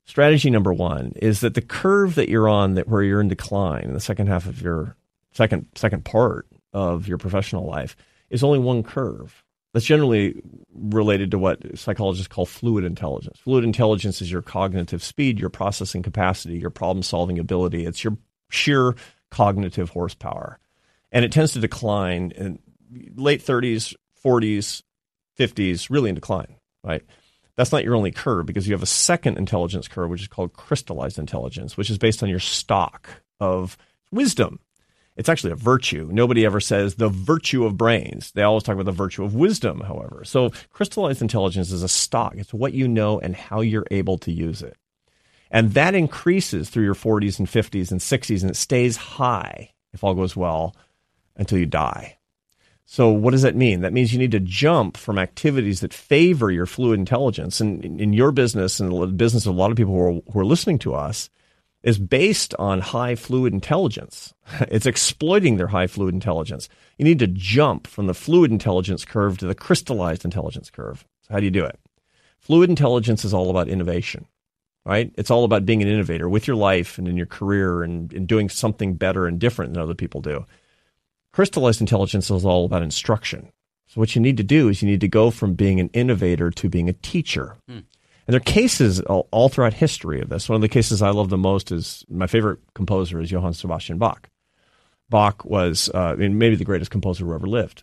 [0.04, 3.84] Strategy number one is that the curve that you're on, that where you're in decline
[3.84, 4.96] in the second half of your
[5.32, 7.96] second second part of your professional life,
[8.28, 9.44] is only one curve.
[9.72, 10.42] That's generally
[10.74, 13.38] related to what psychologists call fluid intelligence.
[13.40, 17.86] Fluid intelligence is your cognitive speed, your processing capacity, your problem solving ability.
[17.86, 18.16] It's your
[18.48, 18.96] sheer
[19.30, 20.58] cognitive horsepower.
[21.12, 22.58] And it tends to decline in
[23.14, 23.94] late 30s,
[24.24, 24.82] 40s,
[25.38, 27.02] 50s, really in decline, right?
[27.56, 30.52] That's not your only curve because you have a second intelligence curve, which is called
[30.52, 33.76] crystallized intelligence, which is based on your stock of
[34.10, 34.58] wisdom
[35.20, 36.08] it's actually a virtue.
[36.10, 38.32] Nobody ever says the virtue of brains.
[38.32, 40.22] They always talk about the virtue of wisdom, however.
[40.24, 42.36] So crystallized intelligence is a stock.
[42.36, 44.78] It's what you know and how you're able to use it.
[45.50, 50.02] And that increases through your 40s and 50s and 60s, and it stays high, if
[50.02, 50.74] all goes well,
[51.36, 52.16] until you die.
[52.86, 53.82] So, what does that mean?
[53.82, 57.60] That means you need to jump from activities that favor your fluid intelligence.
[57.60, 60.40] And in your business and the business of a lot of people who are, who
[60.40, 61.28] are listening to us,
[61.82, 64.34] is based on high fluid intelligence.
[64.68, 66.68] It's exploiting their high fluid intelligence.
[66.98, 71.04] You need to jump from the fluid intelligence curve to the crystallized intelligence curve.
[71.22, 71.78] So, how do you do it?
[72.40, 74.26] Fluid intelligence is all about innovation,
[74.84, 75.12] right?
[75.16, 78.26] It's all about being an innovator with your life and in your career and, and
[78.26, 80.44] doing something better and different than other people do.
[81.32, 83.52] Crystallized intelligence is all about instruction.
[83.86, 86.50] So, what you need to do is you need to go from being an innovator
[86.50, 87.56] to being a teacher.
[87.68, 87.80] Hmm.
[88.30, 90.48] And there are cases all, all, throughout history of this.
[90.48, 93.98] One of the cases I love the most is my favorite composer is Johann Sebastian
[93.98, 94.30] Bach.
[95.08, 97.82] Bach was uh, I mean, maybe the greatest composer who ever lived.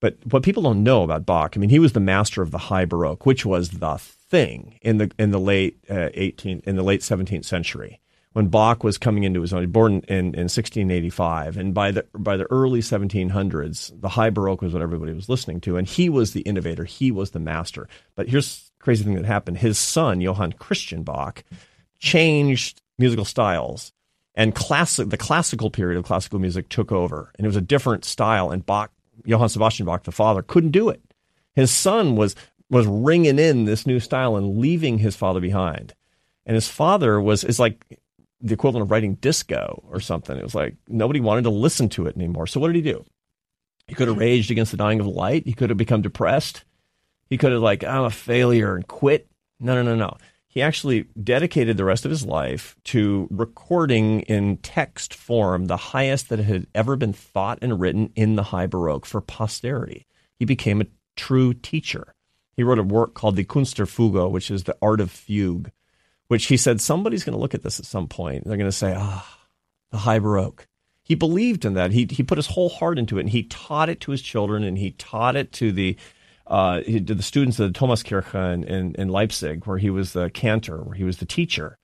[0.00, 2.56] But what people don't know about Bach, I mean, he was the master of the
[2.56, 6.82] High Baroque, which was the thing in the in the late uh, 18th in the
[6.82, 8.00] late 17th century
[8.34, 9.60] when Bach was coming into his own.
[9.60, 14.62] He Born in, in 1685, and by the by the early 1700s, the High Baroque
[14.62, 16.84] was what everybody was listening to, and he was the innovator.
[16.84, 17.86] He was the master.
[18.14, 19.58] But here's crazy thing that happened.
[19.58, 21.42] His son, Johann Christian Bach,
[21.98, 23.92] changed musical styles.
[24.34, 28.04] And classic, the classical period of classical music took over, and it was a different
[28.04, 28.50] style.
[28.50, 28.90] And Bach,
[29.24, 31.00] Johann Sebastian Bach, the father, couldn't do it.
[31.54, 32.36] His son was
[32.70, 35.94] was ringing in this new style and leaving his father behind.
[36.46, 37.84] And his father was is like
[38.40, 40.36] the equivalent of writing disco or something.
[40.36, 42.46] It was like nobody wanted to listen to it anymore.
[42.46, 43.04] So what did he do?
[43.86, 45.46] He could have raged against the dying of the light.
[45.46, 46.64] He could have become depressed.
[47.34, 49.26] He could have like, I'm a failure and quit.
[49.58, 50.18] No, no, no, no.
[50.46, 56.28] He actually dedicated the rest of his life to recording in text form the highest
[56.28, 60.06] that had ever been thought and written in the High Baroque for posterity.
[60.38, 60.86] He became a
[61.16, 62.14] true teacher.
[62.52, 65.72] He wrote a work called the Kunst der Fuge, which is the art of fugue,
[66.28, 68.44] which he said somebody's going to look at this at some point.
[68.44, 69.40] They're going to say, ah,
[69.90, 70.68] the high baroque.
[71.02, 71.90] He believed in that.
[71.90, 74.62] He he put his whole heart into it, and he taught it to his children,
[74.62, 75.96] and he taught it to the
[76.46, 80.30] uh, to the students of the Thomaskirche in, in, in Leipzig, where he was the
[80.30, 81.78] cantor, where he was the teacher.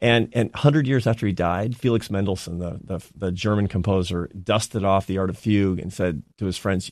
[0.00, 4.84] And and hundred years after he died, Felix Mendelssohn, the, the the German composer, dusted
[4.84, 6.90] off the art of fugue and said to his friends,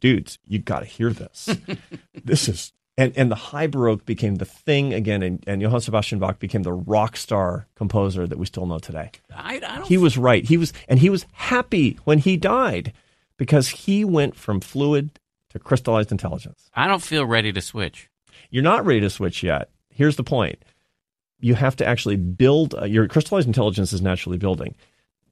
[0.00, 1.50] "Dudes, you got to hear this.
[2.24, 6.18] this is." And, and the high baroque became the thing again, and, and Johann Sebastian
[6.18, 9.12] Bach became the rock star composer that we still know today.
[9.32, 10.44] I, I don't He was right.
[10.44, 12.92] He was, and he was happy when he died
[13.36, 15.12] because he went from fluid
[15.50, 16.70] to crystallized intelligence.
[16.74, 18.08] I don't feel ready to switch.
[18.50, 19.70] You're not ready to switch yet.
[19.90, 20.62] Here's the point
[21.40, 24.74] you have to actually build, uh, your crystallized intelligence is naturally building.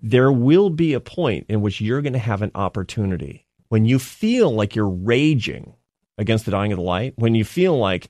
[0.00, 3.98] There will be a point in which you're going to have an opportunity when you
[3.98, 5.74] feel like you're raging
[6.18, 8.08] against the dying of the light, when you feel like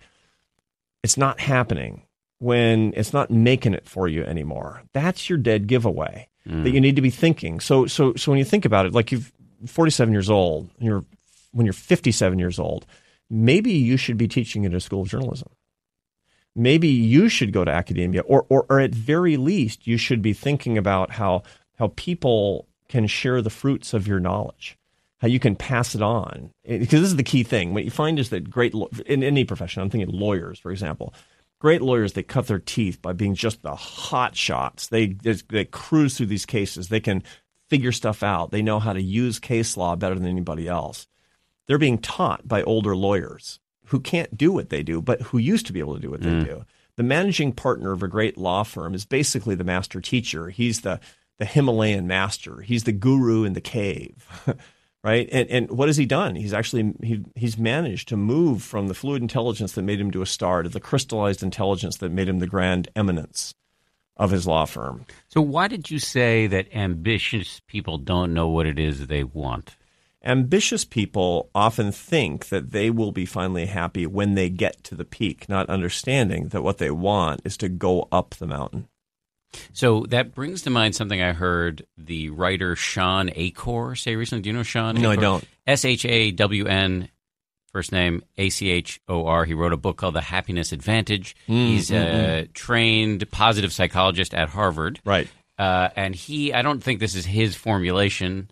[1.02, 2.02] it's not happening,
[2.38, 4.82] when it's not making it for you anymore.
[4.92, 6.28] That's your dead giveaway
[6.64, 7.58] that you need to be thinking.
[7.58, 9.32] So, so, so when you think about it, like you've
[9.66, 11.04] 47 years old, you're
[11.52, 12.86] when you're 57 years old,
[13.31, 15.48] maybe you should be teaching at a school of journalism.
[16.55, 20.32] Maybe you should go to academia, or, or, or at very least, you should be
[20.32, 21.43] thinking about how
[21.78, 24.78] how people can share the fruits of your knowledge,
[25.18, 26.51] how you can pass it on.
[26.64, 27.74] Eh, because this is the key thing.
[27.74, 28.74] What you find is that great
[29.05, 31.12] in any profession, I'm thinking lawyers, for example.
[31.59, 34.89] Great lawyers, they cut their teeth by being just the hot shots.
[34.89, 35.16] They
[35.48, 36.89] they cruise through these cases.
[36.89, 37.23] They can
[37.68, 38.51] figure stuff out.
[38.51, 41.06] They know how to use case law better than anybody else.
[41.66, 45.66] They're being taught by older lawyers who can't do what they do, but who used
[45.66, 46.44] to be able to do what they mm.
[46.44, 46.64] do.
[46.97, 50.48] The managing partner of a great law firm is basically the master teacher.
[50.48, 51.01] He's the
[51.38, 52.62] the Himalayan master.
[52.62, 54.26] He's the guru in the cave.
[55.05, 55.28] right?
[55.30, 56.34] And and what has he done?
[56.34, 60.22] He's actually he he's managed to move from the fluid intelligence that made him to
[60.22, 63.55] a star to the crystallized intelligence that made him the grand eminence
[64.16, 65.06] of his law firm.
[65.28, 69.76] So, why did you say that ambitious people don't know what it is they want?
[70.26, 75.04] Ambitious people often think that they will be finally happy when they get to the
[75.04, 78.88] peak, not understanding that what they want is to go up the mountain.
[79.72, 84.42] So that brings to mind something I heard the writer Shawn Achor say recently.
[84.42, 84.96] Do you know Shawn?
[84.96, 85.44] No, I don't.
[85.66, 87.08] S H A W N,
[87.72, 89.44] first name A C H O R.
[89.44, 91.36] He wrote a book called The Happiness Advantage.
[91.48, 95.00] Mm, He's a trained positive psychologist at Harvard.
[95.04, 95.28] Right.
[95.58, 98.50] Uh, and he, I don't think this is his formulation,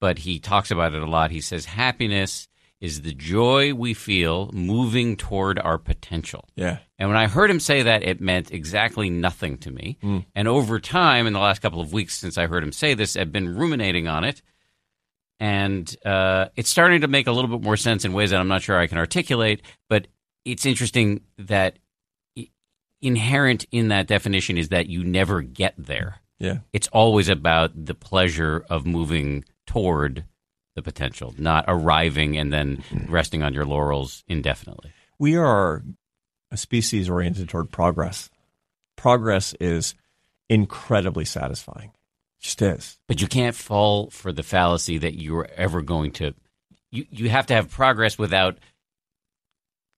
[0.00, 1.30] but he talks about it a lot.
[1.30, 2.48] He says happiness
[2.80, 6.46] is the joy we feel moving toward our potential.
[6.56, 6.78] Yeah.
[6.98, 9.98] And when I heard him say that, it meant exactly nothing to me.
[10.34, 13.16] And over time, in the last couple of weeks since I heard him say this,
[13.16, 14.42] I've been ruminating on it.
[15.40, 18.48] And uh, it's starting to make a little bit more sense in ways that I'm
[18.48, 19.62] not sure I can articulate.
[19.88, 20.08] But
[20.44, 21.78] it's interesting that
[23.00, 26.16] inherent in that definition is that you never get there.
[26.38, 26.58] Yeah.
[26.72, 30.24] It's always about the pleasure of moving toward
[30.76, 33.10] the potential, not arriving and then hmm.
[33.10, 34.92] resting on your laurels indefinitely.
[35.18, 35.82] We are
[36.50, 38.30] a species oriented toward progress.
[38.94, 39.94] Progress is
[40.48, 41.90] incredibly satisfying.
[42.40, 42.98] It just is.
[43.08, 46.34] But you can't fall for the fallacy that you're ever going to.
[46.92, 48.58] You you have to have progress without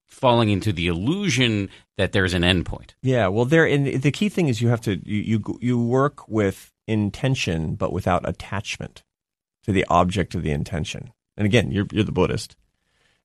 [0.07, 2.95] falling into the illusion that there's an end point.
[3.03, 3.67] Yeah, well, there.
[3.67, 7.93] And the key thing is you have to you you, you work with intention, but
[7.93, 9.03] without attachment
[9.69, 11.13] to the object of the intention.
[11.37, 12.57] And again, you're you're the Buddhist.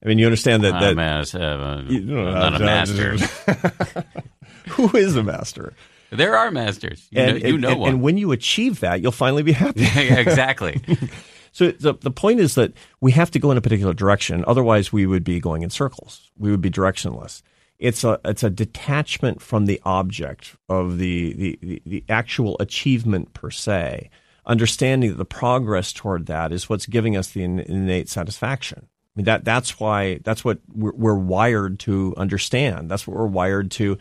[0.03, 3.15] I mean, you understand that I'm that a- uh, you know, not a master.
[4.71, 5.73] who is a master?
[6.11, 7.07] there are masters.
[7.11, 7.89] You and, know, you and- know and- one.
[7.89, 9.83] and when you achieve that, you'll finally be happy.
[9.95, 10.81] exactly.
[11.55, 14.43] So the, the point is that we have to go in a particular direction.
[14.47, 16.31] Otherwise, we would be going in circles.
[16.35, 17.43] We would be directionless.
[17.77, 23.33] It's a it's a detachment from the object of the the, the, the actual achievement
[23.35, 24.09] per se.
[24.45, 28.87] Understanding that the progress toward that is what's giving us the innate satisfaction.
[28.87, 32.89] I mean that that's why that's what we're, we're wired to understand.
[32.89, 33.97] That's what we're wired to.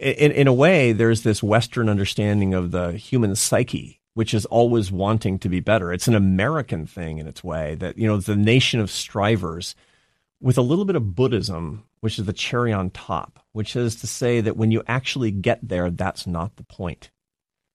[0.00, 4.90] In, in a way, there's this Western understanding of the human psyche which is always
[4.90, 5.92] wanting to be better.
[5.92, 9.74] It's an American thing in its way that, you know, the nation of strivers
[10.40, 14.06] with a little bit of Buddhism, which is the cherry on top, which is to
[14.06, 17.10] say that when you actually get there, that's not the point.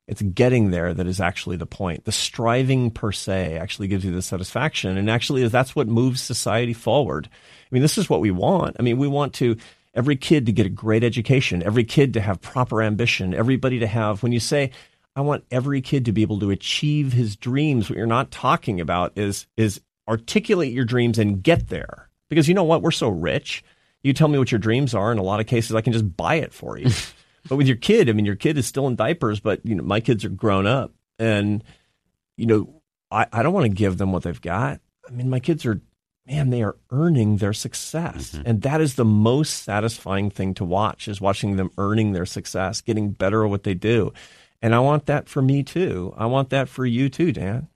[0.07, 2.05] It's getting there that is actually the point.
[2.05, 4.97] The striving per se actually gives you the satisfaction.
[4.97, 7.29] And actually, that's what moves society forward.
[7.31, 8.75] I mean, this is what we want.
[8.79, 9.57] I mean, we want to
[9.93, 13.87] every kid to get a great education, every kid to have proper ambition, everybody to
[13.87, 14.71] have, when you say,
[15.15, 17.89] I want every kid to be able to achieve his dreams.
[17.89, 22.09] What you're not talking about is is articulate your dreams and get there.
[22.29, 22.81] Because you know what?
[22.81, 23.63] We're so rich.
[24.03, 25.11] You tell me what your dreams are.
[25.11, 26.89] In a lot of cases, I can just buy it for you.
[27.49, 29.84] but with your kid, I mean, your kid is still in diapers, but you know,
[29.84, 31.63] my kids are grown up, and
[32.38, 34.80] you know, I, I don't want to give them what they've got.
[35.07, 35.81] I mean, my kids are,
[36.27, 38.43] man, they are earning their success, Mm-hmm.
[38.45, 42.81] and that is the most satisfying thing to watch is watching them earning their success,
[42.81, 44.13] getting better at what they do,
[44.61, 46.13] and I want that for me too.
[46.18, 47.68] I want that for you too, Dan.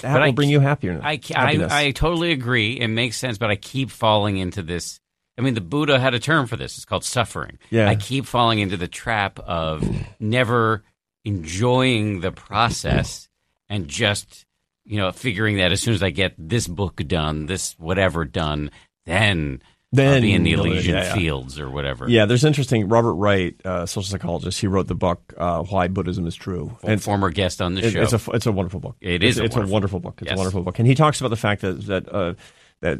[0.00, 1.00] That But will I bring you happier.
[1.02, 1.72] I, I, happiness.
[1.72, 2.72] I totally agree.
[2.78, 5.00] It makes sense, but I keep falling into this.
[5.38, 6.76] I mean, the Buddha had a term for this.
[6.76, 7.58] It's called suffering.
[7.70, 7.88] Yeah.
[7.88, 9.82] I keep falling into the trap of
[10.18, 10.82] never
[11.24, 13.28] enjoying the process
[13.68, 14.46] and just,
[14.84, 18.70] you know, figuring that as soon as I get this book done, this whatever done,
[19.04, 19.60] then,
[19.92, 21.14] Then I'll be in the Elysian yeah, yeah.
[21.14, 22.08] fields or whatever.
[22.08, 22.88] Yeah, there's interesting.
[22.88, 27.02] Robert Wright, uh, social psychologist, he wrote the book uh, "Why Buddhism Is True." And
[27.02, 28.02] former guest on the It- show.
[28.02, 28.96] It's a it's a wonderful book.
[29.00, 30.18] It it's, is a it's wonderful a wonderful book.
[30.22, 30.34] It's Yes.
[30.36, 32.34] a wonderful book, and he talks about the fact that that uh,
[32.80, 32.98] that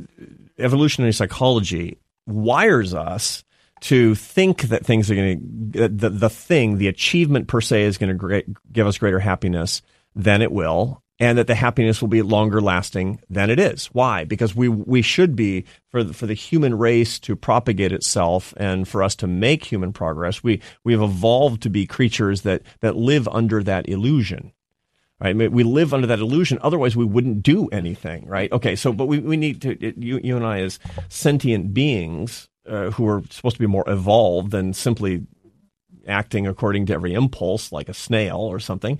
[0.59, 3.45] evolutionary psychology wires us
[3.81, 7.99] to think that things are going to the the thing the achievement per se is
[7.99, 8.43] going to
[8.73, 9.83] give us greater happiness
[10.15, 11.03] than it will.
[11.19, 13.87] And that the happiness will be longer lasting than it is.
[13.87, 14.25] Why?
[14.25, 18.87] Because we we should be for the, for the human race to propagate itself and
[18.87, 20.43] for us to make human progress.
[20.43, 24.53] We we have evolved to be creatures that that live under that illusion
[25.21, 25.31] right?
[25.31, 26.59] I mean, we live under that illusion.
[26.63, 28.51] Otherwise, we wouldn't do anything, right?
[28.53, 30.79] Okay, so but we, we need to it, you you and I as
[31.09, 35.27] sentient beings uh, who are supposed to be more evolved than simply
[36.07, 38.99] acting according to every impulse like a snail or something.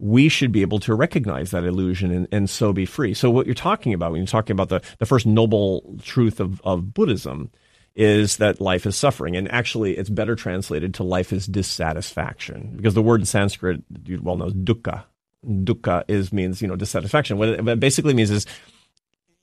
[0.00, 3.14] We should be able to recognize that illusion and, and so be free.
[3.14, 6.60] So what you're talking about when you're talking about the, the first noble truth of,
[6.62, 7.50] of Buddhism
[7.96, 9.34] is that life is suffering.
[9.34, 14.20] And actually, it's better translated to life is dissatisfaction because the word in Sanskrit, you
[14.22, 15.04] well know, dukkha.
[15.44, 17.38] Dukkha is means, you know, dissatisfaction.
[17.38, 18.46] What it, basically means is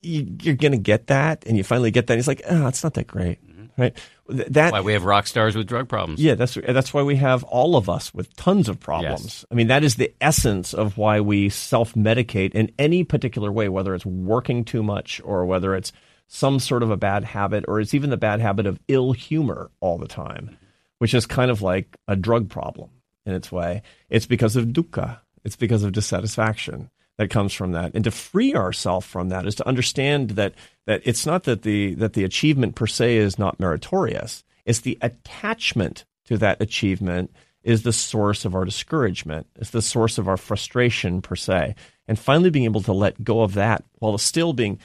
[0.02, 2.14] you, you're going to get that and you finally get that.
[2.14, 3.44] And it's like, oh, it's not that great.
[3.44, 3.80] Mm-hmm.
[3.80, 3.96] Right.
[4.30, 6.20] Th- That, Why we have rock stars with drug problems.
[6.20, 9.24] yeah, that's that's why we have all of us with tons of problems.
[9.24, 9.44] Yes.
[9.50, 13.94] I mean, that is the essence of why we self-medicate in any particular way, whether
[13.94, 15.92] it's working too much or whether it's
[16.26, 19.70] some sort of a bad habit or it's even the bad habit of ill humor
[19.80, 20.64] all the time, mm-hmm.
[20.98, 22.88] which is kind of like a drug problem
[23.26, 23.82] in its way.
[24.08, 25.18] It's because of dukkha.
[25.46, 27.94] It's because of dissatisfaction that comes from that.
[27.94, 30.54] And to free ourselves from that is to understand that
[30.86, 34.42] that it's not that the that the achievement per se is not meritorious.
[34.64, 37.32] It's the attachment to that achievement
[37.62, 39.46] is the source of our discouragement.
[39.54, 41.76] It's the source of our frustration per se.
[42.08, 44.80] And finally being able to let go of that while still being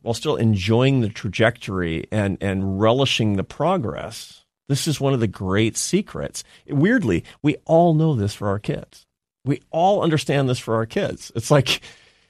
[0.00, 4.44] while still enjoying the trajectory and and relishing the progress.
[4.68, 6.44] This is one of the great secrets.
[6.66, 9.06] Weirdly, we all know this for our kids.
[9.44, 11.32] We all understand this for our kids.
[11.34, 11.80] It's like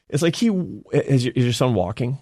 [0.09, 0.49] it's like he
[0.93, 2.19] is your, is your son walking?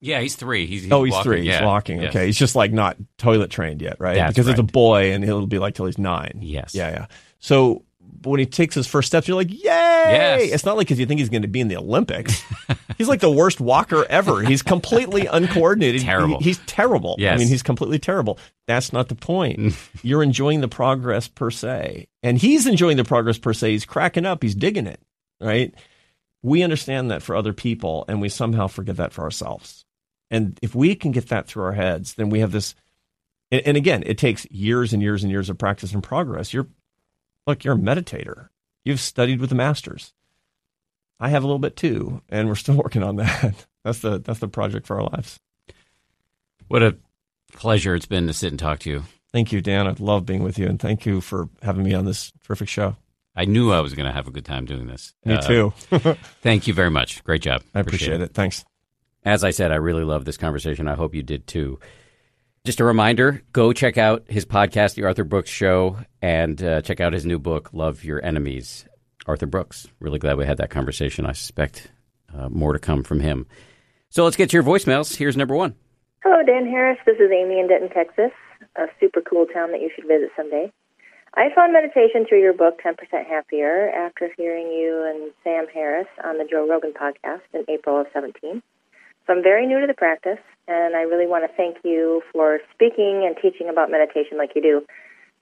[0.00, 0.66] Yeah, he's three.
[0.66, 1.32] He's, he's oh, he's walking.
[1.32, 1.42] three.
[1.42, 1.58] Yeah.
[1.60, 2.02] He's walking.
[2.02, 2.10] Yes.
[2.10, 4.16] Okay, he's just like not toilet trained yet, right?
[4.16, 6.40] That's because it's a boy, and he'll be like till he's nine.
[6.42, 6.74] Yes.
[6.74, 7.06] Yeah, yeah.
[7.38, 7.84] So
[8.24, 9.70] but when he takes his first steps, you're like, yay!
[10.12, 10.52] Yes.
[10.52, 12.42] It's not like because you think he's going to be in the Olympics.
[12.98, 14.42] he's like the worst walker ever.
[14.42, 16.02] He's completely uncoordinated.
[16.02, 16.38] Terrible.
[16.38, 17.16] He- he's terrible.
[17.34, 18.38] I mean, he's completely terrible.
[18.66, 19.74] That's not the point.
[20.02, 23.72] You're enjoying the progress per se, and he's enjoying the progress per se.
[23.72, 24.42] He's cracking up.
[24.42, 25.00] He's digging it.
[25.40, 25.74] Right?
[26.42, 29.84] We understand that for other people, and we somehow forget that for ourselves.
[30.30, 32.74] And if we can get that through our heads, then we have this.
[33.50, 36.52] And, and again, it takes years and years and years of practice and progress.
[36.52, 36.66] You're
[37.46, 38.48] look, you're a meditator.
[38.84, 40.12] You've studied with the masters.
[41.20, 43.66] I have a little bit too, and we're still working on that.
[43.84, 45.38] That's the that's the project for our lives.
[46.68, 46.96] What a
[47.52, 49.02] pleasure it's been to sit and talk to you.
[49.32, 49.86] Thank you, Dan.
[49.86, 52.96] I love being with you, and thank you for having me on this terrific show.
[53.36, 55.12] I knew I was going to have a good time doing this.
[55.24, 55.72] Me Uh, too.
[56.40, 57.24] Thank you very much.
[57.24, 57.62] Great job.
[57.74, 58.32] I appreciate it.
[58.32, 58.64] Thanks.
[59.24, 60.86] As I said, I really love this conversation.
[60.86, 61.80] I hope you did too.
[62.64, 66.98] Just a reminder go check out his podcast, The Arthur Brooks Show, and uh, check
[66.98, 68.86] out his new book, Love Your Enemies.
[69.26, 69.86] Arthur Brooks.
[70.00, 71.26] Really glad we had that conversation.
[71.26, 71.90] I suspect
[72.34, 73.46] uh, more to come from him.
[74.08, 75.14] So let's get to your voicemails.
[75.14, 75.74] Here's number one.
[76.22, 76.98] Hello, Dan Harris.
[77.04, 78.32] This is Amy in Denton, Texas,
[78.76, 80.72] a super cool town that you should visit someday.
[81.34, 82.94] I found meditation through your book, 10%
[83.28, 88.06] Happier, after hearing you and Sam Harris on the Joe Rogan podcast in April of
[88.14, 88.62] 17.
[89.26, 90.38] So I'm very new to the practice,
[90.68, 94.62] and I really want to thank you for speaking and teaching about meditation like you
[94.62, 94.86] do,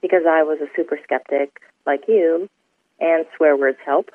[0.01, 2.49] because I was a super skeptic like you,
[3.01, 4.11] and swear words help.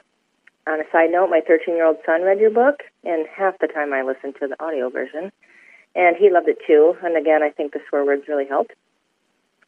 [0.68, 3.68] On a side note, my 13 year old son read your book, and half the
[3.68, 5.32] time I listened to the audio version
[5.98, 6.96] and he loved it too.
[7.04, 8.72] And again, I think the swear words really helped.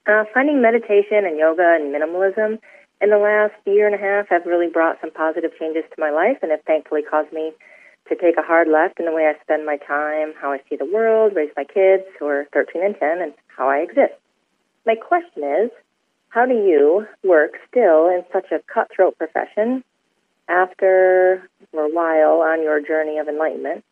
[0.08, 2.60] Uh, finding meditation and yoga and minimalism
[3.02, 6.12] in the last year and a half have really brought some positive changes to my
[6.12, 7.52] life and have thankfully caused me
[8.10, 10.76] to take a hard left in the way I spend my time, how I see
[10.76, 14.14] the world, raise my kids who are 13 and 10, and how I exist.
[14.86, 15.72] My question is,
[16.30, 19.84] how do you work still in such a cutthroat profession
[20.48, 23.84] after or while on your journey of enlightenment?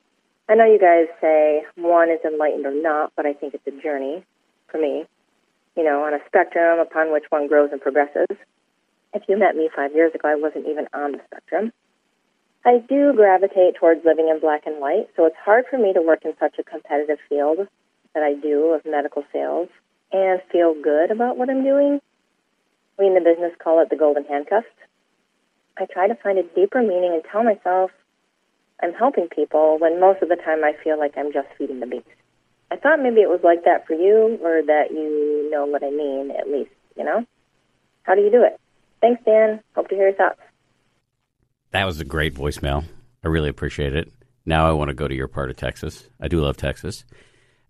[0.49, 3.81] I know you guys say one is enlightened or not, but I think it's a
[3.81, 4.23] journey
[4.69, 5.05] for me,
[5.75, 8.27] you know, on a spectrum upon which one grows and progresses.
[9.13, 11.71] If you met me five years ago, I wasn't even on the spectrum.
[12.67, 16.01] I do gravitate towards living in black and white, so it's hard for me to
[16.01, 17.59] work in such a competitive field
[18.13, 19.69] that I do of medical sales
[20.11, 22.01] and feel good about what I'm doing.
[22.99, 24.67] We in the business call it the golden handcuffs.
[25.77, 27.91] I try to find a deeper meaning and tell myself
[28.83, 31.87] I'm helping people when most of the time I feel like I'm just feeding the
[31.87, 32.19] beast.
[32.69, 35.89] I thought maybe it was like that for you or that you know what I
[35.89, 37.25] mean, at least, you know?
[38.03, 38.59] How do you do it?
[38.99, 39.61] Thanks, Dan.
[39.73, 40.41] Hope to hear your thoughts.
[41.77, 42.85] That was a great voicemail.
[43.23, 44.11] I really appreciate it.
[44.47, 46.07] Now I want to go to your part of Texas.
[46.19, 47.05] I do love Texas.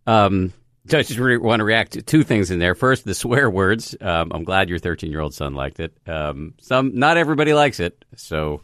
[0.06, 0.54] Um,
[0.88, 2.74] so I just re- want to react to two things in there.
[2.74, 3.98] First, the swear words.
[4.00, 5.98] Um, I'm glad your 13 year old son liked it.
[6.08, 8.62] Um, some, not everybody likes it, so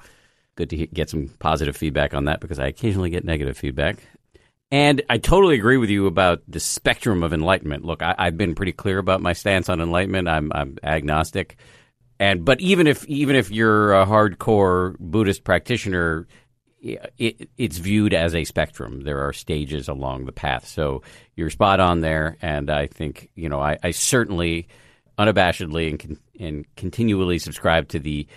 [0.56, 3.98] good to get some positive feedback on that because I occasionally get negative feedback.
[4.72, 7.84] And I totally agree with you about the spectrum of enlightenment.
[7.84, 10.30] Look, I, have been pretty clear about my stance on enlightenment.
[10.30, 11.57] I'm, I'm agnostic,
[12.19, 16.27] and but even if even if you're a hardcore Buddhist practitioner,
[16.81, 19.02] it, it's viewed as a spectrum.
[19.02, 20.68] There are stages along the path.
[20.68, 21.02] So
[21.35, 24.68] you're spot on there, and I think you know I, I certainly,
[25.18, 28.27] unabashedly and, con- and continually subscribe to the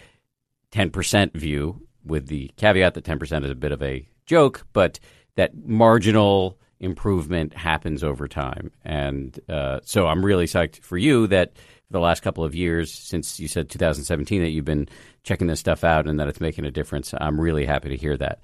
[0.71, 4.67] ten percent view, with the caveat that ten percent is a bit of a joke,
[4.73, 4.99] but
[5.35, 11.53] that marginal improvement happens over time, and uh, so I'm really psyched for you that
[11.91, 14.89] the last couple of years since you said 2017 that you've been
[15.23, 17.15] checking this stuff out and that it's making a difference.
[17.19, 18.41] I'm really happy to hear that.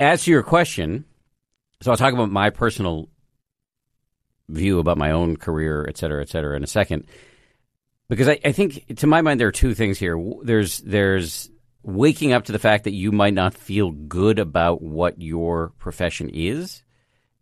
[0.00, 1.04] As to your question,
[1.82, 3.08] so I'll talk about my personal
[4.48, 7.06] view about my own career, et cetera, et cetera, in a second.
[8.08, 10.16] Because I, I think, to my mind, there are two things here.
[10.42, 11.50] There's there's
[11.82, 16.30] waking up to the fact that you might not feel good about what your profession
[16.32, 16.82] is,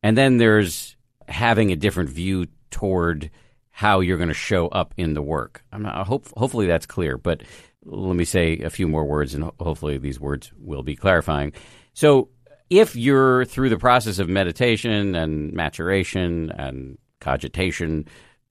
[0.03, 0.97] and then there's
[1.29, 3.31] having a different view toward
[3.73, 5.65] how you're going to show up in the work.
[5.73, 7.43] I'm not, hope, hopefully that's clear, but
[7.85, 11.53] let me say a few more words, and hopefully these words will be clarifying.
[11.95, 12.29] So,
[12.71, 18.07] if you're through the process of meditation and maturation and cogitation,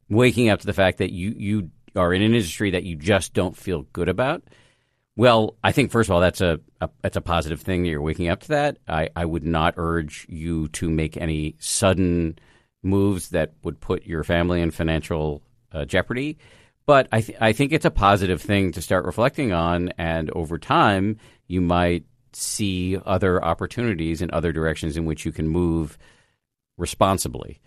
[0.09, 3.33] waking up to the fact that you you are in an industry that you just
[3.33, 4.43] don't feel good about,
[5.15, 8.01] well, I think first of all that's a, a that's a positive thing that you're
[8.01, 8.77] waking up to that.
[8.87, 12.37] I, I would not urge you to make any sudden
[12.83, 15.41] moves that would put your family in financial
[15.71, 16.37] uh, jeopardy.
[16.85, 20.57] But I, th- I think it's a positive thing to start reflecting on, and over
[20.57, 21.17] time,
[21.47, 25.97] you might see other opportunities in other directions in which you can move
[26.77, 27.61] responsibly.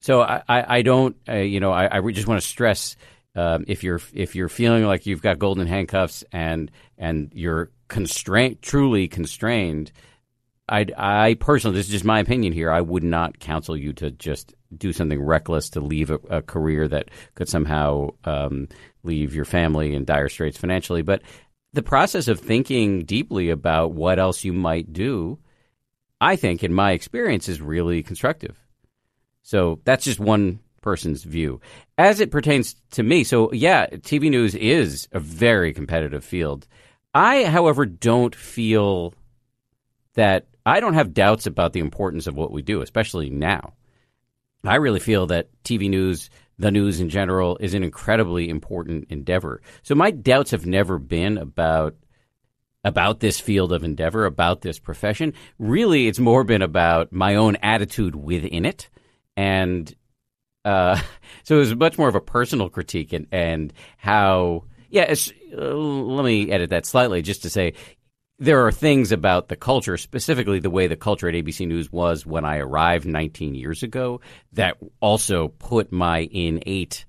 [0.00, 2.96] So I, I, I don't, uh, you know, I, I just want to stress
[3.36, 8.62] um, if you're if you're feeling like you've got golden handcuffs and and you're constrained,
[8.62, 9.92] truly constrained,
[10.68, 12.70] I, I personally, this is just my opinion here.
[12.70, 16.88] I would not counsel you to just do something reckless to leave a, a career
[16.88, 18.68] that could somehow um,
[19.02, 21.02] leave your family in dire straits financially.
[21.02, 21.22] But
[21.74, 25.38] the process of thinking deeply about what else you might do,
[26.20, 28.58] I think, in my experience, is really constructive.
[29.42, 31.60] So that's just one person's view.
[31.98, 36.66] As it pertains to me, so yeah, TV news is a very competitive field.
[37.12, 39.12] I, however, don't feel
[40.14, 43.74] that I don't have doubts about the importance of what we do, especially now.
[44.64, 49.60] I really feel that TV news, the news in general, is an incredibly important endeavor.
[49.82, 51.96] So my doubts have never been about
[52.86, 55.32] about this field of endeavor, about this profession.
[55.58, 58.90] Really, it's more been about my own attitude within it,
[59.36, 59.94] and
[60.64, 61.00] uh,
[61.44, 64.64] so it was much more of a personal critique and and how.
[64.90, 65.12] Yeah,
[65.52, 67.72] uh, let me edit that slightly just to say
[68.38, 72.26] there are things about the culture, specifically the way the culture at ABC News was
[72.26, 74.20] when I arrived 19 years ago,
[74.52, 77.04] that also put my innate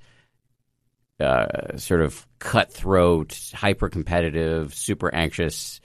[1.19, 5.79] uh, sort of cutthroat, hyper competitive, super anxious.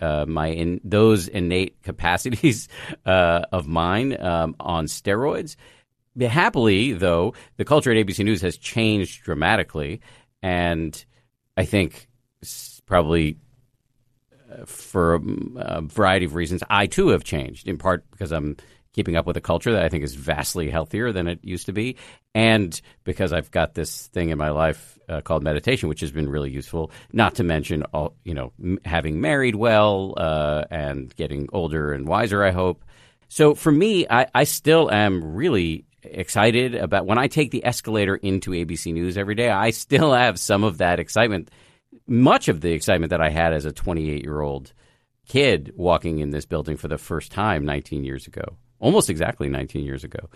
[0.00, 2.68] Uh, my in those innate capacities
[3.06, 5.56] uh, of mine um, on steroids.
[6.20, 10.00] Happily, though, the culture at ABC News has changed dramatically,
[10.42, 11.04] and
[11.56, 12.08] I think
[12.86, 13.38] probably
[14.66, 15.20] for
[15.56, 18.56] a variety of reasons, I too have changed, in part because I'm
[18.92, 21.72] keeping up with a culture that I think is vastly healthier than it used to
[21.72, 21.96] be,
[22.34, 26.28] and because I've got this thing in my life uh, called meditation, which has been
[26.28, 26.90] really useful.
[27.12, 32.06] Not to mention, all you know, m- having married well uh, and getting older and
[32.06, 32.42] wiser.
[32.42, 32.84] I hope.
[33.28, 38.16] So for me, I, I still am really excited about when I take the escalator
[38.16, 39.50] into ABC News every day.
[39.50, 41.50] I still have some of that excitement,
[42.06, 44.72] much of the excitement that I had as a 28 year old
[45.26, 48.44] kid walking in this building for the first time 19 years ago,
[48.78, 50.28] almost exactly 19 years ago.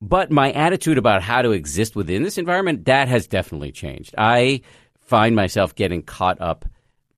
[0.00, 4.14] But my attitude about how to exist within this environment, that has definitely changed.
[4.16, 4.62] I
[5.00, 6.66] find myself getting caught up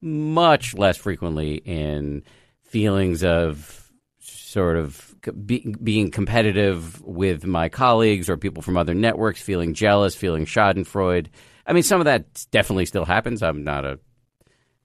[0.01, 2.23] much less frequently in
[2.63, 3.91] feelings of
[4.21, 5.15] sort of
[5.45, 11.29] be, being competitive with my colleagues or people from other networks, feeling jealous, feeling Schadenfreude.
[11.69, 13.43] I mean, some of that definitely still happens.
[13.43, 14.01] I'm not a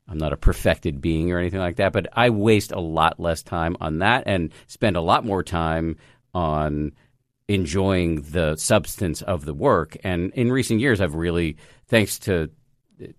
[0.07, 3.41] I'm not a perfected being or anything like that, but I waste a lot less
[3.41, 5.95] time on that and spend a lot more time
[6.33, 6.91] on
[7.47, 9.95] enjoying the substance of the work.
[10.03, 11.55] And in recent years, I've really,
[11.87, 12.51] thanks to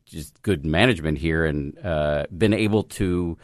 [0.04, 3.38] just good management here, and uh, been able to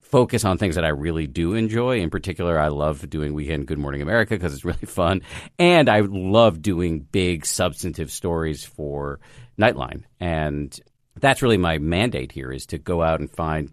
[0.00, 2.00] focus on things that I really do enjoy.
[2.00, 5.22] In particular, I love doing Weekend Good Morning America because it's really fun,
[5.58, 9.20] and I love doing big substantive stories for
[9.60, 10.04] Nightline.
[10.18, 10.78] And
[11.16, 13.70] that's really my mandate here is to go out and find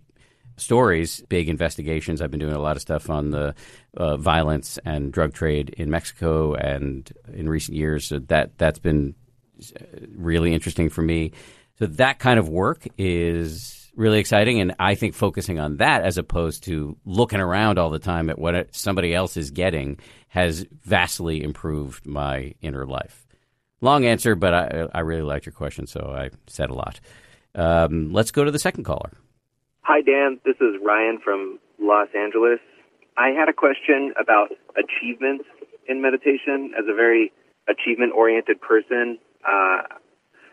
[0.57, 2.21] stories, big investigations.
[2.21, 3.55] I've been doing a lot of stuff on the
[3.95, 9.15] uh, violence and drug trade in Mexico, and in recent years, so that that's been
[10.15, 11.31] really interesting for me.
[11.79, 16.17] So that kind of work is really exciting, and I think focusing on that as
[16.17, 19.99] opposed to looking around all the time at what somebody else is getting
[20.29, 23.26] has vastly improved my inner life.
[23.81, 26.99] Long answer, but I, I really liked your question, so I said a lot.
[27.53, 29.11] Um, let's go to the second caller.
[29.81, 30.39] Hi, Dan.
[30.45, 32.59] This is Ryan from Los Angeles.
[33.17, 35.45] I had a question about achievements
[35.87, 36.73] in meditation.
[36.77, 37.31] As a very
[37.67, 39.83] achievement oriented person, uh,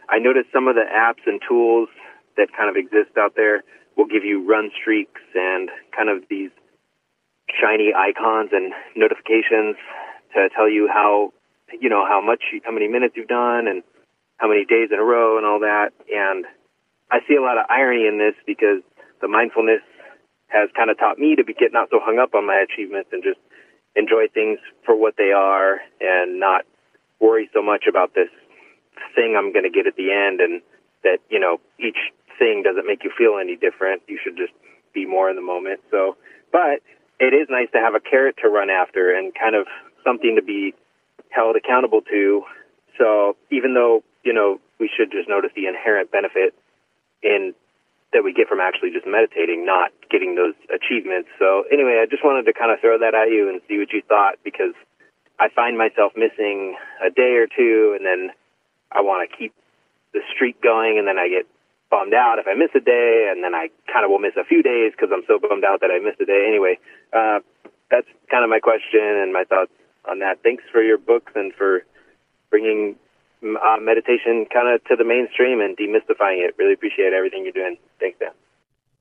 [0.09, 1.89] I noticed some of the apps and tools
[2.37, 3.65] that kind of exist out there
[3.97, 6.51] will give you run streaks and kind of these
[7.61, 9.77] shiny icons and notifications
[10.35, 11.33] to tell you how
[11.81, 13.83] you know how much how many minutes you've done and
[14.37, 16.45] how many days in a row and all that and
[17.11, 18.83] I see a lot of irony in this because
[19.21, 19.83] the mindfulness
[20.49, 23.11] has kind of taught me to be, get not so hung up on my achievements
[23.13, 23.39] and just
[23.97, 26.65] enjoy things for what they are and not
[27.21, 28.31] worry so much about this
[29.15, 30.63] thing I'm going to get at the end and
[31.03, 31.99] that, you know, each
[32.39, 34.03] thing doesn't make you feel any different.
[34.09, 34.53] You should just
[34.95, 35.81] be more in the moment.
[35.91, 36.17] So,
[36.53, 36.83] but
[37.21, 39.67] it is nice to have a carrot to run after and kind of
[40.03, 40.75] something to be
[41.35, 42.43] held accountable to.
[42.99, 46.55] So even though, you know, we should just notice the inherent benefit
[47.23, 47.55] in
[48.13, 51.29] that we get from actually just meditating, not getting those achievements.
[51.39, 53.91] So anyway, I just wanted to kind of throw that at you and see what
[53.91, 54.73] you thought because
[55.43, 58.31] I find myself missing a day or two and then
[58.95, 59.53] I want to keep
[60.15, 61.51] the streak going and then I get
[61.91, 64.47] bummed out if I miss a day and then I kind of will miss a
[64.47, 66.47] few days because I'm so bummed out that I missed a day.
[66.47, 66.79] Anyway,
[67.11, 67.43] uh,
[67.91, 69.75] that's kind of my question and my thoughts
[70.09, 70.43] on that.
[70.43, 71.85] Thanks for your books and for
[72.51, 72.97] bringing
[73.43, 76.55] uh, meditation kind of to the mainstream and demystifying it.
[76.59, 77.77] Really appreciate everything you're doing.
[78.01, 78.31] Thanks, Dan.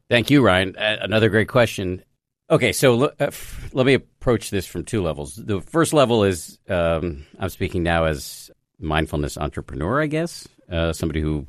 [0.09, 0.75] Thank you, Ryan.
[0.75, 2.03] Uh, another great question.
[2.49, 5.35] Okay, so uh, f- let me approach this from two levels.
[5.35, 11.21] The first level is um, I'm speaking now as mindfulness entrepreneur, I guess, uh, somebody
[11.21, 11.47] who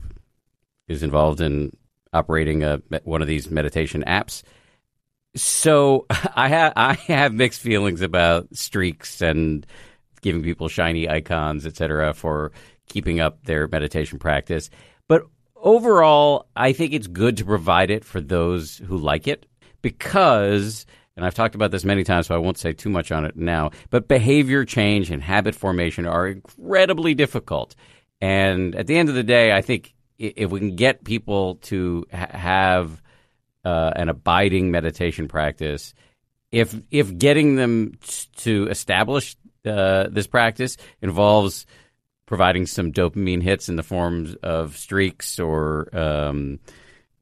[0.88, 1.76] is involved in
[2.12, 4.42] operating a, one of these meditation apps.
[5.36, 9.66] So I have I have mixed feelings about streaks and
[10.20, 12.52] giving people shiny icons, et cetera, for
[12.88, 14.70] keeping up their meditation practice.
[15.08, 15.22] But
[15.56, 19.46] overall, I think it's good to provide it for those who like it
[19.82, 20.86] because,
[21.16, 23.36] and I've talked about this many times, so I won't say too much on it
[23.36, 27.74] now, but behavior change and habit formation are incredibly difficult.
[28.20, 32.06] And at the end of the day, I think if we can get people to
[32.12, 33.02] ha- have
[33.64, 35.94] uh, an abiding meditation practice,
[36.52, 37.98] if if getting them
[38.36, 41.66] to establish uh, this practice involves
[42.26, 46.58] providing some dopamine hits in the forms of streaks or um,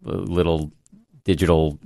[0.03, 0.71] little
[1.25, 1.79] digital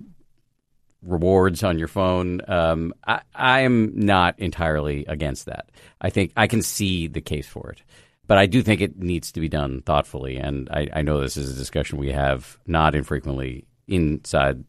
[1.03, 2.41] rewards on your phone.
[2.49, 5.71] Um, I, I am not entirely against that.
[6.01, 7.83] I think I can see the case for it.
[8.27, 10.37] But I do think it needs to be done thoughtfully.
[10.37, 14.65] And I, I know this is a discussion we have not infrequently inside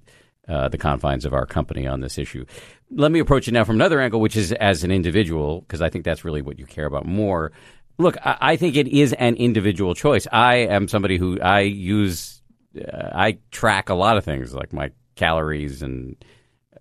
[0.47, 2.45] uh, the confines of our company on this issue.
[2.91, 5.89] Let me approach it now from another angle, which is as an individual, because I
[5.89, 7.51] think that's really what you care about more.
[7.97, 10.27] Look, I, I think it is an individual choice.
[10.31, 12.41] I am somebody who I use,
[12.77, 16.15] uh, I track a lot of things like my calories and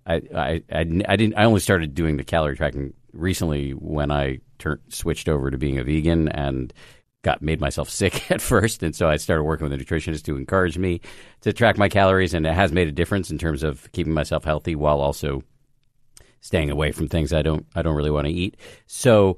[0.07, 1.35] I, I, I, I, didn't.
[1.37, 5.79] I only started doing the calorie tracking recently when I turned switched over to being
[5.79, 6.73] a vegan and
[7.27, 10.37] got made myself sick at first, and so I started working with a nutritionist to
[10.37, 11.01] encourage me
[11.43, 14.45] to track my calories, and it has made a difference in terms of keeping myself
[14.45, 15.43] healthy while also
[16.41, 18.57] staying away from things I don't I don't really want to eat.
[18.87, 19.37] So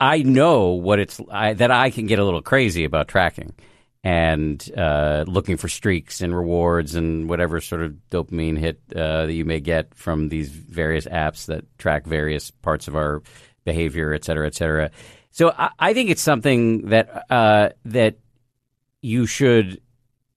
[0.00, 3.54] I know what it's I, that I can get a little crazy about tracking
[4.02, 9.32] and uh, looking for streaks and rewards and whatever sort of dopamine hit uh, that
[9.32, 13.22] you may get from these various apps that track various parts of our
[13.64, 14.90] behavior, et cetera, et cetera.
[15.36, 18.16] So I, I think it's something that uh, that
[19.02, 19.82] you should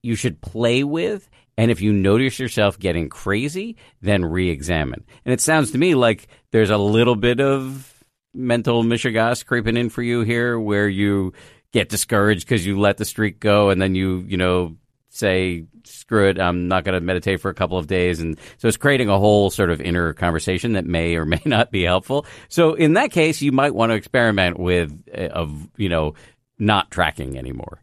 [0.01, 1.29] you should play with.
[1.57, 5.05] And if you notice yourself getting crazy, then re-examine.
[5.23, 8.03] And it sounds to me like there's a little bit of
[8.33, 11.31] mental mishigas creeping in for you here, where you
[11.71, 14.75] get discouraged because you let the streak go and then you, you know,
[15.09, 18.19] say, screw it, I'm not going to meditate for a couple of days.
[18.19, 21.71] And so it's creating a whole sort of inner conversation that may or may not
[21.71, 22.25] be helpful.
[22.47, 26.13] So in that case, you might want to experiment with, uh, of, you know,
[26.57, 27.81] not tracking anymore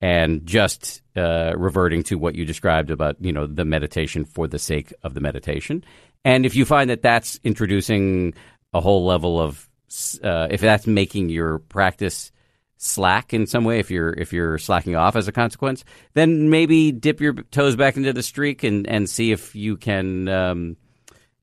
[0.00, 4.58] and just uh, reverting to what you described about, you know, the meditation for the
[4.58, 5.84] sake of the meditation.
[6.24, 8.34] And if you find that that's introducing
[8.72, 9.68] a whole level of,
[10.22, 12.30] uh, if that's making your practice
[12.78, 15.84] slack in some way if you're if you're slacking off as a consequence
[16.14, 20.28] then maybe dip your toes back into the streak and and see if you can
[20.28, 20.76] um,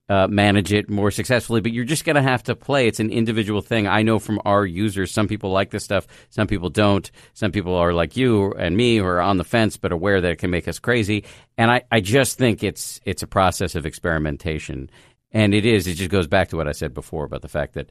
[0.07, 1.61] uh, manage it more successfully.
[1.61, 2.87] But you're just going to have to play.
[2.87, 3.87] It's an individual thing.
[3.87, 7.09] I know from our users some people like this stuff some people don't.
[7.33, 10.31] Some people are like you and me who are on the fence but aware that
[10.31, 11.25] it can make us crazy.
[11.57, 14.89] And i, I just think it's it's a process of experimentation.
[15.31, 17.73] And it is it just goes back to what i said before about the fact
[17.73, 17.89] that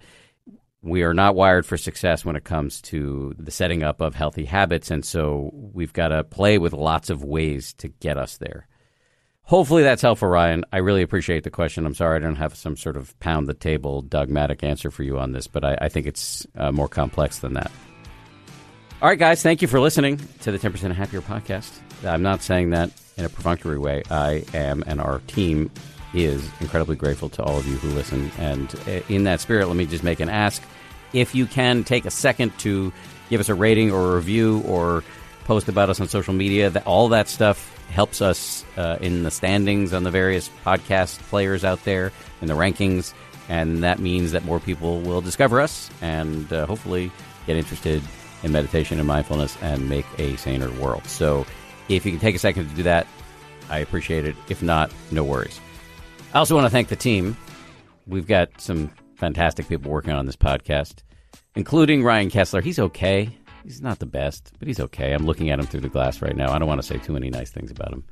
[0.84, 4.44] we are not wired for success when it comes to the setting up of healthy
[4.44, 4.90] habits.
[4.90, 8.68] And so we've got to play with lots of ways to get us there.
[9.44, 10.64] Hopefully that's helpful, Ryan.
[10.72, 11.84] I really appreciate the question.
[11.84, 15.18] I'm sorry I don't have some sort of pound the table dogmatic answer for you
[15.18, 17.70] on this, but I, I think it's uh, more complex than that.
[19.02, 21.70] All right, guys, thank you for listening to the 10% Happier podcast.
[22.04, 24.02] I'm not saying that in a perfunctory way.
[24.10, 25.70] I am, and our team
[26.14, 28.30] is incredibly grateful to all of you who listen.
[28.38, 30.62] And uh, in that spirit, let me just make an ask
[31.12, 32.92] if you can take a second to
[33.30, 35.02] give us a rating or a review or
[35.44, 39.30] post about us on social media, that all that stuff helps us uh, in the
[39.30, 43.12] standings on the various podcast players out there in the rankings,
[43.48, 47.10] and that means that more people will discover us and uh, hopefully
[47.46, 48.02] get interested
[48.42, 51.06] in meditation and mindfulness and make a saner world.
[51.06, 51.46] So,
[51.88, 53.06] if you can take a second to do that,
[53.68, 54.34] I appreciate it.
[54.48, 55.60] If not, no worries.
[56.34, 57.36] I also want to thank the team.
[58.08, 61.04] We've got some fantastic people working on this podcast,
[61.54, 62.60] including Ryan Kessler.
[62.60, 63.30] He's okay.
[63.62, 65.12] He's not the best, but he's okay.
[65.12, 66.52] I'm looking at him through the glass right now.
[66.52, 68.04] I don't want to say too many nice things about him.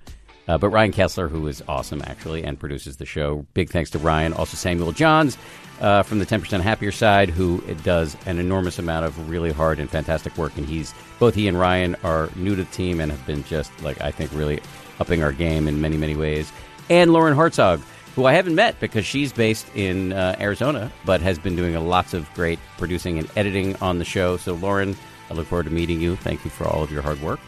[0.46, 3.98] Uh, but Ryan Kessler, who is awesome actually and produces the show, big thanks to
[3.98, 4.32] Ryan.
[4.34, 5.36] Also Samuel Johns
[5.80, 9.90] uh, from the 10% Happier side, who does an enormous amount of really hard and
[9.90, 10.56] fantastic work.
[10.56, 13.72] And he's both he and Ryan are new to the team and have been just
[13.82, 14.60] like I think really
[15.00, 16.52] upping our game in many many ways.
[16.88, 17.80] And Lauren Hartzog,
[18.14, 22.14] who I haven't met because she's based in uh, Arizona, but has been doing lots
[22.14, 24.36] of great producing and editing on the show.
[24.36, 24.96] So, Lauren,
[25.30, 26.16] I look forward to meeting you.
[26.16, 27.40] Thank you for all of your hard work.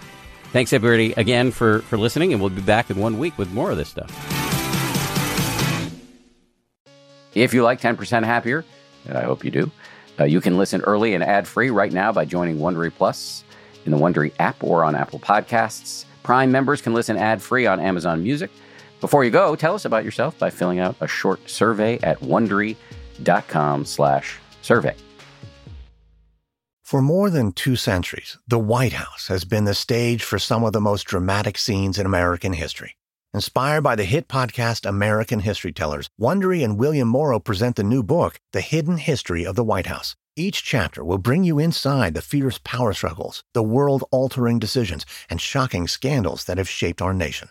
[0.53, 3.70] Thanks, everybody, again for, for listening, and we'll be back in one week with more
[3.70, 4.11] of this stuff.
[7.35, 8.65] If you like 10% Happier,
[9.07, 9.70] and I hope you do,
[10.19, 13.43] uh, you can listen early and ad free right now by joining Wondery Plus
[13.85, 16.05] in the Wondery app or on Apple Podcasts.
[16.23, 18.51] Prime members can listen ad free on Amazon Music.
[19.05, 23.85] Before you go, tell us about yourself by filling out a short survey at wondery.com
[23.85, 24.97] slash survey.
[26.82, 30.72] For more than two centuries, the White House has been the stage for some of
[30.72, 32.97] the most dramatic scenes in American history.
[33.35, 38.02] Inspired by the hit podcast American History Tellers, Wondery and William Morrow present the new
[38.02, 40.16] book, The Hidden History of the White House.
[40.35, 45.43] Each chapter will bring you inside the fierce power struggles, the world altering decisions, and
[45.43, 47.51] shocking scandals that have shaped our nation.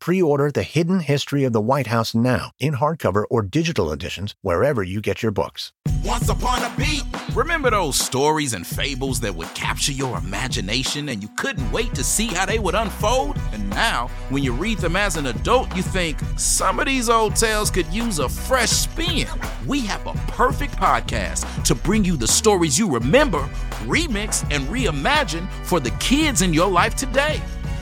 [0.00, 4.34] Pre order The Hidden History of the White House now in hardcover or digital editions
[4.40, 5.72] wherever you get your books.
[6.02, 7.02] Once upon a beat.
[7.34, 12.02] Remember those stories and fables that would capture your imagination and you couldn't wait to
[12.02, 13.36] see how they would unfold?
[13.52, 17.36] And now, when you read them as an adult, you think some of these old
[17.36, 19.28] tales could use a fresh spin.
[19.66, 23.46] We have a perfect podcast to bring you the stories you remember,
[23.84, 27.42] remix, and reimagine for the kids in your life today.